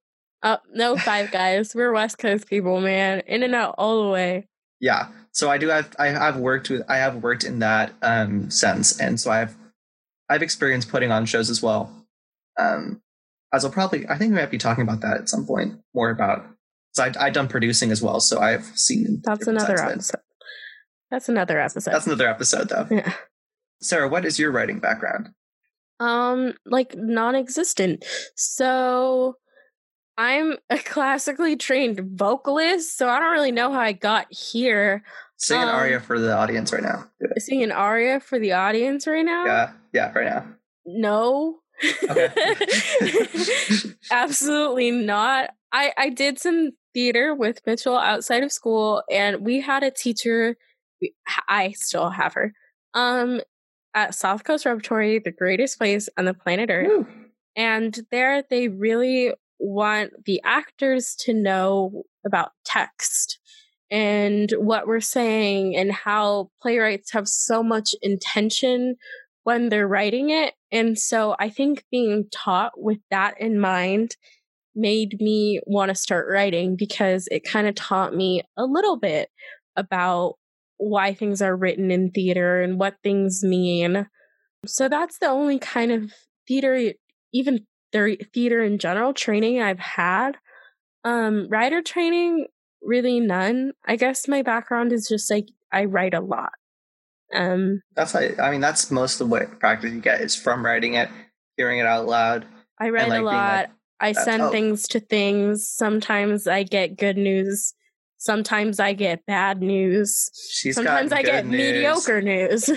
Oh, 0.44 0.58
no 0.72 0.96
Five 0.96 1.32
Guys. 1.32 1.74
We're 1.74 1.92
West 1.92 2.18
Coast 2.18 2.46
people, 2.46 2.80
man. 2.80 3.20
In 3.26 3.42
and 3.42 3.54
out 3.54 3.74
all 3.78 4.04
the 4.04 4.10
way. 4.10 4.48
Yeah. 4.80 5.08
So 5.32 5.50
I 5.50 5.58
do 5.58 5.68
have 5.68 5.94
I 5.98 6.08
have 6.08 6.36
worked 6.36 6.70
with 6.70 6.82
I 6.88 6.96
have 6.96 7.16
worked 7.16 7.44
in 7.44 7.60
that 7.60 7.92
um 8.02 8.50
sense 8.50 8.98
and 9.00 9.18
so 9.18 9.30
I've 9.30 9.56
I've 10.28 10.42
experienced 10.42 10.90
putting 10.90 11.10
on 11.10 11.24
shows 11.26 11.48
as 11.48 11.62
well. 11.62 11.90
Um 12.58 13.00
as 13.52 13.64
I'll 13.64 13.70
probably 13.70 14.06
I 14.08 14.18
think 14.18 14.30
we 14.30 14.40
might 14.40 14.50
be 14.50 14.58
talking 14.58 14.82
about 14.82 15.00
that 15.00 15.16
at 15.16 15.28
some 15.28 15.46
point 15.46 15.80
more 15.94 16.10
about 16.10 16.44
so 16.92 17.04
I 17.04 17.12
I've 17.18 17.32
done 17.32 17.48
producing 17.48 17.90
as 17.90 18.02
well, 18.02 18.20
so 18.20 18.40
I've 18.40 18.64
seen 18.74 19.22
that's 19.24 19.46
another 19.46 19.80
episode. 19.80 20.20
That's 21.12 21.28
another 21.28 21.60
episode. 21.60 21.92
That's 21.92 22.06
another 22.06 22.26
episode, 22.26 22.70
though. 22.70 22.86
Yeah. 22.90 23.12
Sarah, 23.82 24.08
what 24.08 24.24
is 24.24 24.38
your 24.38 24.50
writing 24.50 24.78
background? 24.78 25.28
Um, 26.00 26.54
like 26.64 26.96
non-existent. 26.96 28.02
So 28.34 29.36
I'm 30.16 30.56
a 30.70 30.78
classically 30.78 31.56
trained 31.56 32.00
vocalist, 32.16 32.96
so 32.96 33.10
I 33.10 33.20
don't 33.20 33.32
really 33.32 33.52
know 33.52 33.70
how 33.70 33.80
I 33.80 33.92
got 33.92 34.32
here. 34.32 35.04
Sing 35.36 35.60
an 35.60 35.68
um, 35.68 35.74
aria 35.74 36.00
for 36.00 36.18
the 36.18 36.34
audience 36.34 36.72
right 36.72 36.82
now. 36.82 37.10
Sing 37.36 37.62
an 37.62 37.72
aria 37.72 38.18
for 38.18 38.38
the 38.38 38.52
audience 38.52 39.06
right 39.06 39.24
now? 39.24 39.44
Yeah, 39.44 39.72
yeah, 39.92 40.12
right 40.14 40.24
now. 40.24 40.46
No. 40.86 41.58
Absolutely 44.10 44.92
not. 44.92 45.50
I 45.72 45.92
I 45.98 46.08
did 46.08 46.38
some 46.38 46.70
theater 46.94 47.34
with 47.34 47.60
Mitchell 47.66 47.98
outside 47.98 48.42
of 48.42 48.50
school, 48.50 49.02
and 49.10 49.44
we 49.44 49.60
had 49.60 49.82
a 49.82 49.90
teacher 49.90 50.56
I 51.48 51.72
still 51.72 52.10
have 52.10 52.34
her. 52.34 52.52
Um, 52.94 53.40
at 53.94 54.14
South 54.14 54.44
Coast 54.44 54.64
Repertory, 54.64 55.18
the 55.18 55.32
greatest 55.32 55.78
place 55.78 56.08
on 56.16 56.24
the 56.24 56.34
planet 56.34 56.70
Earth. 56.70 57.06
And 57.56 57.98
there 58.10 58.42
they 58.48 58.68
really 58.68 59.32
want 59.58 60.12
the 60.24 60.40
actors 60.44 61.14
to 61.20 61.34
know 61.34 62.04
about 62.24 62.52
text 62.64 63.38
and 63.90 64.50
what 64.56 64.86
we're 64.86 65.00
saying 65.00 65.76
and 65.76 65.92
how 65.92 66.50
playwrights 66.62 67.12
have 67.12 67.28
so 67.28 67.62
much 67.62 67.94
intention 68.00 68.96
when 69.44 69.68
they're 69.68 69.88
writing 69.88 70.30
it. 70.30 70.54
And 70.70 70.98
so 70.98 71.36
I 71.38 71.50
think 71.50 71.84
being 71.90 72.24
taught 72.32 72.72
with 72.76 72.98
that 73.10 73.38
in 73.38 73.60
mind 73.60 74.16
made 74.74 75.20
me 75.20 75.60
want 75.66 75.90
to 75.90 75.94
start 75.94 76.26
writing 76.30 76.76
because 76.76 77.28
it 77.30 77.44
kind 77.44 77.66
of 77.66 77.74
taught 77.74 78.14
me 78.14 78.42
a 78.56 78.64
little 78.64 78.98
bit 78.98 79.28
about 79.76 80.36
why 80.76 81.14
things 81.14 81.40
are 81.40 81.56
written 81.56 81.90
in 81.90 82.10
theater 82.10 82.62
and 82.62 82.78
what 82.78 82.96
things 83.02 83.42
mean. 83.42 84.06
So 84.66 84.88
that's 84.88 85.18
the 85.18 85.28
only 85.28 85.58
kind 85.58 85.92
of 85.92 86.12
theater, 86.46 86.92
even 87.32 87.66
theater 87.92 88.62
in 88.62 88.78
general, 88.78 89.12
training 89.12 89.60
I've 89.60 89.78
had. 89.78 90.32
Um, 91.04 91.48
writer 91.48 91.82
training, 91.82 92.46
really 92.82 93.20
none. 93.20 93.72
I 93.86 93.96
guess 93.96 94.28
my 94.28 94.42
background 94.42 94.92
is 94.92 95.08
just 95.08 95.30
like 95.30 95.46
I 95.72 95.84
write 95.84 96.14
a 96.14 96.20
lot. 96.20 96.52
Um, 97.34 97.80
that's 97.94 98.14
like, 98.14 98.38
I 98.38 98.50
mean, 98.50 98.60
that's 98.60 98.90
most 98.90 99.20
of 99.20 99.28
what 99.28 99.58
practice 99.58 99.92
you 99.92 100.00
get 100.00 100.20
is 100.20 100.36
from 100.36 100.64
writing 100.64 100.94
it, 100.94 101.08
hearing 101.56 101.78
it 101.78 101.86
out 101.86 102.06
loud. 102.06 102.46
I 102.78 102.90
write 102.90 103.08
like, 103.08 103.20
a 103.20 103.24
lot. 103.24 103.34
Like, 103.34 103.70
I 104.00 104.12
send 104.12 104.42
oh. 104.42 104.50
things 104.50 104.86
to 104.88 105.00
things. 105.00 105.68
Sometimes 105.68 106.46
I 106.46 106.64
get 106.64 106.98
good 106.98 107.16
news. 107.16 107.74
Sometimes 108.22 108.78
I 108.78 108.92
get 108.92 109.26
bad 109.26 109.60
news. 109.60 110.30
She's 110.48 110.76
Sometimes 110.76 111.10
I 111.10 111.24
get 111.24 111.44
news. 111.44 111.58
mediocre 111.58 112.22
news. 112.22 112.70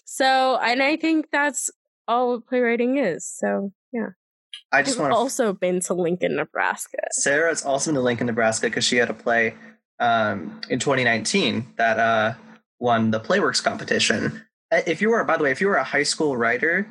so, 0.04 0.58
and 0.58 0.82
I 0.82 0.96
think 0.96 1.26
that's 1.30 1.70
all 2.08 2.40
playwriting 2.40 2.98
is. 2.98 3.24
So, 3.24 3.72
yeah. 3.92 4.08
I 4.72 4.82
just 4.82 4.98
want 4.98 5.12
to 5.12 5.16
also 5.16 5.52
been 5.52 5.78
to 5.82 5.94
Lincoln, 5.94 6.34
Nebraska. 6.34 6.98
Sarah's 7.12 7.64
also 7.64 7.92
been 7.92 7.94
to 7.94 8.00
Lincoln, 8.00 8.26
Nebraska 8.26 8.66
because 8.66 8.84
she 8.84 8.96
had 8.96 9.08
a 9.08 9.14
play 9.14 9.54
um, 10.00 10.60
in 10.68 10.80
2019 10.80 11.74
that 11.76 12.00
uh, 12.00 12.34
won 12.80 13.12
the 13.12 13.20
Playworks 13.20 13.62
competition. 13.62 14.42
Uh, 14.72 14.80
if 14.84 15.00
you 15.00 15.10
were, 15.10 15.22
by 15.22 15.36
the 15.36 15.44
way, 15.44 15.52
if 15.52 15.60
you 15.60 15.68
were 15.68 15.76
a 15.76 15.84
high 15.84 16.02
school 16.02 16.36
writer 16.36 16.90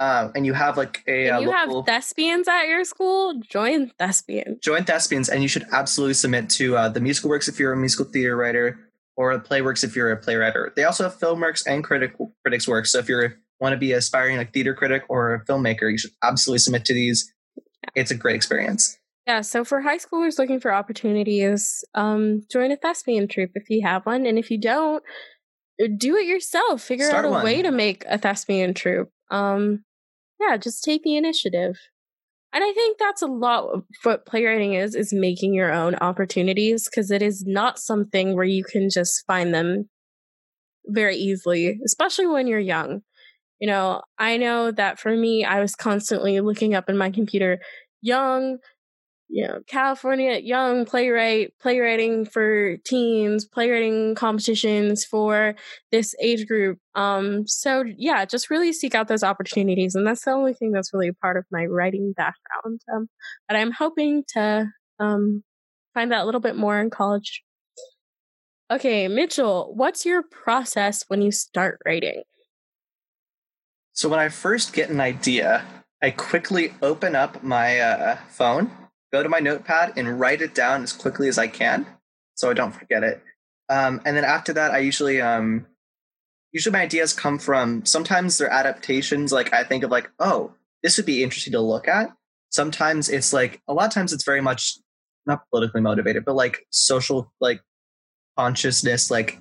uh, 0.00 0.28
and 0.34 0.44
you 0.44 0.52
have 0.52 0.76
like 0.76 1.02
a 1.06 1.30
uh, 1.30 1.40
you 1.40 1.46
local, 1.50 1.82
have 1.82 1.86
thespians 1.86 2.48
at 2.48 2.64
your 2.66 2.84
school, 2.84 3.40
join 3.40 3.90
thespians. 3.98 4.58
Join 4.60 4.84
thespians, 4.84 5.28
and 5.28 5.42
you 5.42 5.48
should 5.48 5.64
absolutely 5.72 6.14
submit 6.14 6.50
to 6.50 6.76
uh, 6.76 6.88
the 6.88 7.00
musical 7.00 7.30
works 7.30 7.48
if 7.48 7.58
you're 7.58 7.72
a 7.72 7.76
musical 7.76 8.06
theater 8.06 8.36
writer, 8.36 8.78
or 9.16 9.38
playworks 9.40 9.84
if 9.84 9.94
you're 9.94 10.10
a 10.12 10.20
playwriter. 10.20 10.74
They 10.74 10.84
also 10.84 11.04
have 11.04 11.18
film 11.18 11.40
works 11.40 11.66
and 11.66 11.84
critic 11.84 12.16
critics 12.42 12.66
works. 12.66 12.92
So 12.92 12.98
if 12.98 13.08
you're 13.08 13.36
want 13.60 13.72
to 13.72 13.78
be 13.78 13.92
aspiring 13.92 14.36
like 14.36 14.52
theater 14.52 14.74
critic 14.74 15.04
or 15.08 15.34
a 15.34 15.44
filmmaker, 15.44 15.90
you 15.90 15.98
should 15.98 16.10
absolutely 16.22 16.58
submit 16.58 16.84
to 16.86 16.94
these. 16.94 17.32
It's 17.94 18.10
a 18.10 18.14
great 18.16 18.36
experience. 18.36 18.98
Yeah, 19.26 19.40
so 19.40 19.64
for 19.64 19.80
high 19.80 19.98
schoolers 19.98 20.38
looking 20.38 20.60
for 20.60 20.72
opportunities, 20.72 21.82
um, 21.94 22.42
join 22.52 22.70
a 22.72 22.76
thespian 22.76 23.26
troupe 23.26 23.52
if 23.54 23.70
you 23.70 23.80
have 23.82 24.04
one, 24.04 24.26
and 24.26 24.38
if 24.38 24.50
you 24.50 24.60
don't, 24.60 25.02
uh, 25.82 25.86
do 25.96 26.16
it 26.16 26.26
yourself. 26.26 26.82
Figure 26.82 27.06
Start 27.06 27.24
out 27.24 27.28
a 27.28 27.30
one. 27.30 27.44
way 27.44 27.62
to 27.62 27.70
make 27.70 28.04
a 28.06 28.18
thespian 28.18 28.74
troupe. 28.74 29.10
Um, 29.30 29.84
yeah, 30.40 30.56
just 30.56 30.84
take 30.84 31.02
the 31.02 31.16
initiative. 31.16 31.76
And 32.52 32.62
I 32.62 32.72
think 32.72 32.98
that's 32.98 33.22
a 33.22 33.26
lot 33.26 33.64
of 33.64 33.82
what 34.04 34.26
playwriting 34.26 34.74
is, 34.74 34.94
is 34.94 35.12
making 35.12 35.54
your 35.54 35.72
own 35.72 35.96
opportunities 35.96 36.88
because 36.88 37.10
it 37.10 37.20
is 37.20 37.44
not 37.44 37.80
something 37.80 38.36
where 38.36 38.44
you 38.44 38.62
can 38.62 38.88
just 38.90 39.26
find 39.26 39.52
them 39.52 39.88
very 40.86 41.16
easily, 41.16 41.80
especially 41.84 42.26
when 42.26 42.46
you're 42.46 42.60
young. 42.60 43.00
You 43.58 43.68
know, 43.68 44.02
I 44.18 44.36
know 44.36 44.70
that 44.70 45.00
for 45.00 45.16
me, 45.16 45.44
I 45.44 45.60
was 45.60 45.74
constantly 45.74 46.40
looking 46.40 46.74
up 46.74 46.88
in 46.88 46.96
my 46.96 47.10
computer, 47.10 47.58
young, 48.02 48.58
you 49.28 49.46
know, 49.46 49.60
California 49.66 50.38
young 50.38 50.84
playwright, 50.84 51.52
playwriting 51.60 52.24
for 52.24 52.76
teens, 52.84 53.44
playwriting 53.44 54.14
competitions 54.14 55.04
for 55.04 55.54
this 55.90 56.14
age 56.20 56.46
group. 56.46 56.78
Um, 56.94 57.46
so 57.46 57.84
yeah, 57.96 58.24
just 58.24 58.50
really 58.50 58.72
seek 58.72 58.94
out 58.94 59.08
those 59.08 59.24
opportunities. 59.24 59.94
And 59.94 60.06
that's 60.06 60.24
the 60.24 60.32
only 60.32 60.54
thing 60.54 60.72
that's 60.72 60.92
really 60.92 61.12
part 61.12 61.36
of 61.36 61.44
my 61.50 61.66
writing 61.66 62.12
background. 62.16 62.80
Um, 62.94 63.08
but 63.48 63.56
I'm 63.56 63.72
hoping 63.72 64.24
to, 64.34 64.70
um, 64.98 65.42
find 65.94 66.12
that 66.12 66.22
a 66.22 66.24
little 66.24 66.40
bit 66.40 66.56
more 66.56 66.80
in 66.80 66.90
college. 66.90 67.42
Okay, 68.70 69.08
Mitchell, 69.08 69.72
what's 69.74 70.06
your 70.06 70.22
process 70.22 71.04
when 71.08 71.22
you 71.22 71.30
start 71.30 71.80
writing? 71.84 72.22
So 73.92 74.08
when 74.08 74.18
I 74.18 74.28
first 74.28 74.72
get 74.72 74.90
an 74.90 75.00
idea, 75.00 75.64
I 76.02 76.10
quickly 76.10 76.74
open 76.82 77.14
up 77.14 77.42
my 77.42 77.78
uh, 77.78 78.16
phone, 78.28 78.70
go 79.14 79.22
to 79.22 79.28
my 79.28 79.38
notepad, 79.38 79.92
and 79.96 80.18
write 80.18 80.42
it 80.42 80.54
down 80.54 80.82
as 80.82 80.92
quickly 80.92 81.28
as 81.28 81.38
I 81.38 81.46
can, 81.46 81.86
so 82.34 82.50
I 82.50 82.54
don't 82.54 82.72
forget 82.72 83.04
it. 83.04 83.22
Um, 83.68 84.00
and 84.04 84.16
then 84.16 84.24
after 84.24 84.52
that, 84.54 84.72
I 84.72 84.78
usually 84.78 85.20
um, 85.20 85.66
usually 86.50 86.72
my 86.72 86.82
ideas 86.82 87.12
come 87.12 87.38
from 87.38 87.86
sometimes 87.86 88.38
they're 88.38 88.50
adaptations. 88.50 89.32
Like 89.32 89.52
I 89.52 89.62
think 89.62 89.84
of 89.84 89.90
like, 89.92 90.10
oh, 90.18 90.52
this 90.82 90.96
would 90.96 91.06
be 91.06 91.22
interesting 91.22 91.52
to 91.52 91.60
look 91.60 91.86
at. 91.86 92.12
Sometimes 92.50 93.08
it's 93.08 93.32
like 93.32 93.62
a 93.68 93.72
lot 93.72 93.86
of 93.86 93.92
times 93.92 94.12
it's 94.12 94.24
very 94.24 94.40
much 94.40 94.78
not 95.26 95.48
politically 95.50 95.80
motivated, 95.80 96.24
but 96.24 96.34
like 96.34 96.66
social 96.70 97.32
like 97.40 97.60
consciousness, 98.36 99.12
like 99.12 99.38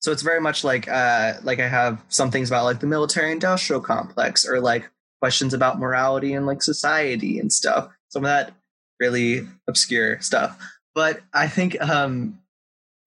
so 0.00 0.10
it's 0.10 0.22
very 0.22 0.40
much 0.40 0.64
like 0.64 0.88
uh, 0.88 1.34
like 1.44 1.60
I 1.60 1.68
have 1.68 2.04
some 2.08 2.32
things 2.32 2.50
about 2.50 2.64
like 2.64 2.80
the 2.80 2.88
military 2.88 3.30
industrial 3.30 3.80
complex 3.80 4.44
or 4.46 4.60
like 4.60 4.90
questions 5.20 5.54
about 5.54 5.78
morality 5.78 6.34
and 6.34 6.46
like 6.46 6.62
society 6.62 7.38
and 7.38 7.52
stuff. 7.52 7.88
Some 8.08 8.24
of 8.24 8.28
that 8.28 8.52
really 9.00 9.46
obscure 9.68 10.20
stuff. 10.20 10.58
But 10.94 11.20
I 11.32 11.48
think 11.48 11.80
um, 11.80 12.38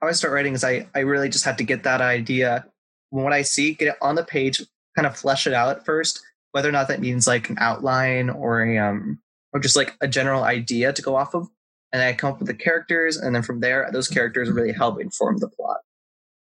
how 0.02 0.08
I 0.08 0.12
start 0.12 0.34
writing 0.34 0.54
is 0.54 0.63
I 0.63 0.88
I 0.93 1.00
really 1.00 1.30
just 1.30 1.45
have 1.45 1.58
to 1.58 1.63
get 1.63 1.84
that 1.84 2.02
idea 2.02 2.65
what 3.10 3.34
I 3.34 3.41
see, 3.41 3.73
get 3.73 3.89
it 3.89 3.95
on 4.02 4.15
the 4.15 4.23
page, 4.23 4.62
kind 4.95 5.06
of 5.06 5.17
flesh 5.17 5.47
it 5.47 5.54
out 5.54 5.86
first, 5.86 6.21
whether 6.52 6.67
or 6.67 6.73
not 6.73 6.88
that 6.89 7.00
means 7.00 7.28
like 7.28 7.50
an 7.50 7.58
outline 7.60 8.30
or 8.30 8.62
a 8.62 8.78
um 8.78 9.19
or 9.54 9.60
just 9.60 9.76
like 9.76 9.95
a 10.02 10.08
general 10.08 10.43
idea 10.43 10.91
to 10.93 11.02
go 11.02 11.15
off 11.15 11.34
of. 11.34 11.47
And 11.93 12.02
I 12.02 12.13
come 12.13 12.34
up 12.34 12.39
with 12.39 12.47
the 12.47 12.54
characters, 12.54 13.15
and 13.15 13.34
then 13.34 13.43
from 13.43 13.62
there, 13.62 13.89
those 13.93 14.10
characters 14.10 14.50
really 14.50 14.73
help 14.73 15.00
inform 15.00 15.38
the 15.38 15.47
plot. 15.47 15.78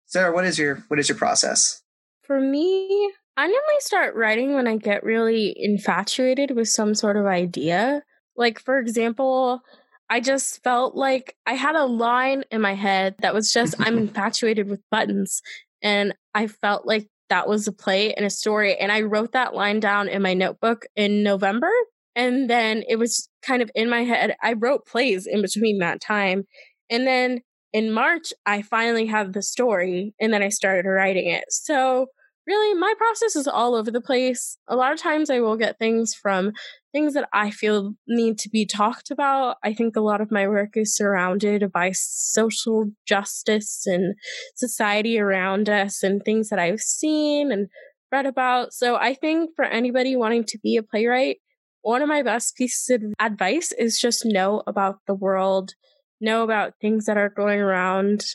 Sarah, 0.07 0.33
what 0.33 0.45
is 0.45 0.57
your 0.57 0.83
what 0.87 0.99
is 0.99 1.07
your 1.07 1.17
process? 1.17 1.83
For 2.23 2.39
me, 2.39 3.11
I 3.37 3.45
normally 3.45 3.79
start 3.79 4.15
writing 4.15 4.55
when 4.55 4.67
I 4.67 4.77
get 4.77 5.03
really 5.03 5.53
infatuated 5.55 6.55
with 6.55 6.69
some 6.69 6.95
sort 6.95 7.17
of 7.17 7.25
idea. 7.25 8.03
Like 8.37 8.59
for 8.59 8.77
example, 8.77 9.61
I 10.09 10.21
just 10.21 10.63
felt 10.63 10.95
like 10.95 11.35
I 11.45 11.53
had 11.53 11.75
a 11.75 11.85
line 11.85 12.43
in 12.51 12.61
my 12.61 12.75
head 12.75 13.15
that 13.19 13.33
was 13.33 13.51
just 13.51 13.75
I'm 13.79 13.97
infatuated 13.97 14.69
with 14.69 14.81
buttons 14.89 15.41
and 15.81 16.13
I 16.33 16.47
felt 16.47 16.85
like 16.85 17.07
that 17.29 17.47
was 17.47 17.67
a 17.67 17.73
play 17.73 18.13
and 18.13 18.25
a 18.25 18.29
story 18.29 18.77
and 18.77 18.91
I 18.91 19.01
wrote 19.01 19.33
that 19.33 19.53
line 19.53 19.81
down 19.81 20.07
in 20.07 20.21
my 20.21 20.33
notebook 20.33 20.85
in 20.95 21.23
November 21.23 21.71
and 22.17 22.49
then 22.49 22.83
it 22.89 22.95
was 22.95 23.29
kind 23.43 23.61
of 23.61 23.69
in 23.75 23.89
my 23.91 24.03
head. 24.03 24.35
I 24.41 24.53
wrote 24.53 24.87
plays 24.87 25.27
in 25.27 25.43
between 25.43 25.77
that 25.79 26.01
time. 26.01 26.45
And 26.89 27.05
then 27.05 27.41
in 27.73 27.91
March, 27.91 28.33
I 28.43 28.63
finally 28.63 29.05
had 29.05 29.33
the 29.33 29.43
story 29.43 30.15
and 30.19 30.33
then 30.33 30.41
I 30.41 30.49
started 30.49 30.89
writing 30.89 31.27
it. 31.27 31.43
So, 31.49 32.07
really, 32.47 32.79
my 32.79 32.93
process 32.97 33.35
is 33.35 33.47
all 33.47 33.75
over 33.75 33.91
the 33.91 34.01
place. 34.01 34.57
A 34.67 34.75
lot 34.75 34.93
of 34.93 34.99
times 34.99 35.29
I 35.29 35.41
will 35.41 35.57
get 35.57 35.77
things 35.77 36.15
from 36.15 36.53
things 36.97 37.13
that 37.13 37.29
I 37.31 37.51
feel 37.51 37.93
need 38.07 38.39
to 38.39 38.49
be 38.49 38.65
talked 38.65 39.11
about. 39.11 39.57
I 39.63 39.73
think 39.73 39.95
a 39.95 40.01
lot 40.01 40.19
of 40.19 40.31
my 40.31 40.47
work 40.47 40.71
is 40.75 40.95
surrounded 40.95 41.71
by 41.71 41.91
social 41.93 42.85
justice 43.05 43.83
and 43.85 44.15
society 44.55 45.19
around 45.19 45.69
us 45.69 46.01
and 46.01 46.23
things 46.23 46.49
that 46.49 46.57
I've 46.57 46.79
seen 46.79 47.51
and 47.51 47.67
read 48.11 48.25
about. 48.25 48.73
So, 48.73 48.95
I 48.95 49.13
think 49.13 49.51
for 49.55 49.65
anybody 49.65 50.15
wanting 50.15 50.45
to 50.45 50.57
be 50.63 50.75
a 50.75 50.81
playwright, 50.81 51.37
one 51.81 52.01
of 52.01 52.09
my 52.09 52.23
best 52.23 52.55
pieces 52.55 52.89
of 52.89 53.03
advice 53.19 53.71
is 53.73 53.99
just 53.99 54.25
know 54.25 54.63
about 54.65 54.97
the 55.05 55.13
world 55.13 55.73
know 56.19 56.43
about 56.43 56.73
things 56.81 57.05
that 57.05 57.17
are 57.17 57.29
going 57.29 57.59
around, 57.59 58.25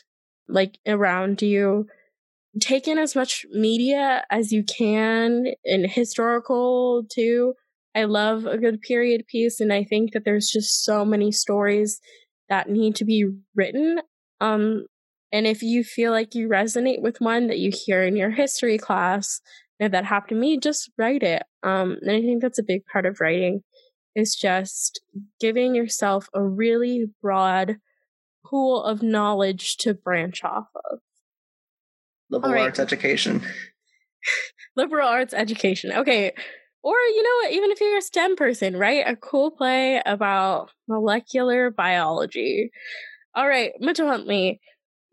like 0.47 0.77
around 0.87 1.41
you. 1.41 1.87
Take 2.61 2.87
in 2.87 2.97
as 2.97 3.15
much 3.15 3.45
media 3.51 4.23
as 4.29 4.51
you 4.51 4.63
can 4.63 5.47
and 5.65 5.89
historical 5.89 7.03
too. 7.11 7.55
I 7.95 8.05
love 8.05 8.45
a 8.45 8.57
good 8.57 8.81
period 8.81 9.27
piece, 9.27 9.59
and 9.59 9.71
I 9.71 9.83
think 9.83 10.13
that 10.13 10.25
there's 10.25 10.49
just 10.49 10.83
so 10.83 11.05
many 11.05 11.31
stories 11.31 11.99
that 12.49 12.69
need 12.69 12.95
to 12.95 13.05
be 13.05 13.25
written. 13.55 13.99
Um, 14.41 14.85
and 15.31 15.47
if 15.47 15.63
you 15.63 15.83
feel 15.83 16.11
like 16.11 16.35
you 16.35 16.47
resonate 16.47 17.01
with 17.01 17.21
one 17.21 17.47
that 17.47 17.59
you 17.59 17.71
hear 17.73 18.03
in 18.03 18.15
your 18.15 18.31
history 18.31 18.77
class 18.77 19.41
that 19.79 20.05
happened 20.05 20.29
to 20.29 20.35
me, 20.35 20.57
just 20.57 20.91
write 20.97 21.23
it. 21.23 21.43
Um, 21.63 21.97
and 22.01 22.11
I 22.11 22.21
think 22.21 22.41
that's 22.41 22.59
a 22.59 22.63
big 22.63 22.81
part 22.91 23.05
of 23.05 23.19
writing 23.19 23.61
is 24.15 24.35
just 24.35 25.01
giving 25.39 25.73
yourself 25.73 26.27
a 26.33 26.43
really 26.43 27.05
broad 27.21 27.77
pool 28.45 28.83
of 28.83 29.01
knowledge 29.01 29.77
to 29.77 29.93
branch 29.93 30.43
off 30.43 30.67
of. 30.75 30.99
Liberal 32.29 32.53
right. 32.53 32.61
arts 32.63 32.79
education. 32.79 33.41
Liberal 34.75 35.07
arts 35.07 35.33
education. 35.33 35.91
Okay. 35.91 36.33
Or, 36.83 36.95
you 36.95 37.23
know 37.23 37.49
even 37.49 37.71
if 37.71 37.79
you're 37.79 37.97
a 37.97 38.01
STEM 38.01 38.35
person, 38.35 38.77
write 38.77 39.07
a 39.07 39.15
cool 39.15 39.51
play 39.51 40.01
about 40.05 40.71
molecular 40.87 41.71
biology. 41.71 42.71
All 43.35 43.47
right, 43.47 43.71
Mitchell 43.79 44.07
Huntley, 44.07 44.59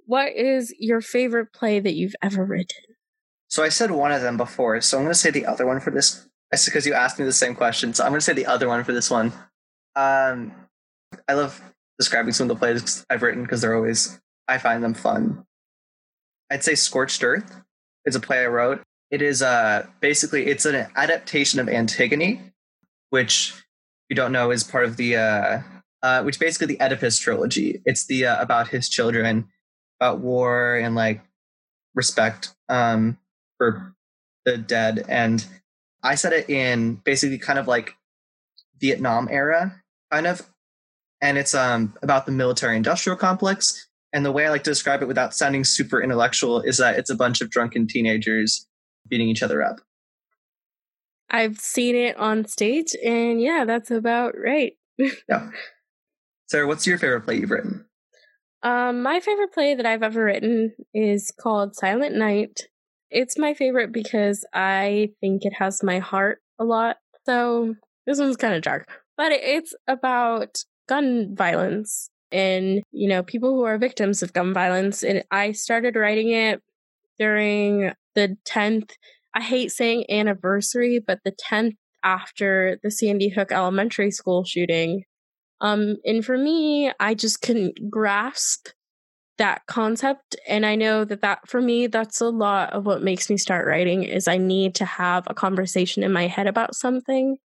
what 0.07 0.33
is 0.33 0.75
your 0.79 1.01
favorite 1.01 1.53
play 1.53 1.81
that 1.81 1.95
you've 1.95 2.17
ever 2.23 2.45
written? 2.45 2.83
So 3.49 3.63
I 3.63 3.69
said 3.69 3.91
one 3.91 4.13
of 4.13 4.23
them 4.23 4.37
before, 4.37 4.81
so 4.81 4.99
I'm 4.99 5.05
going 5.05 5.13
to 5.13 5.19
say 5.19 5.31
the 5.31 5.47
other 5.47 5.67
one 5.67 5.81
for 5.81 5.91
this. 5.91 6.27
Because 6.51 6.85
you 6.85 6.95
asked 6.95 7.19
me 7.19 7.25
the 7.25 7.33
same 7.33 7.55
question, 7.55 7.95
so 7.95 8.03
I'm 8.03 8.11
going 8.11 8.19
to 8.19 8.25
say 8.25 8.33
the 8.33 8.47
other 8.47 8.67
one 8.67 8.83
for 8.83 8.93
this 8.93 9.09
one. 9.09 9.33
Um, 9.95 10.53
I 11.29 11.35
love 11.35 11.63
describing 11.99 12.33
some 12.33 12.51
of 12.51 12.57
the 12.57 12.59
plays 12.59 13.05
I've 13.09 13.23
written 13.23 13.43
because 13.43 13.61
they're 13.61 13.77
always 13.77 14.21
I 14.49 14.59
find 14.59 14.83
them 14.83 14.95
fun. 14.95 15.45
I'd 16.51 16.65
say 16.65 16.75
Scorched 16.75 17.23
Earth 17.23 17.61
is 18.05 18.17
a 18.17 18.21
play 18.21 18.43
I 18.43 18.47
wrote. 18.47 18.83
It 19.11 19.23
is 19.23 19.43
uh 19.43 19.87
basically 20.01 20.47
it's 20.47 20.65
an 20.65 20.87
adaptation 20.97 21.59
of 21.59 21.69
Antigone, 21.69 22.41
which 23.11 23.55
you 24.09 24.17
don't 24.17 24.33
know 24.33 24.51
is 24.51 24.63
part 24.63 24.85
of 24.85 24.97
the 24.97 25.17
uh, 25.17 25.63
uh 26.03 26.23
which 26.23 26.39
basically 26.39 26.69
the 26.69 26.81
Oedipus 26.81 27.19
trilogy. 27.19 27.83
It's 27.85 28.07
the 28.07 28.27
uh, 28.27 28.41
about 28.41 28.69
his 28.69 28.89
children, 28.89 29.49
about 30.01 30.21
war 30.21 30.77
and 30.77 30.95
like 30.95 31.23
respect 31.95 32.55
um 32.69 33.19
for 33.59 33.95
the 34.47 34.57
dead. 34.57 35.05
And 35.09 35.45
I 36.05 36.15
set 36.15 36.33
it 36.33 36.49
in 36.49 36.95
basically 37.05 37.39
kind 37.39 37.59
of 37.59 37.67
like 37.67 37.97
Vietnam 38.81 39.29
era 39.31 39.83
kind 40.13 40.27
of. 40.27 40.43
And 41.21 41.37
it's 41.37 41.55
um 41.55 41.95
about 42.01 42.27
the 42.27 42.33
military 42.33 42.77
industrial 42.77 43.17
complex. 43.17 43.89
And 44.13 44.25
the 44.25 44.33
way 44.33 44.47
I 44.47 44.51
like 44.51 44.65
to 44.65 44.71
describe 44.71 45.03
it 45.03 45.09
without 45.09 45.35
sounding 45.35 45.65
super 45.65 46.01
intellectual 46.01 46.61
is 46.61 46.79
that 46.79 46.99
it's 46.99 47.11
a 47.11 47.15
bunch 47.15 47.41
of 47.41 47.51
drunken 47.51 47.87
teenagers 47.87 48.67
beating 49.09 49.29
each 49.29 49.43
other 49.43 49.63
up. 49.63 49.81
I've 51.31 51.59
seen 51.59 51.95
it 51.95 52.17
on 52.17 52.47
stage, 52.47 52.95
and 53.05 53.41
yeah, 53.41 53.65
that's 53.65 53.91
about 53.91 54.35
right. 54.37 54.73
yeah. 54.99 55.51
Sarah, 56.49 56.67
what's 56.67 56.87
your 56.87 56.99
favorite 56.99 57.23
play 57.23 57.37
you've 57.37 57.51
written? 57.51 57.87
Um, 58.63 59.03
my 59.03 59.21
favorite 59.21 59.53
play 59.53 59.75
that 59.75 59.87
I've 59.87 60.03
ever 60.03 60.25
written 60.25 60.75
is 60.93 61.33
called 61.39 61.77
Silent 61.77 62.17
Night. 62.17 62.63
It's 63.11 63.39
my 63.39 63.55
favorite 63.55 63.93
because 63.93 64.45
I 64.53 65.11
think 65.21 65.45
it 65.45 65.55
has 65.55 65.83
my 65.83 65.99
heart 66.01 66.41
a 66.59 66.65
lot. 66.65 66.97
So 67.27 67.75
this 68.07 68.19
one's 68.19 68.37
kind 68.37 68.55
of 68.55 68.63
dark, 68.63 68.89
but 69.17 69.33
it's 69.33 69.75
about 69.87 70.65
gun 70.89 71.35
violence 71.37 72.11
and 72.33 72.83
you 72.93 73.09
know 73.09 73.23
people 73.23 73.55
who 73.55 73.63
are 73.65 73.79
victims 73.79 74.23
of 74.23 74.33
gun 74.33 74.53
violence 74.53 75.03
and 75.03 75.23
i 75.31 75.53
started 75.53 75.97
writing 75.97 76.31
it 76.31 76.63
during 77.19 77.93
the 78.15 78.37
10th 78.45 78.93
i 79.35 79.41
hate 79.41 79.71
saying 79.71 80.05
anniversary 80.11 80.99
but 81.05 81.19
the 81.25 81.33
10th 81.51 81.77
after 82.03 82.79
the 82.83 82.91
sandy 82.91 83.29
hook 83.29 83.53
elementary 83.53 84.11
school 84.11 84.45
shooting 84.45 85.03
um 85.61 85.97
and 86.05 86.25
for 86.25 86.37
me 86.39 86.93
i 87.01 87.15
just 87.15 87.43
couldn't 87.43 87.91
grasp 87.91 88.69
that 89.39 89.63
concept 89.67 90.37
and 90.47 90.67
i 90.67 90.75
know 90.75 91.05
that 91.05 91.23
that 91.23 91.41
for 91.47 91.61
me 91.61 91.87
that's 91.87 92.21
a 92.21 92.29
lot 92.29 92.73
of 92.73 92.85
what 92.85 93.03
makes 93.03 93.31
me 93.31 93.37
start 93.37 93.67
writing 93.67 94.03
is 94.03 94.29
i 94.29 94.37
need 94.37 94.75
to 94.75 94.85
have 94.85 95.25
a 95.27 95.35
conversation 95.35 96.03
in 96.03 96.13
my 96.13 96.27
head 96.27 96.47
about 96.47 96.75
something 96.75 97.37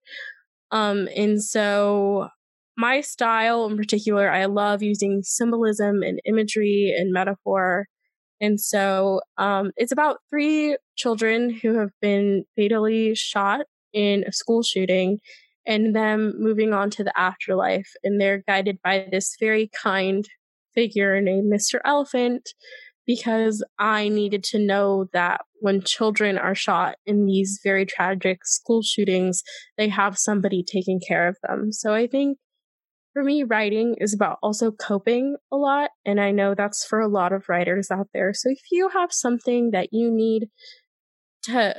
um 0.70 1.08
and 1.16 1.42
so 1.42 2.28
my 2.76 3.00
style 3.00 3.66
in 3.66 3.76
particular, 3.76 4.30
I 4.30 4.46
love 4.46 4.82
using 4.82 5.22
symbolism 5.22 6.02
and 6.02 6.20
imagery 6.26 6.94
and 6.96 7.12
metaphor. 7.12 7.86
And 8.40 8.60
so 8.60 9.20
um, 9.38 9.72
it's 9.76 9.92
about 9.92 10.18
three 10.30 10.76
children 10.96 11.50
who 11.50 11.78
have 11.78 11.90
been 12.00 12.44
fatally 12.56 13.14
shot 13.14 13.62
in 13.92 14.24
a 14.26 14.32
school 14.32 14.62
shooting 14.62 15.18
and 15.66 15.94
them 15.94 16.34
moving 16.38 16.72
on 16.72 16.90
to 16.90 17.04
the 17.04 17.18
afterlife. 17.18 17.90
And 18.02 18.20
they're 18.20 18.42
guided 18.46 18.78
by 18.82 19.06
this 19.10 19.36
very 19.40 19.70
kind 19.82 20.26
figure 20.74 21.20
named 21.20 21.52
Mr. 21.52 21.78
Elephant 21.84 22.50
because 23.06 23.64
I 23.78 24.08
needed 24.08 24.42
to 24.44 24.58
know 24.58 25.06
that 25.12 25.42
when 25.60 25.82
children 25.82 26.38
are 26.38 26.54
shot 26.54 26.96
in 27.06 27.26
these 27.26 27.60
very 27.62 27.86
tragic 27.86 28.44
school 28.46 28.82
shootings, 28.82 29.42
they 29.76 29.88
have 29.88 30.18
somebody 30.18 30.62
taking 30.62 31.00
care 31.06 31.28
of 31.28 31.36
them. 31.42 31.72
So 31.72 31.94
I 31.94 32.06
think 32.06 32.38
for 33.14 33.22
me, 33.22 33.44
writing 33.44 33.94
is 33.98 34.12
about 34.12 34.38
also 34.42 34.72
coping 34.72 35.36
a 35.50 35.56
lot. 35.56 35.90
And 36.04 36.20
I 36.20 36.32
know 36.32 36.54
that's 36.54 36.84
for 36.84 37.00
a 37.00 37.08
lot 37.08 37.32
of 37.32 37.48
writers 37.48 37.90
out 37.90 38.08
there. 38.12 38.34
So 38.34 38.50
if 38.50 38.60
you 38.70 38.90
have 38.90 39.12
something 39.12 39.70
that 39.70 39.88
you 39.92 40.10
need 40.10 40.48
to 41.44 41.76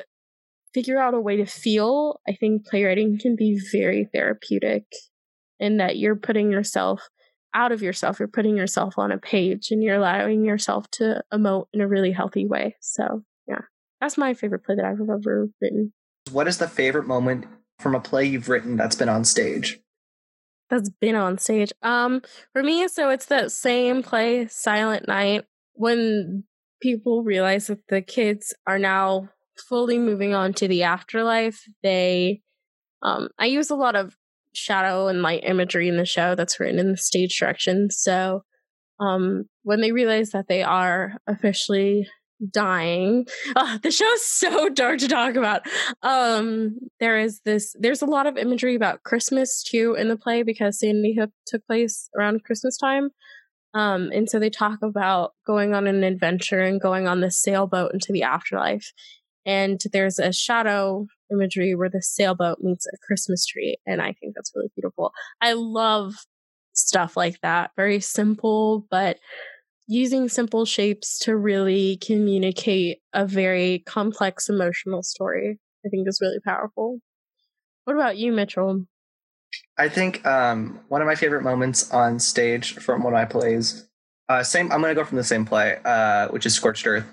figure 0.74 0.98
out 0.98 1.14
a 1.14 1.20
way 1.20 1.36
to 1.36 1.46
feel, 1.46 2.20
I 2.28 2.34
think 2.34 2.66
playwriting 2.66 3.20
can 3.20 3.36
be 3.36 3.60
very 3.72 4.08
therapeutic 4.14 4.86
in 5.60 5.78
that 5.78 5.98
you're 5.98 6.16
putting 6.16 6.52
yourself 6.52 7.08
out 7.54 7.72
of 7.72 7.82
yourself, 7.82 8.20
you're 8.20 8.28
putting 8.28 8.58
yourself 8.58 8.96
on 8.98 9.12
a 9.12 9.18
page 9.18 9.72
and 9.72 9.82
you're 9.82 9.96
allowing 9.96 10.44
yourself 10.44 10.90
to 10.92 11.22
emote 11.34 11.66
in 11.74 11.82
a 11.82 11.88
really 11.88 12.12
healthy 12.12 12.46
way. 12.46 12.76
So, 12.82 13.24
yeah, 13.48 13.62
that's 14.02 14.18
my 14.18 14.34
favorite 14.34 14.66
play 14.66 14.76
that 14.76 14.86
I've 14.86 15.00
ever 15.02 15.48
written. 15.62 15.94
What 16.32 16.48
is 16.48 16.58
the 16.58 16.68
favorite 16.68 17.08
moment 17.08 17.46
from 17.80 17.96
a 17.96 18.00
play 18.00 18.26
you've 18.26 18.50
written 18.50 18.76
that's 18.76 18.96
been 18.96 19.10
on 19.10 19.24
stage? 19.24 19.80
That's 20.70 20.90
been 20.90 21.16
on 21.16 21.38
stage. 21.38 21.72
Um, 21.82 22.22
for 22.54 22.64
me, 22.64 22.88
so 22.88 23.10
it's 23.10 23.28
that 23.28 23.52
same 23.52 24.04
play, 24.04 24.48
Silent 24.48 25.08
Night, 25.08 25.46
when 25.74 26.44
people 26.82 27.24
realize 27.24 27.68
that 27.68 27.88
the 27.88 28.02
kids 28.02 28.54
are 28.68 28.80
now 28.80 29.30
fully 29.58 29.98
moving 29.98 30.34
on 30.34 30.54
to 30.54 30.68
the 30.68 30.84
afterlife. 30.84 31.64
They, 31.84 32.42
um, 33.02 33.30
I 33.40 33.46
use 33.46 33.70
a 33.70 33.76
lot 33.76 33.96
of 33.96 34.16
shadow 34.54 35.08
and 35.08 35.22
light 35.22 35.44
imagery 35.44 35.88
in 35.88 35.98
the 35.98 36.06
show 36.06 36.36
that's 36.36 36.60
written 36.60 36.80
in 36.80 36.92
the 36.92 36.98
stage 36.98 37.38
direction. 37.38 37.90
So, 37.92 38.44
um, 39.00 39.46
when 39.64 39.82
they 39.82 39.92
realize 39.92 40.32
that 40.32 40.48
they 40.48 40.64
are 40.64 41.18
officially 41.28 42.08
dying. 42.52 43.26
Oh, 43.56 43.80
the 43.82 43.92
show's 43.92 44.26
so 44.26 44.70
dark 44.74 45.00
to 45.00 45.08
talk 45.08 45.36
about. 45.36 45.62
Um, 46.02 46.78
there 47.00 47.18
is 47.18 47.42
this. 47.46 47.76
There's 47.80 48.02
a 48.02 48.08
lot 48.08 48.28
of 48.28 48.38
imagery 48.38 48.76
about 48.76 49.04
Christmas 49.04 49.64
too 49.64 49.96
in 49.98 50.08
the 50.08 50.18
play 50.18 50.44
because 50.44 50.80
Sandy 50.80 51.16
Hook 51.20 51.32
took 51.48 51.66
place 51.68 52.10
around 52.18 52.44
Christmas 52.44 52.78
time. 52.78 53.10
Um, 53.74 54.10
and 54.14 54.30
so 54.30 54.40
they 54.40 54.50
talk 54.50 54.80
about 54.82 55.34
going 55.46 55.74
on 55.74 55.86
an 55.86 56.04
adventure 56.04 56.62
and 56.62 56.80
going 56.80 57.08
on 57.08 57.20
this 57.20 57.42
sailboat 57.42 57.94
into 57.94 58.14
the 58.14 58.24
afterlife. 58.24 58.94
And 59.46 59.80
there's 59.92 60.18
a 60.18 60.32
shadow 60.32 61.08
imagery 61.32 61.76
where 61.76 61.90
the 61.90 62.02
sailboat 62.02 62.60
meets 62.62 62.88
a 62.88 62.98
Christmas 63.06 63.46
tree, 63.46 63.78
and 63.86 64.02
I 64.02 64.14
think 64.14 64.34
that's 64.34 64.52
really 64.56 64.72
beautiful. 64.76 65.12
I 65.42 65.54
love 65.54 66.14
stuff 66.74 67.18
like 67.18 67.40
that. 67.42 67.72
Very 67.76 68.00
simple, 68.00 68.88
but 68.90 69.18
using 69.88 70.30
simple 70.30 70.66
shapes 70.66 71.20
to 71.20 71.36
really 71.36 71.98
communicate 71.98 73.00
a 73.14 73.26
very 73.26 73.84
complex 73.86 74.50
emotional 74.50 75.04
story, 75.04 75.60
I 75.86 75.90
think 75.90 76.08
is 76.08 76.20
really 76.22 76.40
powerful. 76.44 77.00
What 77.86 77.96
about 77.96 78.18
you, 78.18 78.32
Mitchell? 78.32 78.86
I 79.78 79.90
think 79.90 80.26
um, 80.26 80.80
one 80.88 81.02
of 81.02 81.08
my 81.08 81.16
favorite 81.16 81.44
moments 81.44 81.92
on 81.92 82.20
stage 82.20 82.74
from 82.74 83.04
one 83.04 83.14
of 83.14 83.18
my 83.18 83.26
plays, 83.26 83.88
uh, 84.28 84.42
same. 84.44 84.72
I'm 84.72 84.82
going 84.82 84.94
to 84.94 85.00
go 85.00 85.06
from 85.06 85.18
the 85.18 85.24
same 85.24 85.46
play, 85.46 85.78
uh, 85.86 86.30
which 86.30 86.46
is 86.46 86.56
Scorched 86.56 86.86
Earth. 86.88 87.06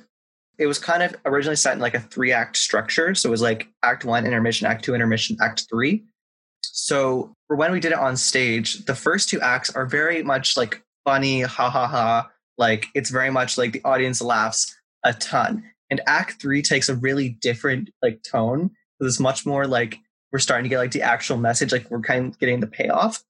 It 0.59 0.67
was 0.67 0.79
kind 0.79 1.03
of 1.03 1.15
originally 1.25 1.57
set 1.57 1.75
in 1.75 1.81
like 1.81 1.95
a 1.95 2.01
three 2.01 2.33
act 2.33 2.57
structure, 2.57 3.15
so 3.15 3.29
it 3.29 3.31
was 3.31 3.43
like 3.43 3.69
Act 3.83 4.05
One, 4.05 4.25
intermission, 4.25 4.67
Act 4.67 4.85
Two, 4.85 4.95
intermission, 4.95 5.37
Act 5.41 5.67
Three. 5.69 6.05
So 6.63 7.35
for 7.47 7.57
when 7.57 7.73
we 7.73 7.81
did 7.81 7.93
it 7.93 7.99
on 7.99 8.17
stage, 8.17 8.85
the 8.87 8.95
first 8.95 9.29
two 9.29 9.41
acts 9.41 9.71
are 9.71 9.85
very 9.85 10.23
much 10.23 10.57
like 10.57 10.83
funny, 11.05 11.43
ha 11.43 11.69
ha 11.69 11.87
ha, 11.87 12.31
like 12.63 12.87
it's 12.95 13.11
very 13.11 13.29
much 13.29 13.59
like 13.59 13.73
the 13.73 13.83
audience 13.85 14.23
laughs 14.23 14.75
a 15.03 15.13
ton. 15.13 15.65
And 15.91 16.01
Act 16.07 16.41
Three 16.41 16.63
takes 16.63 16.89
a 16.89 16.95
really 16.95 17.29
different 17.29 17.91
like 18.01 18.23
tone. 18.23 18.71
It's 19.01 19.19
much 19.19 19.45
more 19.45 19.67
like 19.67 19.99
we're 20.31 20.39
starting 20.39 20.63
to 20.63 20.69
get 20.69 20.79
like 20.79 20.93
the 20.93 21.03
actual 21.03 21.37
message, 21.37 21.73
like 21.73 21.91
we're 21.91 22.01
kind 22.01 22.29
of 22.29 22.39
getting 22.39 22.61
the 22.61 22.69
payoff. 22.69 23.25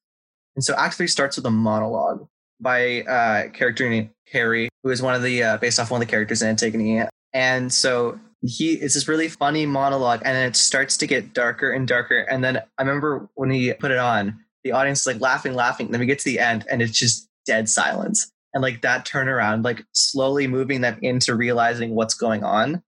And 0.55 0.63
so 0.63 0.75
Act 0.77 0.97
Three 0.97 1.07
starts 1.07 1.37
with 1.37 1.47
a 1.47 1.51
monologue 1.51 2.29
by 2.61 2.79
a 2.79 3.05
uh, 3.05 3.49
character 3.49 3.89
named 3.89 4.11
Harry, 4.31 4.69
who 4.83 4.91
is 4.91 5.01
one 5.01 5.15
of 5.15 5.23
the 5.23 5.43
uh, 5.43 5.57
based 5.57 5.81
off 5.81 5.91
one 5.91 6.03
of 6.03 6.07
the 6.07 6.11
characters 6.11 6.43
in 6.43 6.49
Antigone. 6.49 7.09
And 7.33 7.73
so 7.73 8.21
he 8.43 8.75
it's 8.75 8.95
this 8.95 9.09
really 9.09 9.29
funny 9.29 9.65
monologue, 9.65 10.21
and 10.27 10.37
then 10.37 10.47
it 10.47 10.57
starts 10.57 10.99
to 10.99 11.07
get 11.07 11.33
darker 11.33 11.73
and 11.73 11.89
darker. 11.89 12.19
And 12.19 12.45
then 12.45 12.59
I 12.59 12.83
remember 12.83 13.31
when 13.35 13.51
he 13.51 13.73
put 13.73 13.93
it 13.93 13.99
on, 13.99 14.45
the 14.63 14.73
audience 14.73 15.01
is 15.01 15.07
like 15.07 15.23
laughing, 15.23 15.55
laughing. 15.55 15.91
Then 15.91 16.01
we 16.01 16.07
get 16.07 16.19
to 16.19 16.27
the 16.27 16.39
end, 16.39 16.67
and 16.71 16.83
it's 16.83 16.99
just 16.99 17.31
dead 17.47 17.71
silence 17.71 18.32
and 18.55 18.63
like 18.63 18.83
that 18.83 19.07
turnaround 19.07 19.65
like 19.65 19.85
slowly 19.93 20.47
moving 20.47 20.81
them 20.81 20.99
into 21.03 21.35
realizing 21.35 21.95
what's 21.95 22.15
going 22.15 22.45
on 22.45 22.83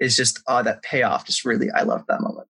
is 0.00 0.16
just 0.16 0.40
oh 0.46 0.62
that 0.62 0.82
payoff 0.82 1.26
just 1.26 1.44
really 1.44 1.68
i 1.74 1.82
love 1.82 2.04
that 2.08 2.20
moment 2.20 2.48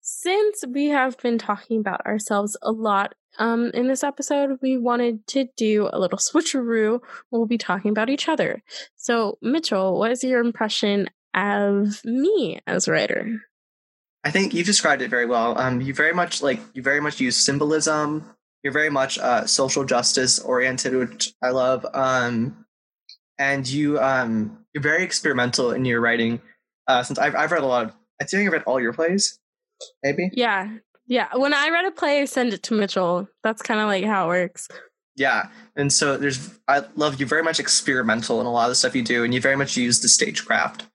since 0.00 0.64
we 0.68 0.88
have 0.88 1.16
been 1.18 1.38
talking 1.38 1.80
about 1.80 2.04
ourselves 2.06 2.56
a 2.62 2.72
lot 2.72 3.14
um, 3.38 3.70
in 3.74 3.88
this 3.88 4.04
episode, 4.04 4.58
we 4.62 4.78
wanted 4.78 5.26
to 5.28 5.46
do 5.56 5.88
a 5.92 5.98
little 5.98 6.18
switcheroo. 6.18 7.00
We'll 7.30 7.46
be 7.46 7.58
talking 7.58 7.90
about 7.90 8.10
each 8.10 8.28
other. 8.28 8.62
So, 8.96 9.38
Mitchell, 9.42 9.98
what 9.98 10.10
is 10.10 10.24
your 10.24 10.40
impression 10.40 11.08
of 11.34 12.04
me 12.04 12.60
as 12.66 12.86
a 12.86 12.92
writer? 12.92 13.40
I 14.22 14.30
think 14.30 14.54
you've 14.54 14.66
described 14.66 15.02
it 15.02 15.10
very 15.10 15.26
well. 15.26 15.58
Um, 15.58 15.80
you 15.80 15.92
very 15.92 16.14
much 16.14 16.42
like 16.42 16.60
you 16.72 16.82
very 16.82 17.00
much 17.00 17.20
use 17.20 17.36
symbolism. 17.36 18.24
You're 18.64 18.72
very 18.72 18.90
much 18.90 19.18
uh, 19.18 19.46
social 19.46 19.84
justice 19.84 20.40
oriented, 20.40 20.94
which 20.96 21.34
I 21.42 21.50
love. 21.50 21.86
Um, 21.94 22.64
and 23.38 23.68
you 23.68 24.00
um, 24.00 24.64
you're 24.72 24.82
very 24.82 25.04
experimental 25.04 25.72
in 25.72 25.84
your 25.84 26.00
writing. 26.00 26.40
Uh, 26.88 27.02
since 27.02 27.18
I've 27.18 27.34
I've 27.34 27.52
read 27.52 27.62
a 27.62 27.66
lot 27.66 27.86
of, 27.86 27.92
I 28.20 28.24
think 28.24 28.46
I've 28.46 28.52
read 28.52 28.62
all 28.64 28.80
your 28.80 28.92
plays, 28.92 29.38
maybe. 30.02 30.30
Yeah, 30.32 30.78
yeah. 31.06 31.28
When 31.34 31.52
I 31.54 31.68
read 31.68 31.84
a 31.84 31.90
play, 31.90 32.22
I 32.22 32.24
send 32.24 32.52
it 32.52 32.62
to 32.64 32.74
Mitchell. 32.74 33.28
That's 33.42 33.62
kind 33.62 33.80
of 33.80 33.86
like 33.86 34.04
how 34.04 34.26
it 34.26 34.28
works. 34.28 34.68
Yeah, 35.16 35.48
and 35.76 35.92
so 35.92 36.16
there's 36.16 36.58
I 36.66 36.84
love 36.96 37.20
you 37.20 37.26
very 37.26 37.42
much 37.42 37.60
experimental 37.60 38.40
in 38.40 38.46
a 38.46 38.52
lot 38.52 38.64
of 38.64 38.70
the 38.70 38.74
stuff 38.74 38.96
you 38.96 39.02
do, 39.02 39.24
and 39.24 39.32
you 39.34 39.40
very 39.40 39.56
much 39.56 39.76
use 39.76 40.00
the 40.00 40.08
stagecraft. 40.08 40.86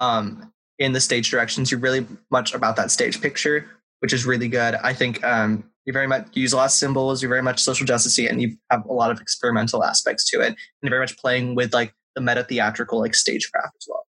Um, 0.00 0.52
in 0.78 0.92
the 0.92 1.00
stage 1.00 1.30
directions, 1.30 1.70
you're 1.70 1.80
really 1.80 2.06
much 2.30 2.54
about 2.54 2.76
that 2.76 2.90
stage 2.90 3.20
picture, 3.20 3.66
which 4.00 4.12
is 4.12 4.26
really 4.26 4.48
good. 4.48 4.74
I 4.74 4.92
think 4.92 5.22
um, 5.24 5.64
you 5.84 5.92
very 5.92 6.06
much 6.06 6.28
use 6.34 6.52
a 6.52 6.56
lot 6.56 6.66
of 6.66 6.70
symbols. 6.72 7.22
You're 7.22 7.30
very 7.30 7.42
much 7.42 7.60
social 7.60 7.86
justice, 7.86 8.18
and 8.18 8.42
you 8.42 8.56
have 8.70 8.84
a 8.84 8.92
lot 8.92 9.10
of 9.10 9.20
experimental 9.20 9.84
aspects 9.84 10.28
to 10.30 10.40
it, 10.40 10.48
and 10.48 10.56
you're 10.82 10.90
very 10.90 11.02
much 11.02 11.16
playing 11.18 11.54
with 11.54 11.72
like 11.72 11.94
the 12.14 12.20
meta 12.20 12.44
theatrical 12.44 12.98
like 12.98 13.14
stagecraft 13.14 13.76
as 13.76 13.86
well. 13.88 14.06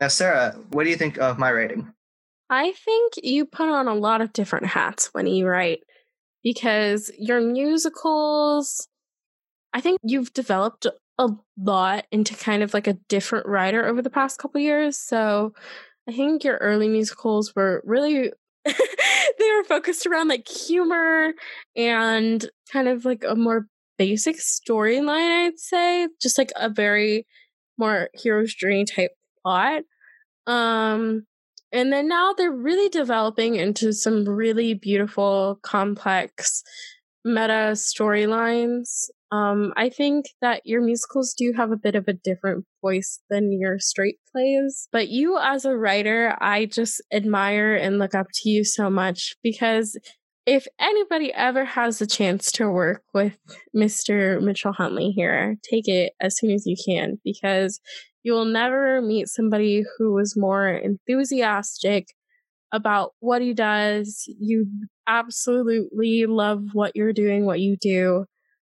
Now, 0.00 0.08
Sarah, 0.08 0.56
what 0.70 0.84
do 0.84 0.90
you 0.90 0.96
think 0.96 1.18
of 1.18 1.38
my 1.38 1.50
rating? 1.50 1.92
I 2.50 2.72
think 2.72 3.14
you 3.22 3.46
put 3.46 3.68
on 3.68 3.88
a 3.88 3.94
lot 3.94 4.20
of 4.20 4.32
different 4.32 4.66
hats 4.66 5.10
when 5.12 5.26
you 5.26 5.46
write 5.46 5.80
because 6.42 7.10
your 7.18 7.40
musicals, 7.40 8.88
I 9.72 9.80
think 9.80 10.00
you've 10.02 10.32
developed 10.32 10.86
a 11.18 11.30
lot 11.56 12.06
into 12.10 12.34
kind 12.34 12.62
of 12.62 12.74
like 12.74 12.86
a 12.86 12.98
different 13.08 13.46
writer 13.46 13.86
over 13.86 14.02
the 14.02 14.10
past 14.10 14.38
couple 14.38 14.60
years. 14.60 14.98
So 14.98 15.54
I 16.08 16.12
think 16.12 16.42
your 16.42 16.56
early 16.56 16.88
musicals 16.88 17.54
were 17.54 17.82
really 17.84 18.32
they 18.64 19.52
were 19.56 19.64
focused 19.64 20.06
around 20.06 20.28
like 20.28 20.48
humor 20.48 21.32
and 21.76 22.48
kind 22.72 22.88
of 22.88 23.04
like 23.04 23.24
a 23.28 23.34
more 23.34 23.66
basic 23.98 24.36
storyline, 24.36 25.46
I'd 25.46 25.58
say. 25.58 26.08
Just 26.20 26.38
like 26.38 26.52
a 26.56 26.68
very 26.68 27.26
more 27.78 28.10
hero's 28.14 28.54
journey 28.54 28.84
type 28.84 29.12
plot. 29.42 29.82
Um 30.46 31.26
and 31.72 31.90
then 31.90 32.06
now 32.06 32.34
they're 32.34 32.52
really 32.52 32.90
developing 32.90 33.54
into 33.54 33.92
some 33.92 34.28
really 34.28 34.74
beautiful, 34.74 35.58
complex 35.62 36.62
meta 37.24 37.72
storylines. 37.72 39.08
Um, 39.32 39.72
I 39.78 39.88
think 39.88 40.26
that 40.42 40.60
your 40.66 40.82
musicals 40.82 41.34
do 41.36 41.54
have 41.56 41.72
a 41.72 41.76
bit 41.76 41.94
of 41.94 42.06
a 42.06 42.12
different 42.12 42.66
voice 42.82 43.18
than 43.30 43.50
your 43.50 43.78
straight 43.78 44.18
plays, 44.30 44.88
but 44.92 45.08
you 45.08 45.38
as 45.38 45.64
a 45.64 45.74
writer, 45.74 46.36
I 46.38 46.66
just 46.66 47.02
admire 47.10 47.74
and 47.74 47.98
look 47.98 48.14
up 48.14 48.26
to 48.34 48.50
you 48.50 48.62
so 48.62 48.90
much 48.90 49.34
because 49.42 49.98
if 50.44 50.66
anybody 50.78 51.32
ever 51.32 51.64
has 51.64 52.02
a 52.02 52.06
chance 52.06 52.52
to 52.52 52.68
work 52.68 53.04
with 53.14 53.38
Mr. 53.74 54.38
Mitchell 54.42 54.72
Huntley 54.72 55.12
here, 55.12 55.56
take 55.62 55.88
it 55.88 56.12
as 56.20 56.36
soon 56.36 56.50
as 56.50 56.66
you 56.66 56.76
can 56.84 57.18
because 57.24 57.80
you 58.22 58.34
will 58.34 58.44
never 58.44 59.00
meet 59.00 59.28
somebody 59.28 59.82
who 59.96 60.18
is 60.18 60.36
more 60.36 60.68
enthusiastic 60.68 62.08
about 62.70 63.12
what 63.20 63.40
he 63.40 63.54
does. 63.54 64.24
You 64.26 64.66
absolutely 65.06 66.26
love 66.26 66.64
what 66.74 66.92
you're 66.94 67.12
doing, 67.14 67.46
what 67.46 67.60
you 67.60 67.76
do. 67.80 68.26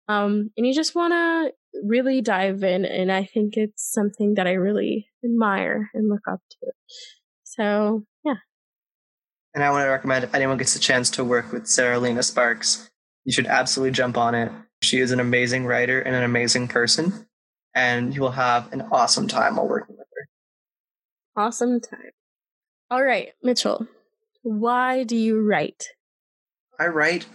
Um, 0.09 0.51
and 0.57 0.67
you 0.67 0.75
just 0.75 0.95
want 0.95 1.12
to 1.12 1.53
really 1.83 2.21
dive 2.21 2.62
in. 2.62 2.85
And 2.85 3.11
I 3.11 3.25
think 3.25 3.57
it's 3.57 3.90
something 3.93 4.35
that 4.35 4.47
I 4.47 4.53
really 4.53 5.09
admire 5.25 5.90
and 5.95 6.09
look 6.09 6.27
up 6.31 6.40
to. 6.51 6.73
So, 7.45 8.05
yeah. 8.25 8.35
And 9.55 9.62
I 9.62 9.71
want 9.71 9.85
to 9.85 9.88
recommend 9.88 10.25
if 10.25 10.35
anyone 10.35 10.59
gets 10.59 10.77
a 10.77 10.81
chance 10.81 11.11
to 11.11 11.25
work 11.25 11.53
with 11.53 11.67
Sarah 11.67 11.99
Lena 11.99 12.23
Sparks, 12.23 12.90
you 13.25 13.33
should 13.33 13.47
absolutely 13.47 13.93
jump 13.93 14.17
on 14.17 14.35
it. 14.35 14.51
She 14.83 14.99
is 14.99 15.12
an 15.12 15.21
amazing 15.21 15.64
writer 15.64 16.01
and 16.01 16.14
an 16.14 16.25
amazing 16.25 16.69
person, 16.69 17.27
and 17.75 18.14
you 18.14 18.21
will 18.21 18.33
have 18.33 18.73
an 18.73 18.83
awesome 18.93 19.29
time 19.29 19.57
while 19.57 19.69
working 19.69 19.97
with 19.97 20.07
her. 20.14 21.43
Awesome 21.43 21.81
time. 21.81 22.11
All 22.90 23.03
right, 23.03 23.31
Mitchell, 23.43 23.87
why 24.43 25.05
do 25.05 25.17
you 25.17 25.40
write? 25.40 25.88
I 26.79 26.88
write 26.88 27.27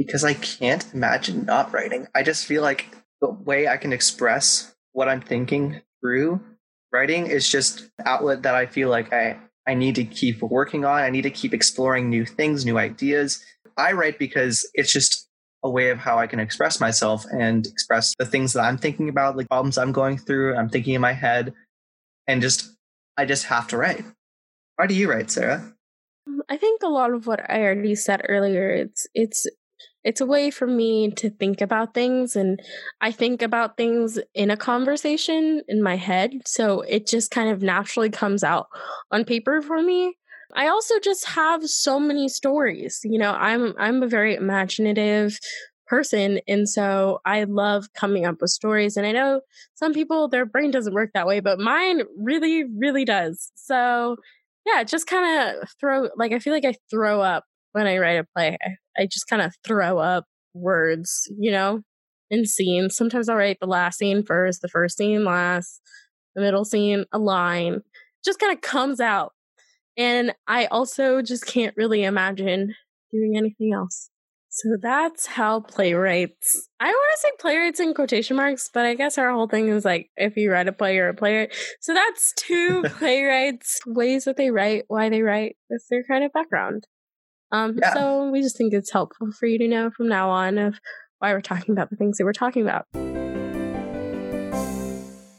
because 0.00 0.24
I 0.24 0.32
can't 0.32 0.86
imagine 0.94 1.44
not 1.44 1.74
writing. 1.74 2.06
I 2.14 2.22
just 2.22 2.46
feel 2.46 2.62
like 2.62 2.86
the 3.20 3.28
way 3.28 3.68
I 3.68 3.76
can 3.76 3.92
express 3.92 4.74
what 4.92 5.10
I'm 5.10 5.20
thinking 5.20 5.82
through 6.00 6.40
writing 6.90 7.26
is 7.26 7.46
just 7.46 7.90
outlet 8.06 8.44
that 8.44 8.54
I 8.54 8.64
feel 8.64 8.88
like 8.88 9.12
I, 9.12 9.36
I 9.68 9.74
need 9.74 9.96
to 9.96 10.04
keep 10.04 10.40
working 10.40 10.86
on. 10.86 11.02
I 11.02 11.10
need 11.10 11.24
to 11.24 11.30
keep 11.30 11.52
exploring 11.52 12.08
new 12.08 12.24
things, 12.24 12.64
new 12.64 12.78
ideas. 12.78 13.44
I 13.76 13.92
write 13.92 14.18
because 14.18 14.66
it's 14.72 14.90
just 14.90 15.28
a 15.62 15.68
way 15.68 15.90
of 15.90 15.98
how 15.98 16.18
I 16.18 16.26
can 16.26 16.40
express 16.40 16.80
myself 16.80 17.26
and 17.30 17.66
express 17.66 18.14
the 18.18 18.24
things 18.24 18.54
that 18.54 18.62
I'm 18.62 18.78
thinking 18.78 19.10
about, 19.10 19.36
like 19.36 19.50
problems 19.50 19.76
I'm 19.76 19.92
going 19.92 20.16
through, 20.16 20.56
I'm 20.56 20.70
thinking 20.70 20.94
in 20.94 21.02
my 21.02 21.12
head, 21.12 21.52
and 22.26 22.40
just 22.40 22.74
I 23.18 23.26
just 23.26 23.44
have 23.44 23.68
to 23.68 23.76
write. 23.76 24.06
Why 24.76 24.86
do 24.86 24.94
you 24.94 25.10
write, 25.10 25.30
Sarah? 25.30 25.74
Um, 26.26 26.40
I 26.48 26.56
think 26.56 26.82
a 26.82 26.88
lot 26.88 27.12
of 27.12 27.26
what 27.26 27.50
I 27.50 27.60
already 27.60 27.94
said 27.94 28.22
earlier, 28.26 28.70
it's 28.70 29.06
it's 29.12 29.46
it's 30.04 30.20
a 30.20 30.26
way 30.26 30.50
for 30.50 30.66
me 30.66 31.10
to 31.12 31.30
think 31.30 31.60
about 31.60 31.94
things 31.94 32.36
and 32.36 32.60
I 33.00 33.12
think 33.12 33.42
about 33.42 33.76
things 33.76 34.18
in 34.34 34.50
a 34.50 34.56
conversation 34.56 35.62
in 35.68 35.82
my 35.82 35.96
head. 35.96 36.32
So 36.46 36.80
it 36.82 37.06
just 37.06 37.30
kind 37.30 37.50
of 37.50 37.62
naturally 37.62 38.10
comes 38.10 38.42
out 38.42 38.68
on 39.10 39.24
paper 39.24 39.60
for 39.60 39.82
me. 39.82 40.14
I 40.54 40.68
also 40.68 40.98
just 40.98 41.26
have 41.26 41.68
so 41.68 42.00
many 42.00 42.28
stories. 42.28 43.00
You 43.04 43.18
know, 43.18 43.32
I'm 43.32 43.74
I'm 43.78 44.02
a 44.02 44.08
very 44.08 44.34
imaginative 44.34 45.38
person 45.86 46.40
and 46.46 46.68
so 46.68 47.18
I 47.26 47.44
love 47.44 47.92
coming 47.94 48.24
up 48.24 48.36
with 48.40 48.50
stories 48.50 48.96
and 48.96 49.04
I 49.06 49.12
know 49.12 49.40
some 49.74 49.92
people 49.92 50.28
their 50.28 50.46
brain 50.46 50.70
doesn't 50.70 50.94
work 50.94 51.10
that 51.14 51.26
way, 51.26 51.40
but 51.40 51.58
mine 51.58 52.02
really 52.16 52.64
really 52.64 53.04
does. 53.04 53.52
So, 53.54 54.16
yeah, 54.66 54.84
just 54.84 55.06
kind 55.06 55.56
of 55.62 55.68
throw 55.80 56.08
like 56.16 56.32
I 56.32 56.38
feel 56.38 56.52
like 56.52 56.64
I 56.64 56.74
throw 56.90 57.20
up 57.20 57.44
when 57.72 57.86
I 57.86 57.98
write 57.98 58.18
a 58.18 58.26
play. 58.36 58.56
I, 58.62 59.02
I 59.02 59.06
just 59.06 59.28
kind 59.28 59.42
of 59.42 59.54
throw 59.64 59.98
up 59.98 60.24
words, 60.54 61.30
you 61.38 61.50
know, 61.50 61.82
in 62.30 62.46
scenes. 62.46 62.96
Sometimes 62.96 63.28
I'll 63.28 63.36
write 63.36 63.58
the 63.60 63.66
last 63.66 63.98
scene 63.98 64.22
first, 64.24 64.62
the 64.62 64.68
first 64.68 64.96
scene 64.96 65.24
last, 65.24 65.80
the 66.34 66.42
middle 66.42 66.64
scene, 66.64 67.04
a 67.12 67.18
line. 67.18 67.82
Just 68.24 68.38
kind 68.38 68.52
of 68.52 68.60
comes 68.60 69.00
out. 69.00 69.32
And 69.96 70.34
I 70.46 70.66
also 70.66 71.22
just 71.22 71.46
can't 71.46 71.76
really 71.76 72.04
imagine 72.04 72.74
doing 73.12 73.36
anything 73.36 73.72
else. 73.74 74.10
So 74.52 74.76
that's 74.82 75.26
how 75.26 75.60
playwrights. 75.60 76.68
I 76.80 76.86
want 76.86 77.12
to 77.14 77.20
say 77.20 77.30
playwrights 77.38 77.78
in 77.78 77.94
quotation 77.94 78.36
marks, 78.36 78.68
but 78.72 78.84
I 78.84 78.94
guess 78.94 79.16
our 79.16 79.30
whole 79.30 79.46
thing 79.46 79.68
is 79.68 79.84
like 79.84 80.10
if 80.16 80.36
you 80.36 80.50
write 80.50 80.66
a 80.66 80.72
play 80.72 80.98
or 80.98 81.08
a 81.08 81.14
playwright. 81.14 81.54
So 81.80 81.94
that's 81.94 82.32
two 82.32 82.82
playwrights 82.98 83.78
ways 83.86 84.24
that 84.24 84.36
they 84.36 84.50
write, 84.50 84.84
why 84.88 85.08
they 85.08 85.22
write, 85.22 85.56
with 85.68 85.84
their 85.88 86.02
kind 86.02 86.24
of 86.24 86.32
background. 86.32 86.84
Um, 87.52 87.78
yeah. 87.80 87.94
So 87.94 88.30
we 88.30 88.42
just 88.42 88.56
think 88.56 88.72
it's 88.72 88.92
helpful 88.92 89.32
for 89.32 89.46
you 89.46 89.58
to 89.58 89.68
know 89.68 89.90
from 89.90 90.08
now 90.08 90.30
on 90.30 90.58
of 90.58 90.80
why 91.18 91.32
we're 91.32 91.40
talking 91.40 91.72
about 91.72 91.90
the 91.90 91.96
things 91.96 92.18
that 92.18 92.24
we're 92.24 92.32
talking 92.32 92.62
about. 92.62 92.86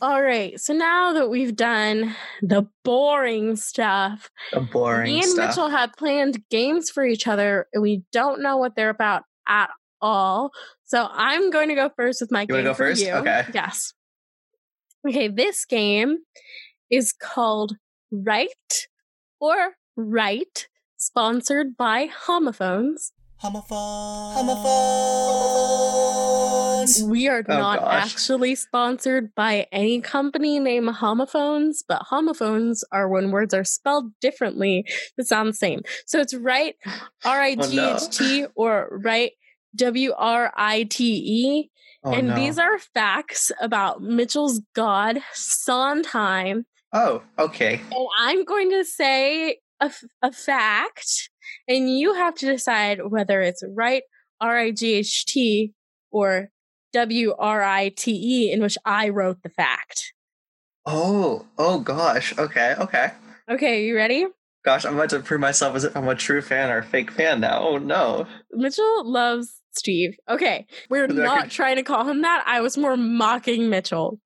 All 0.03 0.21
right, 0.21 0.59
so 0.59 0.73
now 0.73 1.13
that 1.13 1.29
we've 1.29 1.55
done 1.55 2.15
the 2.41 2.65
boring 2.83 3.55
stuff, 3.55 4.31
the 4.51 4.61
boring 4.61 5.13
me 5.13 5.19
and 5.19 5.29
stuff. 5.29 5.49
Mitchell 5.49 5.69
have 5.69 5.93
planned 5.93 6.41
games 6.49 6.89
for 6.89 7.05
each 7.05 7.27
other, 7.27 7.67
and 7.71 7.83
we 7.83 8.01
don't 8.11 8.41
know 8.41 8.57
what 8.57 8.75
they're 8.75 8.89
about 8.89 9.23
at 9.47 9.69
all. 10.01 10.51
So 10.85 11.07
I'm 11.11 11.51
going 11.51 11.69
to 11.69 11.75
go 11.75 11.91
first 11.95 12.19
with 12.19 12.31
my 12.31 12.41
you 12.41 12.47
game. 12.47 12.57
You 12.57 12.63
want 12.65 12.77
to 12.77 12.83
go 12.83 12.89
first? 12.89 13.03
You. 13.03 13.11
Okay. 13.13 13.45
Yes. 13.53 13.93
Okay, 15.07 15.27
this 15.27 15.65
game 15.65 16.17
is 16.89 17.13
called 17.13 17.75
Right 18.11 18.87
or 19.39 19.73
Right 19.95 20.67
sponsored 21.01 21.75
by 21.75 22.07
Homophones. 22.13 23.11
Homophones. 23.37 24.35
Homophones. 26.85 27.03
We 27.03 27.27
are 27.27 27.43
oh, 27.49 27.57
not 27.57 27.79
gosh. 27.79 28.05
actually 28.05 28.53
sponsored 28.53 29.33
by 29.33 29.65
any 29.71 29.99
company 29.99 30.59
named 30.59 30.89
Homophones, 30.89 31.83
but 31.87 32.03
homophones 32.03 32.83
are 32.91 33.09
when 33.09 33.31
words 33.31 33.51
are 33.55 33.63
spelled 33.63 34.11
differently 34.19 34.85
that 35.17 35.25
sound 35.25 35.49
the 35.49 35.53
same. 35.53 35.81
So 36.05 36.19
it's 36.19 36.35
right 36.35 36.75
oh, 36.85 37.09
R 37.25 37.41
I 37.41 37.55
G 37.55 37.79
H 37.79 38.15
T 38.15 38.45
or 38.53 38.87
right 39.03 39.31
W 39.75 40.13
R 40.15 40.53
I 40.55 40.83
T 40.83 41.15
E. 41.25 41.71
Oh, 42.03 42.13
and 42.13 42.27
no. 42.27 42.35
these 42.35 42.59
are 42.59 42.77
facts 42.77 43.51
about 43.59 44.03
Mitchell's 44.03 44.61
god 44.75 45.17
Sondheim. 45.33 46.67
Oh, 46.93 47.23
okay. 47.39 47.81
And 47.91 48.07
I'm 48.19 48.43
going 48.43 48.69
to 48.69 48.83
say 48.85 49.60
a, 49.81 49.91
a 50.21 50.31
fact, 50.31 51.29
and 51.67 51.89
you 51.89 52.13
have 52.13 52.35
to 52.35 52.45
decide 52.45 52.99
whether 53.09 53.41
it's 53.41 53.63
right 53.67 54.03
R 54.39 54.57
I 54.57 54.71
G 54.71 54.93
H 54.93 55.25
T 55.25 55.73
or 56.11 56.49
W 56.93 57.33
R 57.37 57.63
I 57.63 57.89
T 57.89 58.11
E, 58.11 58.51
in 58.51 58.61
which 58.61 58.77
I 58.85 59.09
wrote 59.09 59.43
the 59.43 59.49
fact. 59.49 60.13
Oh, 60.85 61.45
oh 61.57 61.79
gosh. 61.79 62.37
Okay, 62.37 62.75
okay. 62.79 63.11
Okay, 63.49 63.85
you 63.85 63.95
ready? 63.95 64.25
Gosh, 64.63 64.85
I'm 64.85 64.95
about 64.95 65.09
to 65.09 65.19
prove 65.19 65.41
myself 65.41 65.75
as 65.75 65.83
if 65.83 65.97
I'm 65.97 66.07
a 66.07 66.15
true 66.15 66.41
fan 66.41 66.69
or 66.69 66.77
a 66.77 66.83
fake 66.83 67.11
fan 67.11 67.39
now. 67.41 67.61
Oh 67.61 67.77
no. 67.77 68.27
Mitchell 68.51 69.09
loves 69.09 69.59
Steve. 69.71 70.15
Okay, 70.29 70.67
we're 70.89 71.07
not 71.07 71.49
trying 71.49 71.77
to 71.77 71.83
call 71.83 72.07
him 72.07 72.21
that. 72.21 72.43
I 72.45 72.61
was 72.61 72.77
more 72.77 72.95
mocking 72.95 73.69
Mitchell. 73.69 74.19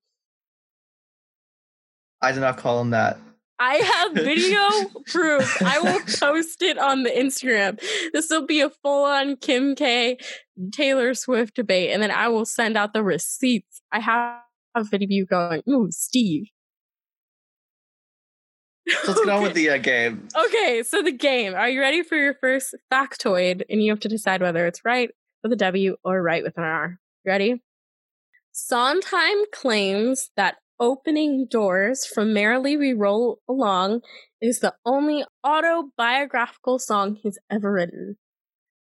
I 2.22 2.32
did 2.32 2.42
not 2.42 2.58
call 2.58 2.82
him 2.82 2.90
that. 2.90 3.18
I 3.60 3.76
have 3.76 4.14
video 4.14 4.70
proof. 5.06 5.62
I 5.62 5.80
will 5.80 6.00
post 6.20 6.62
it 6.62 6.78
on 6.78 7.04
the 7.04 7.10
Instagram. 7.10 7.80
This 8.14 8.30
will 8.30 8.46
be 8.46 8.62
a 8.62 8.70
full 8.70 9.06
on 9.06 9.38
Kim 9.38 9.76
K 9.76 10.18
Taylor 10.72 11.14
Swift 11.14 11.56
debate, 11.56 11.92
and 11.92 12.02
then 12.02 12.12
I 12.12 12.28
will 12.28 12.46
send 12.46 12.78
out 12.78 12.94
the 12.94 13.04
receipts. 13.04 13.82
I 13.92 14.00
have 14.00 14.40
a 14.76 14.84
video 14.84 15.06
of 15.08 15.12
you 15.12 15.26
going, 15.26 15.62
ooh, 15.70 15.88
Steve. 15.92 16.48
So 18.88 19.12
let's 19.12 19.26
get 19.26 19.30
on 19.34 19.44
with 19.44 19.54
the 19.54 19.70
uh, 19.70 19.78
game. 19.78 20.28
Okay, 20.36 20.84
so 20.84 21.02
the 21.02 21.12
game. 21.12 21.56
Are 21.56 21.70
you 21.70 21.82
ready 21.82 22.04
for 22.04 22.16
your 22.16 22.36
first 22.36 22.76
factoid? 22.92 23.64
And 23.70 23.82
you 23.82 23.92
have 23.92 24.00
to 24.02 24.10
decide 24.10 24.42
whether 24.42 24.68
it's 24.68 24.86
right 24.86 25.10
with 25.44 25.54
a 25.54 25.58
W 25.58 25.96
or 26.04 26.22
right 26.22 26.44
with 26.44 26.58
an 26.58 26.64
R. 26.64 27.00
Ready? 27.26 27.64
Sondheim 28.52 29.46
claims 29.52 30.30
that 30.38 30.58
Opening 30.80 31.48
Doors 31.50 32.06
from 32.06 32.34
Merrily 32.34 32.76
We 32.78 32.94
Roll 32.94 33.40
Along 33.48 34.02
is 34.42 34.60
the 34.60 34.74
only 34.86 35.24
autobiographical 35.44 36.80
song 36.80 37.16
he's 37.22 37.40
ever 37.50 37.72
written. 37.72 38.18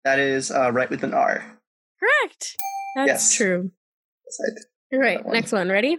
That 0.03 0.19
is 0.19 0.51
uh, 0.51 0.71
right 0.71 0.89
with 0.89 1.03
an 1.03 1.13
R. 1.13 1.59
Correct. 1.99 2.55
That's 2.95 3.07
Yes. 3.07 3.33
true. 3.35 3.71
Yes, 4.25 4.37
I 4.47 4.53
did. 4.55 4.65
All 4.93 4.99
right, 5.05 5.23
one. 5.25 5.33
next 5.33 5.51
one. 5.51 5.69
Ready? 5.69 5.97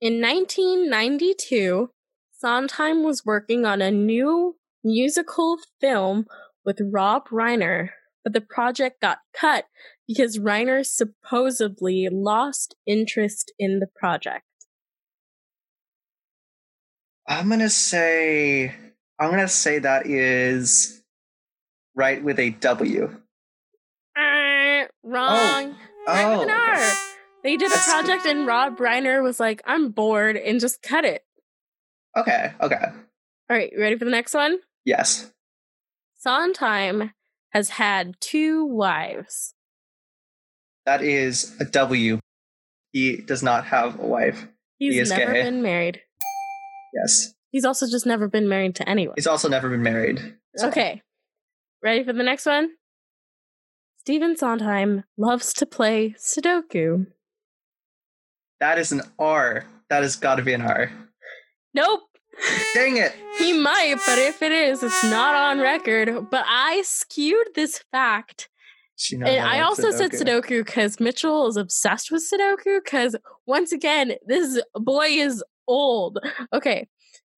In 0.00 0.20
1992, 0.20 1.90
Sondheim 2.32 3.02
was 3.04 3.24
working 3.24 3.64
on 3.64 3.80
a 3.80 3.90
new 3.90 4.56
musical 4.82 5.58
film 5.80 6.26
with 6.64 6.80
Rob 6.92 7.28
Reiner, 7.28 7.90
but 8.22 8.32
the 8.32 8.40
project 8.40 9.00
got 9.00 9.18
cut 9.38 9.66
because 10.08 10.38
Reiner 10.38 10.84
supposedly 10.84 12.08
lost 12.10 12.74
interest 12.86 13.52
in 13.58 13.78
the 13.78 13.86
project. 13.86 14.44
I'm 17.26 17.48
gonna 17.48 17.70
say 17.70 18.74
I'm 19.18 19.30
gonna 19.30 19.48
say 19.48 19.78
that 19.78 20.06
is 20.06 21.02
right 21.94 22.22
with 22.22 22.38
a 22.38 22.50
W. 22.50 23.04
Uh, 24.16 24.84
wrong. 25.02 25.76
right 26.06 26.38
with 26.38 26.48
an 26.48 26.50
Oh, 26.50 26.54
R. 26.54 26.74
okay. 26.74 26.92
They 27.42 27.56
did 27.56 27.72
a 27.72 27.76
project 27.76 28.26
and 28.26 28.46
Rob 28.46 28.78
Reiner 28.78 29.22
was 29.22 29.38
like, 29.38 29.62
I'm 29.66 29.90
bored 29.90 30.36
and 30.36 30.60
just 30.60 30.82
cut 30.82 31.04
it. 31.04 31.22
Okay, 32.16 32.52
okay. 32.60 32.84
All 32.86 32.92
right, 33.50 33.70
you 33.72 33.78
ready 33.80 33.98
for 33.98 34.04
the 34.06 34.10
next 34.10 34.32
one? 34.34 34.58
Yes. 34.84 35.30
Sondheim 36.18 37.12
has 37.50 37.68
had 37.70 38.18
two 38.20 38.64
wives. 38.64 39.54
That 40.86 41.02
is 41.02 41.54
a 41.60 41.64
W. 41.66 42.18
He 42.92 43.16
does 43.16 43.42
not 43.42 43.66
have 43.66 43.98
a 44.00 44.06
wife. 44.06 44.46
He's 44.78 44.94
He 45.10 45.16
never 45.16 45.32
gay. 45.32 45.42
been 45.42 45.62
married. 45.62 46.00
Yes. 46.94 47.34
He's 47.50 47.64
also 47.64 47.86
just 47.88 48.06
never 48.06 48.28
been 48.28 48.48
married 48.48 48.74
to 48.76 48.88
anyone. 48.88 49.14
He's 49.16 49.26
also 49.26 49.48
never 49.48 49.68
been 49.68 49.82
married. 49.82 50.36
So- 50.56 50.68
Okay. 50.68 51.02
Ready 51.82 52.02
for 52.04 52.12
the 52.12 52.22
next 52.22 52.46
one? 52.46 52.70
Stephen 53.98 54.36
Sondheim 54.36 55.04
loves 55.16 55.52
to 55.54 55.66
play 55.66 56.14
Sudoku. 56.18 57.06
That 58.60 58.78
is 58.78 58.92
an 58.92 59.02
R. 59.18 59.66
That 59.90 60.02
has 60.02 60.16
got 60.16 60.36
to 60.36 60.42
be 60.42 60.52
an 60.52 60.62
R. 60.62 60.90
Nope. 61.74 62.02
Dang 62.74 62.96
it! 62.96 63.12
He 63.38 63.52
might, 63.52 63.96
but 64.06 64.18
if 64.18 64.42
it 64.42 64.50
is, 64.50 64.82
it's 64.82 65.04
not 65.04 65.34
on 65.36 65.60
record. 65.60 66.30
But 66.30 66.44
I 66.48 66.82
skewed 66.82 67.48
this 67.54 67.84
fact. 67.92 68.48
And 69.12 69.24
I 69.44 69.60
also 69.60 69.90
said 69.92 70.10
Sudoku 70.26 70.64
because 70.64 70.98
Mitchell 71.00 71.46
is 71.48 71.56
obsessed 71.56 72.10
with 72.10 72.22
Sudoku. 72.28 72.80
Because 72.82 73.14
once 73.46 73.70
again, 73.72 74.14
this 74.26 74.60
boy 74.74 75.06
is 75.06 75.42
old. 75.66 76.18
Okay. 76.52 76.88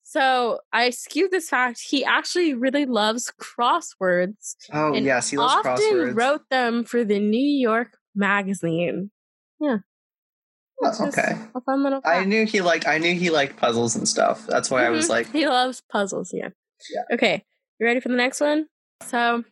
So 0.09 0.61
I 0.73 0.91
skewed 0.91 1.33
this 1.33 1.49
fact. 1.49 1.81
He 1.81 2.05
actually 2.05 2.55
really 2.55 2.87
loves 2.87 3.33
crosswords 3.41 4.55
Oh 4.73 4.95
yes, 4.95 5.31
he 5.31 5.37
loves 5.37 5.55
often 5.67 5.75
crosswords. 5.83 6.17
wrote 6.17 6.43
them 6.51 6.85
for 6.85 7.03
the 7.05 7.19
New 7.19 7.39
York 7.61 7.97
Magazine. 8.15 9.11
Yeah. 9.61 9.79
Oh, 10.83 11.07
okay. 11.09 11.37
A 11.55 11.61
fun 11.63 11.83
little 11.83 12.01
I 12.05 12.25
knew 12.25 12.45
he 12.47 12.61
liked. 12.61 12.87
I 12.87 12.99
knew 12.99 13.15
he 13.15 13.31
liked 13.31 13.57
puzzles 13.57 13.97
and 13.97 14.07
stuff. 14.07 14.47
That's 14.47 14.71
why 14.71 14.85
I 14.87 14.91
was 14.91 15.07
Mhm. 15.07 15.11
like, 15.11 15.33
he 15.33 15.49
loves 15.49 15.83
puzzles. 15.91 16.33
Yeah. 16.33 16.51
Yeah. 16.95 17.03
Okay. 17.15 17.45
You 17.81 17.87
ready 17.87 18.01
for 18.01 18.09
the 18.11 18.15
next 18.17 18.41
one? 18.41 18.67
So, 19.03 19.43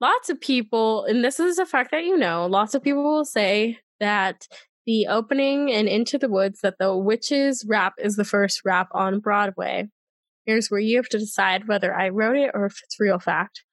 lots 0.00 0.28
of 0.30 0.40
people, 0.40 1.04
and 1.06 1.24
this 1.24 1.40
is 1.40 1.58
a 1.58 1.66
fact 1.66 1.90
that 1.90 2.04
you 2.04 2.16
know, 2.16 2.46
lots 2.46 2.74
of 2.74 2.82
people 2.82 3.02
will 3.02 3.24
say 3.24 3.78
that 3.98 4.46
the 4.86 5.06
opening 5.08 5.70
and 5.72 5.88
Into 5.88 6.16
the 6.18 6.28
Woods, 6.28 6.60
that 6.60 6.78
the 6.78 6.96
Witches 6.96 7.64
rap 7.68 7.94
is 7.98 8.16
the 8.16 8.24
first 8.24 8.62
rap 8.64 8.88
on 8.92 9.18
Broadway. 9.20 9.88
Here's 10.44 10.70
where 10.70 10.80
you 10.80 10.96
have 10.96 11.08
to 11.08 11.18
decide 11.18 11.66
whether 11.66 11.92
I 11.94 12.08
wrote 12.08 12.36
it 12.36 12.52
or 12.54 12.66
if 12.66 12.80
it's 12.84 13.00
real 13.00 13.18
fact. 13.18 13.64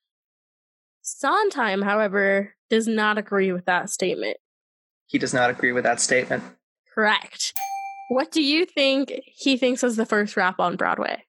Sondheim, 1.02 1.82
however, 1.82 2.56
does 2.70 2.88
not 2.88 3.18
agree 3.18 3.52
with 3.52 3.66
that 3.66 3.90
statement. 3.90 4.38
he 5.06 5.20
does 5.20 5.34
not 5.34 5.50
agree 5.50 5.72
with 5.72 5.84
that 5.84 6.00
statement. 6.02 6.44
Correct. 6.96 7.54
What 8.10 8.32
do 8.32 8.42
you 8.42 8.66
think 8.66 9.12
he 9.26 9.58
thinks 9.58 9.84
is 9.84 9.96
the 9.96 10.06
first 10.06 10.36
rap 10.36 10.60
on 10.60 10.76
Broadway? 10.76 11.24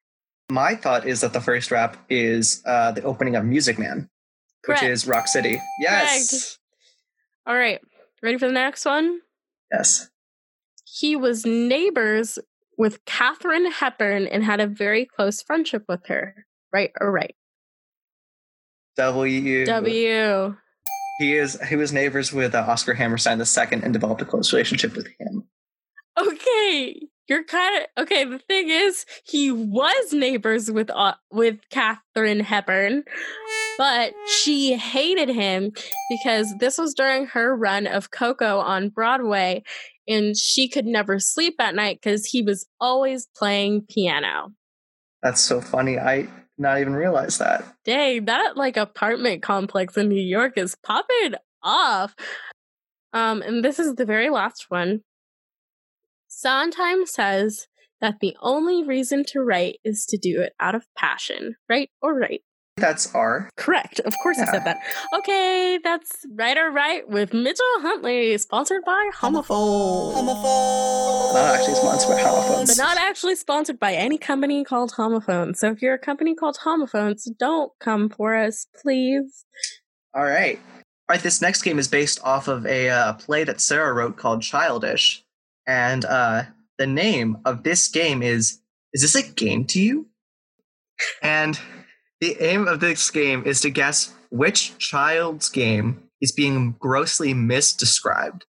My 0.51 0.75
thought 0.75 1.07
is 1.07 1.21
that 1.23 1.33
the 1.33 1.41
first 1.41 1.71
rap 1.71 1.97
is 2.09 2.63
uh, 2.67 2.93
the 2.93 3.03
opening 3.03 3.37
of 3.37 3.45
Music 3.45 3.79
Man, 3.79 4.09
Correct. 4.65 4.83
which 4.83 4.91
is 4.91 5.07
Rock 5.07 5.27
City. 5.27 5.61
Yes. 5.79 6.59
All 7.47 7.55
right. 7.57 7.81
Ready 8.23 8.39
for 8.39 8.47
the 8.47 8.53
next 8.53 8.85
one? 8.85 9.21
Yes. 9.77 10.09
He 10.85 11.17
was 11.17 11.45
neighbors 11.45 12.39
with 12.79 13.05
Katharine 13.05 13.71
Hepburn 13.71 14.27
and 14.27 14.45
had 14.45 14.61
a 14.61 14.67
very 14.67 15.05
close 15.05 15.43
friendship 15.43 15.85
with 15.89 16.07
her. 16.07 16.47
Right 16.73 16.93
or 17.01 17.11
right? 17.11 17.35
W. 18.97 19.65
W. 19.67 20.57
He 21.19 21.37
is. 21.37 21.61
He 21.69 21.77
was 21.77 21.93
neighbors 21.93 22.33
with 22.33 22.55
uh, 22.55 22.65
Oscar 22.69 22.95
Hammerstein 22.95 23.41
II 23.41 23.83
and 23.83 23.93
developed 23.93 24.23
a 24.23 24.25
close 24.25 24.53
relationship 24.53 24.97
with 24.97 25.09
him. 25.19 25.45
Okay. 26.19 27.09
You're 27.29 27.45
kind 27.45 27.83
of 27.97 28.03
okay. 28.05 28.25
The 28.25 28.39
thing 28.39 28.69
is, 28.69 29.07
he 29.25 29.51
was 29.51 30.13
neighbors 30.13 30.71
with 30.71 30.91
uh, 30.91 31.15
with 31.31 31.59
Katharine 31.71 32.41
Hepburn, 32.41 33.05
but 33.79 34.15
she 34.27 34.77
hated 34.77 35.29
him 35.29 35.73
because 36.09 36.55
this 36.59 36.79
was 36.79 36.95
during 36.95 37.27
her 37.27 37.57
run 37.57 37.87
of 37.87 38.11
Coco 38.11 38.59
on 38.59 38.89
Broadway, 38.89 39.63
and 40.07 40.37
she 40.37 40.69
could 40.69 40.87
never 40.87 41.19
sleep 41.19 41.57
at 41.59 41.75
night 41.75 42.01
because 42.03 42.27
he 42.27 42.43
was 42.43 42.67
always 42.81 43.29
playing 43.37 43.87
piano. 43.89 44.53
That's 45.23 45.41
so 45.41 45.61
funny. 45.61 45.99
I 45.99 46.29
not 46.59 46.81
even 46.81 46.95
realize 46.95 47.39
that. 47.39 47.65
Dang, 47.85 48.27
that 48.27 48.57
like 48.57 48.77
apartment 48.77 49.43
complex 49.43 49.97
in 49.97 50.09
New 50.09 50.23
York 50.23 50.57
is 50.57 50.77
popping 50.77 51.35
off. 51.63 52.15
Um, 53.13 53.43
and 53.43 53.65
this 53.65 53.79
is 53.79 53.95
the 53.95 54.05
very 54.05 54.31
last 54.31 54.67
one. 54.69 55.01
Sondheim 56.29 57.07
says 57.07 57.69
that 58.01 58.17
the 58.21 58.37
only 58.41 58.85
reason 58.85 59.25
to 59.29 59.41
write 59.41 59.79
is 59.85 60.05
to 60.07 60.19
do 60.19 60.41
it 60.41 60.53
out 60.61 60.75
of 60.75 60.87
passion. 60.97 61.57
Right 61.69 61.91
or 62.03 62.15
right? 62.15 62.43
That's 62.77 63.15
R. 63.15 63.49
Correct. 63.57 64.01
Of 64.01 64.15
course 64.21 64.39
I 64.39 64.47
said 64.47 64.65
that. 64.65 64.79
Okay, 65.19 65.79
that's 65.83 66.27
right 66.35 66.57
or 66.59 66.73
right 66.73 67.09
with 67.09 67.33
Mitchell 67.33 67.65
Huntley, 67.79 68.37
sponsored 68.39 68.85
by 68.85 69.11
Homophone. 69.15 70.15
Not 71.35 71.55
actually 71.55 71.75
sponsored 71.77 72.17
by 72.17 72.21
homophones. 72.21 72.77
But 72.77 72.83
not 72.83 72.97
actually 72.99 73.37
sponsored 73.37 73.79
by 73.79 73.95
any 73.95 74.19
company 74.19 74.65
called 74.65 74.93
Homophones. 74.93 75.61
So 75.61 75.71
if 75.71 75.83
you're 75.83 75.95
a 75.95 75.99
company 75.99 76.35
called 76.35 76.57
Homophones, 76.63 77.25
don't 77.39 77.71
come 77.79 78.09
for 78.09 78.35
us, 78.35 78.67
please. 78.83 79.45
All 80.13 80.25
right. 80.25 80.59
All 81.09 81.15
right. 81.15 81.23
This 81.23 81.41
next 81.41 81.63
game 81.63 81.79
is 81.79 81.87
based 81.87 82.19
off 82.25 82.49
of 82.49 82.67
a 82.67 82.91
uh, 82.91 83.13
play 83.15 83.45
that 83.45 83.61
Sarah 83.61 83.93
wrote 83.93 84.17
called 84.17 84.43
Childish, 84.43 85.25
and 85.65 86.05
uh, 86.05 86.45
the 86.79 86.89
name 86.89 87.39
of 87.45 87.63
this 87.63 87.87
game 87.87 88.21
is 88.21 88.59
"Is 88.93 89.03
this 89.03 89.15
a 89.15 89.23
game 89.23 89.65
to 89.67 89.81
you?" 89.81 90.09
And 91.23 91.59
the 92.21 92.37
aim 92.41 92.69
of 92.69 92.81
this 92.81 93.11
game 93.11 93.43
is 93.45 93.61
to 93.63 93.71
guess 93.71 94.15
which 94.31 94.79
child's 94.79 95.49
game 95.49 96.05
is 96.21 96.33
being 96.33 96.75
grossly 96.79 97.35
misdescribed. 97.35 98.43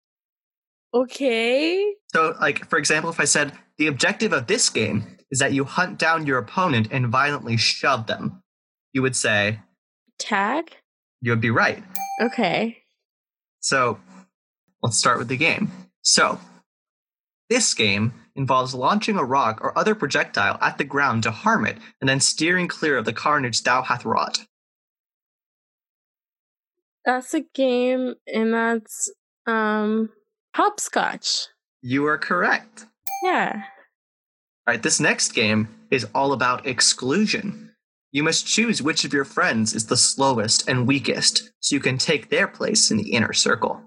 Okay. 0.95 1.95
So, 2.13 2.35
like 2.41 2.69
for 2.69 2.79
example, 2.79 3.11
if 3.11 3.19
I 3.19 3.25
said 3.25 3.53
the 3.79 3.87
objective 3.87 4.33
of 4.33 4.47
this 4.47 4.69
game 4.69 5.17
is 5.31 5.39
that 5.39 5.53
you 5.53 5.65
hunt 5.65 5.99
down 5.99 6.27
your 6.27 6.39
opponent 6.39 6.89
and 6.91 7.09
violently 7.09 7.57
shove 7.57 8.07
them, 8.07 8.43
you 8.93 9.01
would 9.03 9.17
say 9.17 9.61
Tag? 10.19 10.77
you 11.23 11.33
would 11.33 11.41
be 11.41 11.51
right. 11.51 11.83
Okay. 12.21 12.79
So 13.61 13.99
let's 14.83 14.99
start 14.99 15.19
with 15.19 15.29
the 15.29 15.37
game. 15.37 15.71
So 16.03 16.39
This 17.53 17.75
game 17.75 18.15
involves 18.35 18.75
launching 18.75 19.19
a 19.19 19.25
rock 19.27 19.61
or 19.61 19.77
other 19.77 19.95
projectile 19.95 20.57
at 20.63 20.79
the 20.79 20.85
ground 20.85 21.25
to 21.25 21.31
harm 21.31 21.67
it, 21.67 21.77
and 22.01 22.09
then 22.09 22.19
steering 22.19 22.67
clear 22.67 22.97
of 22.97 23.05
the 23.05 23.13
carnage 23.13 23.63
thou 23.63 23.83
hath 23.83 24.07
wrought. 24.07 24.39
That's 27.05 27.35
a 27.35 27.43
game, 27.55 28.15
and 28.27 28.55
that's 28.55 29.13
um 29.47 30.09
hopscotch. 30.57 31.49
You 31.83 32.07
are 32.07 32.17
correct. 32.17 32.87
Yeah. 33.23 33.65
All 34.67 34.73
right, 34.73 34.83
this 34.83 34.99
next 34.99 35.33
game 35.33 35.69
is 35.91 36.07
all 36.15 36.33
about 36.33 36.67
exclusion. 36.67 37.75
You 38.13 38.23
must 38.23 38.47
choose 38.47 38.81
which 38.81 39.05
of 39.05 39.13
your 39.13 39.27
friends 39.27 39.75
is 39.75 39.89
the 39.89 39.99
slowest 39.99 40.67
and 40.67 40.89
weakest, 40.89 41.53
so 41.61 41.75
you 41.77 41.81
can 41.81 41.99
take 41.99 42.31
their 42.31 42.49
place 42.49 42.91
in 42.91 42.97
the 42.97 43.13
inner 43.13 43.35
circle. 43.35 43.83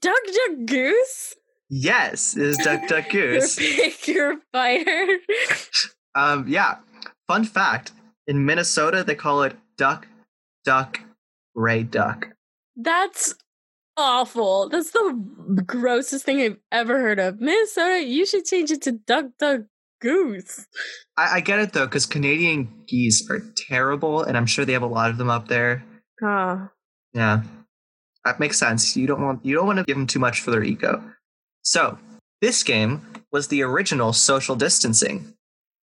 Duck 0.00 0.24
Duck 0.24 0.64
Goose. 0.64 1.34
Yes, 1.70 2.36
it 2.36 2.42
is 2.42 2.58
Duck 2.58 2.88
Duck 2.88 3.08
Goose. 3.10 3.58
Your 3.60 3.76
pick 3.76 4.08
your 4.08 4.36
fighter. 4.52 5.18
Um, 6.14 6.46
yeah. 6.48 6.76
Fun 7.26 7.44
fact: 7.44 7.92
in 8.26 8.46
Minnesota, 8.46 9.04
they 9.04 9.14
call 9.14 9.42
it 9.42 9.56
Duck 9.76 10.06
Duck 10.64 11.00
Gray 11.54 11.82
Duck. 11.82 12.28
That's 12.76 13.34
awful. 13.96 14.68
That's 14.68 14.90
the 14.92 15.62
grossest 15.66 16.24
thing 16.24 16.40
I've 16.40 16.58
ever 16.72 17.00
heard 17.00 17.18
of. 17.18 17.40
Minnesota, 17.40 18.02
you 18.04 18.24
should 18.24 18.44
change 18.44 18.70
it 18.70 18.82
to 18.82 18.92
Duck 18.92 19.26
Duck 19.38 19.62
Goose. 20.00 20.66
I, 21.16 21.36
I 21.36 21.40
get 21.40 21.58
it 21.58 21.72
though, 21.72 21.86
because 21.86 22.06
Canadian 22.06 22.84
geese 22.86 23.28
are 23.30 23.42
terrible, 23.68 24.22
and 24.22 24.36
I'm 24.36 24.46
sure 24.46 24.64
they 24.64 24.72
have 24.72 24.82
a 24.82 24.86
lot 24.86 25.10
of 25.10 25.18
them 25.18 25.28
up 25.30 25.48
there. 25.48 25.84
Ah. 26.22 26.70
Yeah, 27.12 27.42
that 28.24 28.40
makes 28.40 28.58
sense. 28.58 28.96
You 28.96 29.06
don't 29.06 29.22
want 29.22 29.44
you 29.44 29.54
don't 29.54 29.66
want 29.66 29.78
to 29.78 29.84
give 29.84 29.96
them 29.96 30.06
too 30.06 30.18
much 30.18 30.40
for 30.40 30.50
their 30.50 30.62
ego. 30.62 31.02
So 31.68 31.98
this 32.40 32.62
game 32.62 33.02
was 33.30 33.48
the 33.48 33.60
original 33.60 34.14
social 34.14 34.56
distancing. 34.56 35.34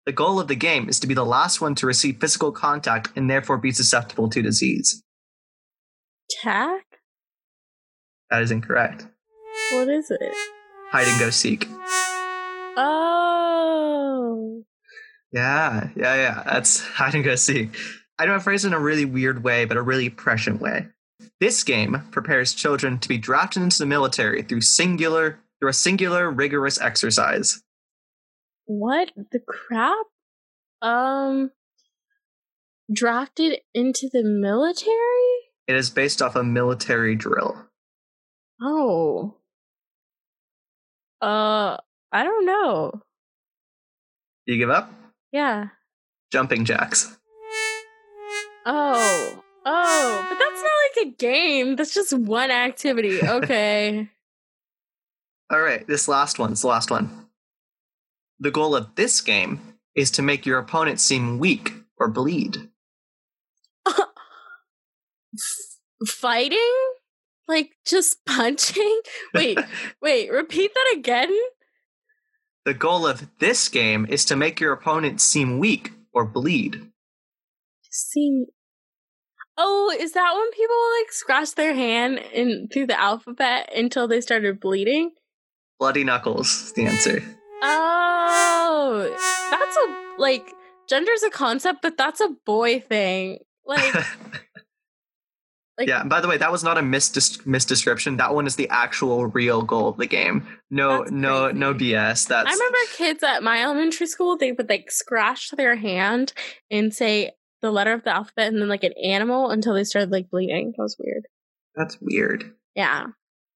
The 0.06 0.12
goal 0.12 0.40
of 0.40 0.48
the 0.48 0.54
game 0.54 0.88
is 0.88 0.98
to 1.00 1.06
be 1.06 1.12
the 1.12 1.26
last 1.26 1.60
one 1.60 1.74
to 1.74 1.86
receive 1.86 2.22
physical 2.22 2.52
contact 2.52 3.10
and 3.14 3.28
therefore 3.28 3.58
be 3.58 3.72
susceptible 3.72 4.30
to 4.30 4.40
disease. 4.40 5.02
Tack? 6.42 6.86
That 8.30 8.40
is 8.40 8.50
incorrect. 8.50 9.08
What 9.72 9.90
is 9.90 10.10
it? 10.10 10.32
Hide 10.90 11.06
and 11.06 11.20
go 11.20 11.28
seek. 11.28 11.68
Oh. 12.78 14.62
Yeah, 15.32 15.90
yeah, 15.94 16.14
yeah. 16.14 16.42
That's 16.46 16.80
hide 16.94 17.14
and 17.14 17.24
go 17.24 17.34
seek. 17.34 17.76
I 18.18 18.24
know 18.24 18.36
I 18.36 18.38
phrase 18.38 18.64
it 18.64 18.68
in 18.68 18.72
a 18.72 18.80
really 18.80 19.04
weird 19.04 19.44
way, 19.44 19.66
but 19.66 19.76
a 19.76 19.82
really 19.82 20.08
prescient 20.08 20.62
way. 20.62 20.86
This 21.40 21.62
game 21.62 22.04
prepares 22.10 22.54
children 22.54 22.98
to 23.00 23.08
be 23.08 23.18
drafted 23.18 23.62
into 23.62 23.76
the 23.76 23.84
military 23.84 24.40
through 24.40 24.62
singular 24.62 25.40
through 25.60 25.70
a 25.70 25.74
singular 25.74 26.30
rigorous 26.30 26.80
exercise. 26.80 27.62
What 28.66 29.10
the 29.32 29.40
crap? 29.40 30.06
Um 30.82 31.50
drafted 32.92 33.60
into 33.74 34.08
the 34.12 34.22
military? 34.22 34.92
It 35.66 35.76
is 35.76 35.90
based 35.90 36.22
off 36.22 36.36
a 36.36 36.42
military 36.44 37.14
drill. 37.16 37.66
Oh. 38.62 39.36
Uh 41.20 41.76
I 42.12 42.24
don't 42.24 42.46
know. 42.46 43.02
You 44.46 44.56
give 44.56 44.70
up? 44.70 44.90
Yeah. 45.32 45.68
Jumping 46.32 46.64
jacks. 46.64 47.16
Oh. 48.64 49.42
Oh, 49.66 50.26
but 50.30 50.38
that's 50.38 50.62
not 50.62 51.04
like 51.04 51.06
a 51.12 51.16
game. 51.16 51.76
That's 51.76 51.92
just 51.92 52.16
one 52.16 52.50
activity. 52.50 53.20
Okay. 53.28 54.08
All 55.50 55.60
right, 55.60 55.86
this 55.86 56.08
last 56.08 56.38
one's 56.38 56.60
the 56.60 56.68
last 56.68 56.90
one. 56.90 57.26
The 58.38 58.50
goal 58.50 58.76
of 58.76 58.94
this 58.94 59.20
game 59.20 59.78
is 59.94 60.10
to 60.12 60.22
make 60.22 60.44
your 60.44 60.58
opponent 60.58 61.00
seem 61.00 61.38
weak 61.38 61.72
or 61.96 62.08
bleed. 62.08 62.68
Fighting? 66.06 66.74
Like 67.48 67.70
just 67.86 68.22
punching? 68.26 69.00
Wait, 69.32 69.58
wait, 70.02 70.30
repeat 70.30 70.72
that 70.74 70.94
again? 70.96 71.34
The 72.64 72.74
goal 72.74 73.06
of 73.06 73.26
this 73.38 73.68
game 73.68 74.06
is 74.08 74.26
to 74.26 74.36
make 74.36 74.60
your 74.60 74.72
opponent 74.72 75.20
seem 75.22 75.58
weak 75.58 75.92
or 76.12 76.26
bleed. 76.26 76.90
Seem 77.90 78.44
Oh, 79.60 79.92
is 79.98 80.12
that 80.12 80.34
when 80.34 80.50
people 80.52 80.76
like 81.00 81.10
scratch 81.10 81.56
their 81.56 81.74
hand 81.74 82.18
in 82.32 82.68
through 82.72 82.86
the 82.86 83.00
alphabet 83.00 83.72
until 83.74 84.06
they 84.06 84.20
started 84.20 84.60
bleeding? 84.60 85.10
Bloody 85.78 86.04
knuckles 86.04 86.48
is 86.48 86.72
the 86.72 86.86
answer. 86.86 87.22
Oh, 87.62 89.16
that's 89.50 89.76
a 89.76 90.20
like 90.20 90.46
gender's 90.88 91.22
a 91.22 91.30
concept, 91.30 91.80
but 91.82 91.96
that's 91.96 92.20
a 92.20 92.30
boy 92.44 92.80
thing. 92.80 93.38
Like, 93.66 93.94
like 95.78 95.88
yeah, 95.88 96.02
by 96.04 96.20
the 96.20 96.28
way, 96.28 96.36
that 96.36 96.50
was 96.50 96.64
not 96.64 96.78
a 96.78 96.80
misdis- 96.80 97.42
misdescription. 97.44 98.16
That 98.18 98.34
one 98.34 98.46
is 98.46 98.56
the 98.56 98.68
actual 98.70 99.26
real 99.26 99.62
goal 99.62 99.88
of 99.88 99.96
the 99.98 100.06
game. 100.06 100.46
No, 100.70 101.02
no, 101.04 101.50
no 101.50 101.74
BS. 101.74 102.26
That's 102.28 102.48
I 102.48 102.52
remember 102.52 102.78
kids 102.96 103.22
at 103.22 103.42
my 103.42 103.62
elementary 103.62 104.06
school, 104.06 104.36
they 104.36 104.52
would 104.52 104.68
like 104.68 104.90
scratch 104.90 105.50
their 105.52 105.76
hand 105.76 106.32
and 106.70 106.92
say 106.92 107.32
the 107.60 107.70
letter 107.70 107.92
of 107.92 108.04
the 108.04 108.14
alphabet 108.14 108.48
and 108.52 108.60
then 108.60 108.68
like 108.68 108.84
an 108.84 108.94
animal 109.02 109.50
until 109.50 109.74
they 109.74 109.84
started 109.84 110.10
like 110.10 110.30
bleeding. 110.30 110.72
That 110.76 110.82
was 110.82 110.96
weird. 110.98 111.24
that's 111.76 111.98
weird. 112.00 112.52
Yeah, 112.74 113.06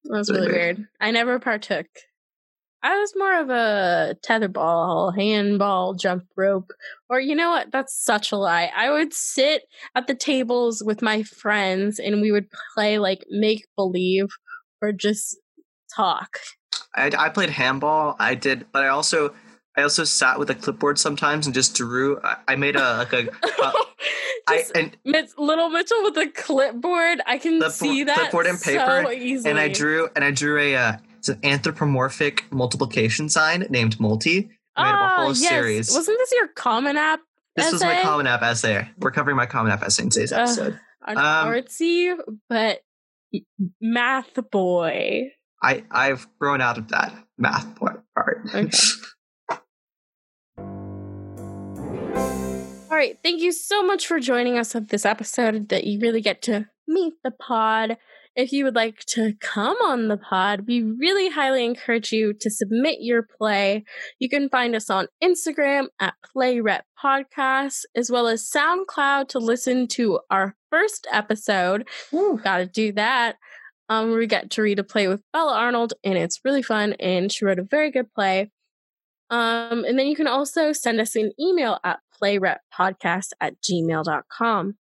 that 0.05 0.17
was 0.17 0.29
Really 0.29 0.41
really 0.47 0.53
weird. 0.57 0.77
weird. 0.77 0.87
I 1.01 1.11
never 1.11 1.39
partook. 1.39 1.87
I 2.83 2.99
was 2.99 3.13
more 3.15 3.39
of 3.39 3.49
a 3.49 4.17
tetherball, 4.27 5.15
handball, 5.15 5.93
jump 5.93 6.25
rope, 6.35 6.71
or 7.09 7.21
you 7.21 7.33
know 7.33 7.49
what? 7.49 7.71
That's 7.71 7.95
such 7.95 8.33
a 8.33 8.35
lie. 8.35 8.71
I 8.75 8.91
would 8.91 9.13
sit 9.13 9.63
at 9.95 10.07
the 10.07 10.15
tables 10.15 10.83
with 10.85 11.01
my 11.01 11.23
friends 11.23 11.97
and 11.97 12.21
we 12.21 12.33
would 12.33 12.47
play 12.75 12.99
like 12.99 13.23
make 13.29 13.65
believe 13.77 14.27
or 14.81 14.91
just 14.91 15.37
talk. 15.95 16.39
I, 16.93 17.09
I 17.17 17.29
played 17.29 17.51
handball. 17.51 18.17
I 18.19 18.35
did, 18.35 18.65
but 18.73 18.83
I 18.83 18.89
also 18.89 19.33
I 19.77 19.81
also 19.81 20.03
sat 20.03 20.37
with 20.37 20.49
a 20.49 20.55
clipboard 20.55 20.99
sometimes 20.99 21.45
and 21.45 21.55
just 21.55 21.75
drew. 21.75 22.19
I, 22.21 22.35
I 22.49 22.55
made 22.57 22.75
a 22.75 22.97
like 22.97 23.13
a 23.13 23.29
uh, 23.63 23.71
I 24.47 24.63
and 24.75 24.95
Mitch, 25.05 25.29
little 25.37 25.69
Mitchell 25.69 26.03
with 26.03 26.17
a 26.17 26.27
clipboard. 26.27 27.21
I 27.25 27.37
can 27.37 27.59
Clipboard- 27.59 27.71
see 27.73 28.03
that 28.03 28.17
clipboard 28.17 28.45
and 28.47 28.61
paper, 28.61 29.05
so 29.05 29.49
and 29.49 29.57
I 29.57 29.69
drew 29.69 30.09
and 30.15 30.23
I 30.25 30.31
drew 30.31 30.59
a 30.59 30.75
uh, 30.75 30.97
it's 31.23 31.29
an 31.29 31.39
anthropomorphic 31.45 32.51
multiplication 32.51 33.29
sign 33.29 33.65
named 33.69 33.97
multi. 33.97 34.49
I 34.75 34.83
made 34.83 34.89
up 34.89 34.95
a 34.95 35.03
Ah, 35.03 35.15
whole 35.21 35.27
yes. 35.33 35.47
series. 35.47 35.93
Wasn't 35.95 36.17
this 36.17 36.33
your 36.33 36.49
Common 36.49 36.97
App? 36.97 37.21
this 37.55 37.71
was 37.71 37.81
my? 37.81 38.01
Common 38.01 38.27
App 38.27 38.41
essay. 38.41 38.89
We're 38.99 39.11
covering 39.11 39.37
my 39.37 39.45
Common 39.45 39.71
App 39.71 39.83
essay 39.83 40.03
in 40.03 40.09
today's 40.09 40.33
Ugh. 40.33 40.39
episode. 40.41 40.79
An 41.07 41.17
Um, 41.17 41.23
artsy 41.47 42.13
but 42.49 42.81
math 43.79 44.37
boy. 44.51 45.31
I 45.63 45.85
I've 45.91 46.27
grown 46.39 46.59
out 46.59 46.77
of 46.77 46.89
that 46.89 47.13
math 47.37 47.73
part. 47.77 48.03
part. 48.15 48.41
Okay. 48.53 48.69
All 52.91 52.99
right, 52.99 53.17
thank 53.23 53.41
you 53.41 53.51
so 53.53 53.81
much 53.81 54.05
for 54.07 54.19
joining 54.19 54.57
us 54.59 54.75
on 54.75 54.87
this 54.87 55.05
episode 55.05 55.69
that 55.69 55.85
you 55.85 55.99
really 56.01 56.21
get 56.21 56.41
to 56.43 56.67
meet 56.87 57.13
the 57.23 57.31
pod. 57.31 57.97
If 58.35 58.51
you 58.51 58.63
would 58.65 58.75
like 58.75 58.99
to 59.09 59.33
come 59.39 59.77
on 59.83 60.07
the 60.07 60.17
pod, 60.17 60.65
we 60.67 60.81
really 60.81 61.29
highly 61.29 61.63
encourage 61.63 62.11
you 62.11 62.33
to 62.41 62.49
submit 62.49 62.97
your 62.99 63.21
play. 63.21 63.83
You 64.17 64.27
can 64.27 64.49
find 64.49 64.75
us 64.75 64.89
on 64.89 65.07
Instagram 65.23 65.87
at 65.99 66.15
Play 66.33 66.59
Rep 66.59 66.83
Podcast, 67.01 67.83
as 67.95 68.09
well 68.09 68.27
as 68.27 68.49
SoundCloud 68.49 69.27
to 69.29 69.39
listen 69.39 69.87
to 69.89 70.19
our 70.31 70.55
first 70.71 71.05
episode. 71.11 71.87
Gotta 72.43 72.65
do 72.65 72.91
that. 72.93 73.35
Um, 73.89 74.13
we 74.13 74.25
get 74.25 74.49
to 74.51 74.63
read 74.63 74.79
a 74.79 74.83
play 74.83 75.07
with 75.07 75.21
Bella 75.31 75.53
Arnold, 75.53 75.93
and 76.03 76.17
it's 76.17 76.39
really 76.43 76.63
fun, 76.63 76.93
and 76.93 77.31
she 77.31 77.45
wrote 77.45 77.59
a 77.59 77.63
very 77.63 77.91
good 77.91 78.11
play. 78.13 78.49
Um, 79.29 79.83
and 79.85 79.97
then 79.99 80.07
you 80.07 80.15
can 80.15 80.27
also 80.27 80.73
send 80.73 80.99
us 80.99 81.15
an 81.15 81.31
email 81.39 81.79
at 81.83 81.99
playreppodcast 82.21 83.29
at 83.39 83.61
gmail.com. 83.61 84.75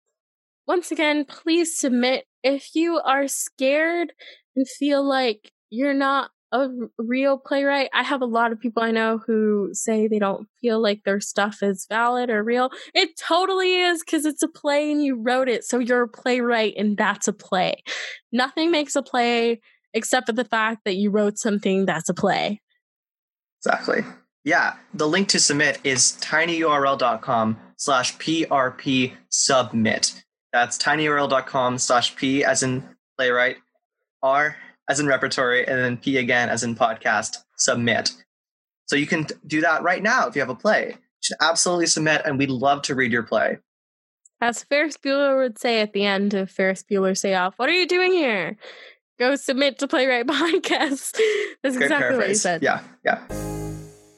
Once 0.71 0.89
again, 0.89 1.25
please 1.25 1.77
submit 1.77 2.23
if 2.43 2.75
you 2.75 2.97
are 3.03 3.27
scared 3.27 4.13
and 4.55 4.65
feel 4.65 5.03
like 5.03 5.51
you're 5.69 5.93
not 5.93 6.31
a 6.53 6.69
real 6.97 7.37
playwright. 7.37 7.89
I 7.93 8.03
have 8.03 8.21
a 8.21 8.25
lot 8.25 8.53
of 8.53 8.59
people 8.61 8.81
I 8.81 8.91
know 8.91 9.17
who 9.27 9.71
say 9.73 10.07
they 10.07 10.17
don't 10.17 10.47
feel 10.61 10.81
like 10.81 11.01
their 11.03 11.19
stuff 11.19 11.61
is 11.61 11.85
valid 11.89 12.29
or 12.29 12.41
real. 12.41 12.69
It 12.93 13.09
totally 13.19 13.81
is 13.81 14.01
because 14.01 14.25
it's 14.25 14.43
a 14.43 14.47
play 14.47 14.89
and 14.89 15.03
you 15.03 15.21
wrote 15.21 15.49
it, 15.49 15.65
so 15.65 15.77
you're 15.77 16.03
a 16.03 16.07
playwright 16.07 16.75
and 16.77 16.95
that's 16.95 17.27
a 17.27 17.33
play. 17.33 17.83
Nothing 18.31 18.71
makes 18.71 18.95
a 18.95 19.03
play 19.03 19.59
except 19.93 20.27
for 20.27 20.31
the 20.31 20.45
fact 20.45 20.85
that 20.85 20.95
you 20.95 21.09
wrote 21.09 21.37
something 21.37 21.85
that's 21.85 22.07
a 22.07 22.13
play. 22.13 22.61
Exactly. 23.59 24.05
Yeah. 24.45 24.75
The 24.93 25.09
link 25.09 25.27
to 25.29 25.39
submit 25.41 25.79
is 25.83 26.17
tinyurl.com 26.21 27.59
slash 27.75 28.15
PRP 28.19 29.11
submit. 29.27 30.23
That's 30.53 30.77
tinyurl.com 30.77 31.77
slash 31.77 32.15
P 32.15 32.43
as 32.43 32.63
in 32.63 32.83
playwright, 33.17 33.57
R 34.21 34.55
as 34.89 34.99
in 34.99 35.07
repertory, 35.07 35.65
and 35.65 35.79
then 35.79 35.97
P 35.97 36.17
again 36.17 36.49
as 36.49 36.63
in 36.63 36.75
podcast, 36.75 37.37
submit. 37.57 38.11
So 38.87 38.95
you 38.95 39.07
can 39.07 39.25
do 39.47 39.61
that 39.61 39.83
right 39.83 40.03
now 40.03 40.27
if 40.27 40.35
you 40.35 40.41
have 40.41 40.49
a 40.49 40.55
play. 40.55 40.89
You 40.89 41.21
should 41.21 41.37
absolutely 41.39 41.87
submit, 41.87 42.23
and 42.25 42.37
we'd 42.37 42.49
love 42.49 42.81
to 42.83 42.95
read 42.95 43.11
your 43.11 43.23
play. 43.23 43.59
As 44.41 44.63
Ferris 44.63 44.97
Bueller 44.97 45.37
would 45.37 45.59
say 45.59 45.81
at 45.81 45.93
the 45.93 46.03
end 46.03 46.33
of 46.33 46.49
Ferris 46.49 46.83
Bueller's 46.83 47.21
Day 47.21 47.35
Off, 47.35 47.53
what 47.57 47.69
are 47.69 47.73
you 47.73 47.87
doing 47.87 48.11
here? 48.11 48.57
Go 49.19 49.35
submit 49.35 49.79
to 49.79 49.87
Playwright 49.87 50.25
Podcast. 50.27 51.17
That's 51.63 51.77
Great 51.77 51.91
exactly 51.91 52.17
what 52.17 52.27
he 52.27 52.33
said. 52.33 52.63
Yeah, 52.63 52.81
yeah. 53.05 53.69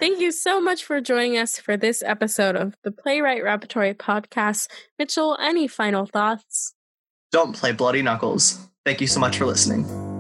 Thank 0.04 0.20
you 0.20 0.34
so 0.34 0.60
much 0.60 0.84
for 0.84 0.99
joining 0.99 1.38
us 1.38 1.58
for 1.58 1.78
this 1.78 2.04
episode 2.06 2.58
of 2.58 2.76
the 2.84 2.91
Playwright 2.91 3.41
Repertory 3.41 3.93
Podcast. 3.93 4.68
Mitchell, 4.99 5.38
any 5.39 5.66
final 5.66 6.06
thoughts? 6.06 6.74
Don't 7.32 7.56
play 7.56 7.72
bloody 7.72 8.01
knuckles. 8.01 8.68
Thank 8.86 8.99
you 8.99 9.08
so 9.08 9.22
much 9.22 9.38
for 9.38 9.45
listening. 9.45 10.12